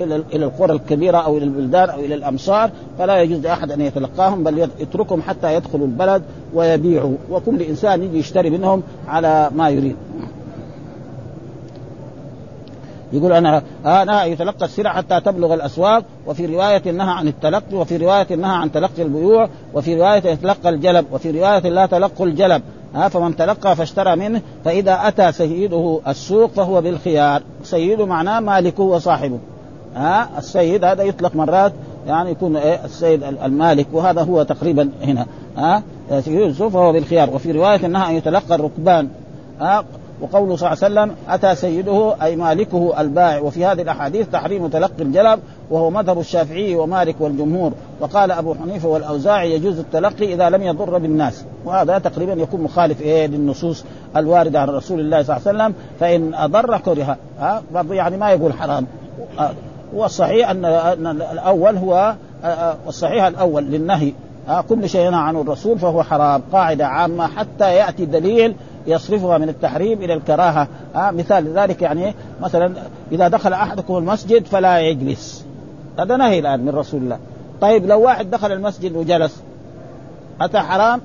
إلى 0.00 0.22
إلى 0.32 0.44
القرى 0.44 0.72
الكبيرة 0.72 1.18
أو 1.18 1.36
إلى 1.36 1.44
البلدان 1.44 1.90
أو 1.90 2.00
إلى 2.00 2.14
الأمصار. 2.14 2.70
فلا 2.98 3.22
يجوز 3.22 3.38
لأحد 3.40 3.70
أن 3.70 3.80
يتلقاهم 3.80 4.44
بل 4.44 4.68
يتركهم 4.80 5.22
حتى 5.22 5.54
يدخلوا 5.54 5.86
البلد 5.86 6.22
ويبيعوا. 6.54 7.16
وكل 7.30 7.62
إنسان 7.62 8.02
يجي 8.02 8.18
يشتري 8.18 8.50
منهم 8.50 8.82
على 9.08 9.50
ما 9.56 9.68
يريد. 9.68 9.96
يقول 13.16 13.32
أنا 13.32 13.62
أنا 13.84 14.24
يتلقى 14.24 14.64
السلع 14.64 14.92
حتى 14.92 15.20
تبلغ 15.20 15.54
الأسواق 15.54 16.04
وفي 16.26 16.46
رواية 16.46 16.90
نهى 16.90 17.10
عن 17.10 17.28
التلقي 17.28 17.76
وفي 17.76 17.96
رواية 17.96 18.34
نهى 18.34 18.56
عن 18.56 18.72
تلقي 18.72 19.02
البيوع 19.02 19.48
وفي 19.74 19.94
رواية 19.94 20.26
يتلقى 20.26 20.68
الجلب 20.68 21.06
وفي 21.12 21.30
رواية 21.30 21.68
لا 21.68 21.86
تلقوا 21.86 22.26
الجلب. 22.26 22.62
ها 22.94 23.08
فمن 23.08 23.36
تلقى 23.36 23.76
فاشترى 23.76 24.16
منه 24.16 24.42
فإذا 24.64 24.98
أتى 25.02 25.32
سيده 25.32 26.00
السوق 26.08 26.50
فهو 26.50 26.80
بالخيار. 26.80 27.42
سيده 27.62 28.06
معناه 28.06 28.40
مالكه 28.40 28.82
وصاحبه. 28.82 29.38
ها 29.96 30.28
السيد 30.38 30.84
هذا 30.84 31.02
يطلق 31.02 31.36
مرات 31.36 31.72
يعني 32.06 32.30
يكون 32.30 32.56
إيه 32.56 32.84
السيد 32.84 33.22
المالك 33.22 33.86
وهذا 33.92 34.22
هو 34.22 34.42
تقريبا 34.42 34.90
هنا. 35.02 35.26
ها 35.56 35.82
سيد 36.20 36.40
السوق 36.40 36.68
فهو 36.68 36.92
بالخيار. 36.92 37.30
وفي 37.34 37.52
رواية 37.52 37.86
إنها 37.86 38.10
ان 38.10 38.14
يتلقى 38.14 38.54
الركبان. 38.54 39.08
ها 39.60 39.84
وقوله 40.20 40.56
صلى 40.56 40.72
الله 40.72 40.84
عليه 40.84 40.94
وسلم 40.94 41.16
أتى 41.28 41.54
سيده 41.54 42.14
أي 42.22 42.36
مالكه 42.36 43.00
البائع. 43.00 43.40
وفي 43.40 43.64
هذه 43.64 43.82
الأحاديث 43.82 44.28
تحريم 44.28 44.68
تلقي 44.68 45.02
الجلب 45.02 45.40
وهو 45.70 45.90
مذهب 45.90 46.18
الشافعي 46.18 46.74
ومالك 46.74 47.20
والجمهور. 47.20 47.72
وقال 48.00 48.30
أبو 48.30 48.54
حنيفة 48.54 48.88
والأوزاعي 48.88 49.52
يجوز 49.54 49.78
التلقي 49.78 50.34
إذا 50.34 50.50
لم 50.50 50.62
يضر 50.62 50.98
بالناس. 50.98 51.44
وهذا 51.64 51.98
تقريبا 51.98 52.32
يكون 52.32 52.60
مخالف 52.60 53.02
إيه 53.02 53.26
للنصوص 53.26 53.84
الواردة 54.16 54.60
عن 54.60 54.68
رسول 54.68 55.00
الله 55.00 55.22
صلى 55.22 55.36
الله 55.36 55.48
عليه 55.48 55.58
وسلم. 55.58 55.74
فإن 56.00 56.34
أضر 56.34 56.78
كره. 56.78 57.16
ها 57.40 57.62
يعني 57.90 58.16
ما 58.16 58.30
يقول 58.30 58.52
حرام. 58.52 58.86
والصحيح 59.94 60.50
أن 60.50 60.64
أن 60.64 61.06
الأول 61.06 61.76
هو 61.76 62.14
الصحيح 62.88 63.24
الأول 63.24 63.64
للنهي. 63.64 64.12
كل 64.68 64.88
شيء 64.88 65.06
ينهى 65.06 65.20
عنه 65.20 65.40
الرسول 65.40 65.78
فهو 65.78 66.02
حرام. 66.02 66.42
قاعدة 66.52 66.86
عامة 66.86 67.26
حتى 67.26 67.74
يأتي 67.74 68.04
دليل 68.04 68.54
يصرفها 68.86 69.38
من 69.38 69.48
التحريم 69.48 70.02
إلى 70.02 70.14
الكراهة. 70.14 70.68
آه 70.94 71.10
مثال 71.10 71.58
ذلك 71.58 71.82
يعني 71.82 72.14
مثلا 72.40 72.72
إذا 73.12 73.28
دخل 73.28 73.52
أحدكم 73.52 73.96
المسجد 73.96 74.46
فلا 74.46 74.80
يجلس. 74.80 75.44
هذا 75.98 76.16
نهي 76.16 76.38
الآن 76.38 76.64
من 76.64 76.68
رسول 76.68 77.02
الله. 77.02 77.18
طيب 77.60 77.86
لو 77.86 78.00
واحد 78.00 78.30
دخل 78.30 78.52
المسجد 78.52 78.96
وجلس 78.96 79.42
اتى 80.40 80.58
حرام؟ 80.58 81.00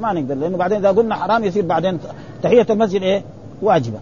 ما 0.00 0.12
نقدر 0.12 0.34
لأنه 0.34 0.56
بعدين 0.56 0.78
إذا 0.78 0.88
قلنا 0.88 1.14
حرام 1.14 1.44
يصير 1.44 1.64
بعدين 1.64 1.98
تحية 2.42 2.66
المسجد 2.70 3.02
إيه؟ 3.02 3.22
واجبة. 3.62 3.98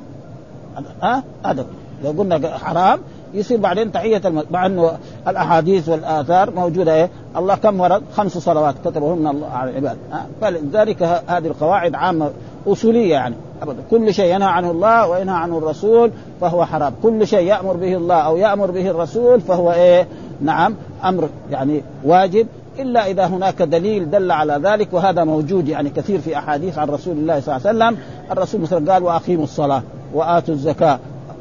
ها 1.02 1.16
آه؟ 1.16 1.48
هذا 1.48 1.66
لو 2.04 2.10
قلنا 2.10 2.58
حرام 2.58 2.98
يصير 3.34 3.60
بعدين 3.60 3.92
تحية 3.92 4.20
الم... 4.24 4.42
مع 4.50 4.66
إنه 4.66 4.98
الأحاديث 5.28 5.88
والآثار 5.88 6.50
موجودة 6.50 6.94
إيه؟ 6.94 7.10
الله 7.36 7.54
كم 7.54 7.80
ورد؟ 7.80 8.02
خمس 8.16 8.38
صلوات 8.38 8.74
كتبهن 8.84 9.26
الله 9.26 9.48
على 9.48 9.70
العباد، 9.70 9.96
فلذلك 10.40 11.02
هذه 11.02 11.46
القواعد 11.46 11.94
عامة 11.94 12.30
أصولية 12.66 13.12
يعني. 13.12 13.34
أبدا. 13.62 13.82
كل 13.90 14.14
شيء 14.14 14.34
ينهى 14.34 14.48
عنه 14.48 14.70
الله 14.70 15.08
وينهى 15.08 15.36
عنه 15.36 15.58
الرسول 15.58 16.10
فهو 16.40 16.64
حرام، 16.64 16.92
كل 17.02 17.26
شيء 17.26 17.46
يأمر 17.46 17.76
به 17.76 17.96
الله 17.96 18.14
أو 18.14 18.36
يأمر 18.36 18.70
به 18.70 18.90
الرسول 18.90 19.40
فهو 19.40 19.72
إيه؟ 19.72 20.06
نعم 20.40 20.74
أمر 21.04 21.28
يعني 21.50 21.82
واجب 22.04 22.46
إلا 22.78 23.06
إذا 23.06 23.26
هناك 23.26 23.62
دليل 23.62 24.10
دل 24.10 24.30
على 24.30 24.60
ذلك 24.62 24.88
وهذا 24.92 25.24
موجود 25.24 25.68
يعني 25.68 25.90
كثير 25.90 26.20
في 26.20 26.38
أحاديث 26.38 26.78
عن 26.78 26.88
رسول 26.88 27.16
الله 27.16 27.40
صلى 27.40 27.56
الله 27.56 27.68
عليه 27.68 27.78
وسلم، 27.78 27.98
الرسول 28.30 28.60
مثلا 28.60 28.92
قال 28.92 29.02
وأقيموا 29.02 29.44
الصلاة 29.44 29.82
وآتوا 30.14 30.54
الزكاة. 30.54 30.98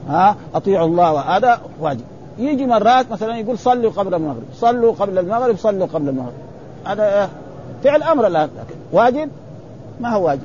ها؟ 0.10 0.36
أطيعوا 0.56 0.88
الله 0.88 1.14
وهذا 1.14 1.60
واجب. 1.82 2.04
يجي 2.38 2.66
مرات 2.66 3.12
مثلا 3.12 3.38
يقول 3.38 3.58
صلوا 3.58 3.92
قبل 3.92 4.14
المغرب. 4.14 4.44
صلوا 4.56 4.94
قبل 4.94 5.18
المغرب 5.18 5.58
صلوا 5.58 5.88
قبل 5.94 6.10
المغرب. 6.10 6.34
هذا 6.86 7.30
فعل 7.84 8.04
أمر 8.04 8.28
الان 8.28 8.50
واجب؟ 8.92 9.30
ما 10.00 10.10
هو 10.10 10.26
واجب. 10.26 10.42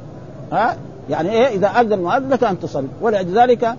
ها؟ 0.53 0.77
يعني 1.11 1.31
إيه؟ 1.31 1.47
إذا 1.47 1.67
أذن 1.67 1.93
المؤذن 1.93 2.29
لك 2.29 2.45
أن 2.45 2.61
تصلي. 2.61 2.89
ولذلك 3.01 3.75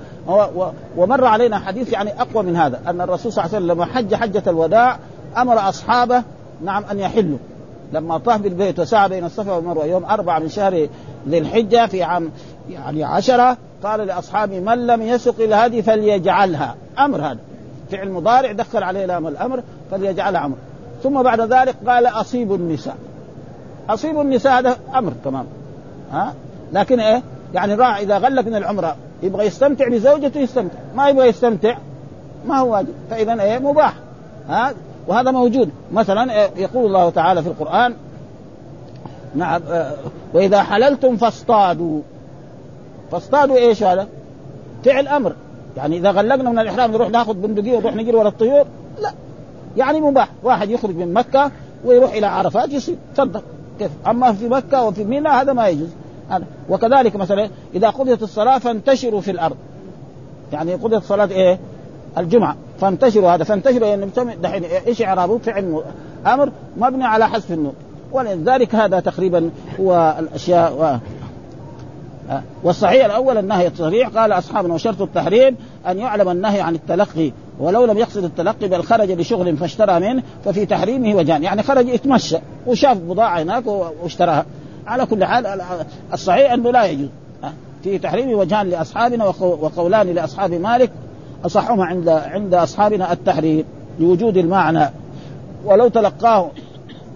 ومر 0.98 1.26
علينا 1.26 1.60
حديث 1.60 1.94
يعني 1.94 2.22
أقوى 2.22 2.44
من 2.44 2.56
هذا 2.56 2.80
أن 2.88 3.02
الرسول 3.02 3.34
صلى 3.34 3.46
الله 3.46 3.56
عليه 3.56 3.66
وسلم 3.66 3.78
لما 3.78 3.86
حج 3.86 4.16
حجة 4.16 4.44
الوداع 4.48 5.00
أمر 5.38 5.70
أصحابه 5.70 6.24
نعم 6.64 6.84
أن 6.92 7.00
يحلوا. 7.00 7.38
لما 7.94 8.18
طاف 8.18 8.42
بالبيت 8.42 8.80
وسعى 8.80 9.10
بين 9.10 9.26
الصفا 9.26 9.52
والمروة 9.54 9.86
يوم 9.86 10.06
أربعة 10.06 10.40
من 10.40 10.50
شهر 10.50 10.88
ذي 11.30 11.38
الحجة 11.38 11.86
في 11.86 12.04
عام 12.04 12.30
يعني 12.70 13.04
عشرة 13.04 13.58
قال 13.84 14.00
لأصحابه 14.00 14.60
من 14.60 14.88
لم 14.88 15.02
يسق 15.02 15.36
الهدي 15.40 15.82
فليجعلها. 15.82 16.76
أمر 17.00 17.22
هذا. 17.22 17.38
فعل 17.92 18.12
مضارع 18.12 18.52
دخل 18.52 18.84
عليه 18.84 19.06
لام 19.06 19.28
الأمر 19.28 19.64
فليجعلها 19.92 20.46
أمر. 20.46 20.56
ثم 21.04 21.22
بعد 21.22 21.42
ذلك 21.42 21.76
قال 21.88 22.08
أصيب 22.08 22.54
النساء. 22.54 22.96
أصيب 23.90 24.22
النساء 24.22 24.60
هذا 24.60 24.78
أمر 24.96 25.14
تمام. 25.24 25.46
ها؟ 26.12 26.34
لكن 26.74 27.00
إيه؟ 27.00 27.24
يعني 27.54 27.74
الراعي 27.74 28.04
إذا 28.04 28.18
غلق 28.18 28.46
من 28.46 28.56
العمرة 28.56 28.96
يبغى 29.24 29.46
يستمتع 29.46 29.88
بزوجته 29.88 30.40
يستمتع. 30.40 30.80
ما 30.96 31.10
يبغى 31.10 31.28
يستمتع 31.28 31.78
ما 32.46 32.58
هو 32.58 32.74
واجب. 32.74 32.94
فإذا 33.10 33.42
إيه؟ 33.42 33.60
مباح. 33.60 33.94
ها؟ 34.50 34.74
وهذا 35.08 35.32
موجود. 35.32 35.70
مثلا 35.92 36.50
يقول 36.58 36.86
الله 36.86 37.10
تعالى 37.10 37.44
في 37.44 37.50
القرآن 37.50 37.96
نعم 39.36 39.62
وإذا 40.34 40.64
حللتم 40.64 41.18
فاصطادوا. 41.18 42.02
فاصطادوا 43.12 43.58
إيش 43.58 43.84
هذا؟ 43.84 44.08
فعل 44.86 45.08
أمر. 45.08 45.36
يعني 45.78 45.98
إذا 45.98 46.12
غلقنا 46.12 46.50
من 46.50 46.60
الإحرام 46.60 46.92
نروح 46.92 47.10
ناخذ 47.10 47.34
بندقية 47.34 47.78
ونروح 47.78 47.96
نجري 47.96 48.16
ورا 48.16 48.28
الطيور؟ 48.28 48.66
لا. 49.02 49.12
يعني 49.78 50.02
مباح. 50.02 50.30
واحد 50.44 50.70
يخرج 50.70 50.96
من 50.96 51.14
مكة 51.14 51.52
ويروح 51.86 52.14
إلى 52.14 52.28
عرفات 52.28 52.70
يصير. 52.70 52.96
تفضل. 53.16 53.42
كيف؟ 53.80 53.92
أما 54.08 54.34
في 54.34 54.48
مكة 54.50 54.84
وفي 54.84 55.04
منى 55.04 55.30
هذا 55.30 55.54
ما 55.54 55.68
يجوز. 55.68 55.90
وكذلك 56.70 57.16
مثلا 57.16 57.50
إذا 57.76 57.90
قضيت 57.90 58.24
الصلاة 58.24 58.58
فانتشروا 58.58 59.22
في 59.22 59.32
الأرض. 59.32 59.58
يعني 60.54 60.74
قضيت 60.74 61.04
صلاة 61.04 61.30
إيه؟ 61.32 61.60
الجمعة. 62.18 62.56
فانتشروا 62.82 63.32
هذا. 63.32 63.44
فانتشروا 63.44 63.88
يعني 63.88 64.06
دحين 64.42 64.64
إيش 64.64 65.02
إعرابه؟ 65.02 65.38
فعل 65.38 65.84
أمر 66.28 66.52
مبني 66.78 67.06
على 67.06 67.30
حذف 67.30 67.52
النور 67.52 67.74
ولذلك 68.12 68.76
هذا 68.76 69.00
تقريبا 69.00 69.50
هو 69.80 70.16
الأشياء 70.20 70.74
و... 70.74 70.98
والصحيح 72.64 73.06
الأول 73.06 73.38
النهي 73.38 73.68
الصريح. 73.68 74.10
قال 74.10 74.32
اصحابنا 74.32 74.74
وشرط 74.74 75.02
التحريم 75.02 75.56
أن 75.88 76.00
يعلم 76.00 76.30
النهي 76.30 76.62
عن 76.62 76.76
التلقي. 76.76 77.32
ولو 77.60 77.86
لم 77.86 77.98
يقصد 77.98 78.24
التلقي 78.24 78.68
بل 78.68 78.84
خرج 78.84 79.12
لشغل 79.12 79.58
فاشترى 79.58 80.00
منه. 80.00 80.24
ففي 80.46 80.66
تحريمه 80.66 81.16
وجان. 81.16 81.44
يعني 81.44 81.64
خرج 81.64 81.88
يتمشى. 81.88 82.38
وشاف 82.68 82.98
بضاعة 82.98 83.42
هناك 83.42 83.64
واشتراها. 84.04 84.46
على 84.88 85.06
كل 85.06 85.26
حال 85.26 85.62
الصحيح 86.14 86.52
أنه 86.52 86.72
لا 86.72 86.86
يجوز. 86.86 87.10
في 87.84 87.98
تحريمه 87.98 88.34
وجهان 88.34 88.70
لأصحابنا 88.70 89.26
وقولان 89.40 90.08
لأصحاب 90.08 90.54
مالك 90.54 90.92
اصحهما 91.46 91.86
عند 91.86 92.10
عند 92.10 92.54
أصحابنا 92.54 93.12
التحريم 93.12 93.64
لوجود 94.00 94.38
المعنى. 94.38 94.90
ولو 95.66 95.88
تلقاه 95.88 96.50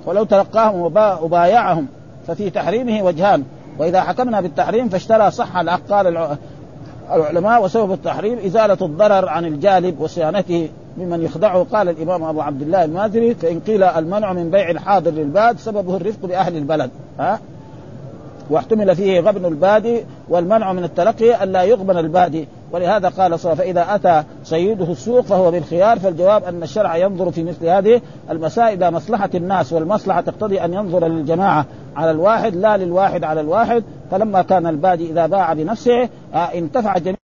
ولو 0.05 0.23
تلقاهم 0.23 0.81
وبايعهم 1.21 1.87
ففي 2.27 2.49
تحريمه 2.49 3.03
وجهان. 3.03 3.43
وإذا 3.79 4.01
حكمنا 4.01 4.41
بالتحريم 4.41 4.89
فاشترى 4.89 5.31
صح 5.31 5.57
قال 5.89 6.37
العلماء 7.11 7.63
وسبب 7.63 7.91
التحريم 7.91 8.39
إزالة 8.45 8.77
الضرر 8.81 9.29
عن 9.29 9.45
الجالب 9.45 9.99
وصيانته 9.99 10.69
ممن 10.97 11.23
يخدعه. 11.23 11.63
قال 11.63 11.89
الإمام 11.89 12.23
أبو 12.23 12.41
عبد 12.41 12.61
الله 12.61 12.83
المازري 12.83 13.35
فإن 13.35 13.59
قيل 13.59 13.83
المنع 13.83 14.33
من 14.33 14.49
بيع 14.49 14.69
الحاضر 14.69 15.11
للباد 15.11 15.59
سببه 15.59 15.95
الرفق 15.95 16.25
باهل 16.25 16.57
البلد. 16.57 16.89
ها؟ 17.19 17.39
واحتمل 18.49 18.95
فيه 18.95 19.19
غبن 19.19 19.45
البادي 19.45 20.05
والمنع 20.29 20.73
من 20.73 20.83
التلقي 20.83 21.43
الا 21.43 21.63
يغبن 21.63 21.97
البادي. 21.97 22.47
ولهذا 22.71 23.09
قال 23.09 23.39
صلى 23.39 23.55
فإذا 23.55 23.95
أتى 23.95 24.23
سيده 24.43 24.91
السوق 24.91 25.21
فهو 25.21 25.51
بالخيار 25.51 25.99
فالجواب 25.99 26.43
أن 26.43 26.63
الشرع 26.63 26.97
ينظر 26.97 27.31
في 27.31 27.43
مثل 27.43 27.65
هذه 27.65 28.01
المسائل 28.31 28.83
إلى 28.83 28.91
مصلحة 28.91 29.29
الناس 29.35 29.73
والمصلحة 29.73 30.21
تقتضي 30.21 30.61
أن 30.61 30.73
ينظر 30.73 31.07
للجماعة 31.07 31.65
على 31.95 32.11
الواحد 32.11 32.55
لا 32.55 32.77
للواحد 32.77 33.23
على 33.23 33.41
الواحد. 33.41 33.83
فلما 34.11 34.41
كان 34.41 34.67
البادي 34.67 35.11
إذا 35.11 35.25
باع 35.25 35.53
بنفسه 35.53 36.09
انتفع 36.33 36.97
جميع 36.97 37.24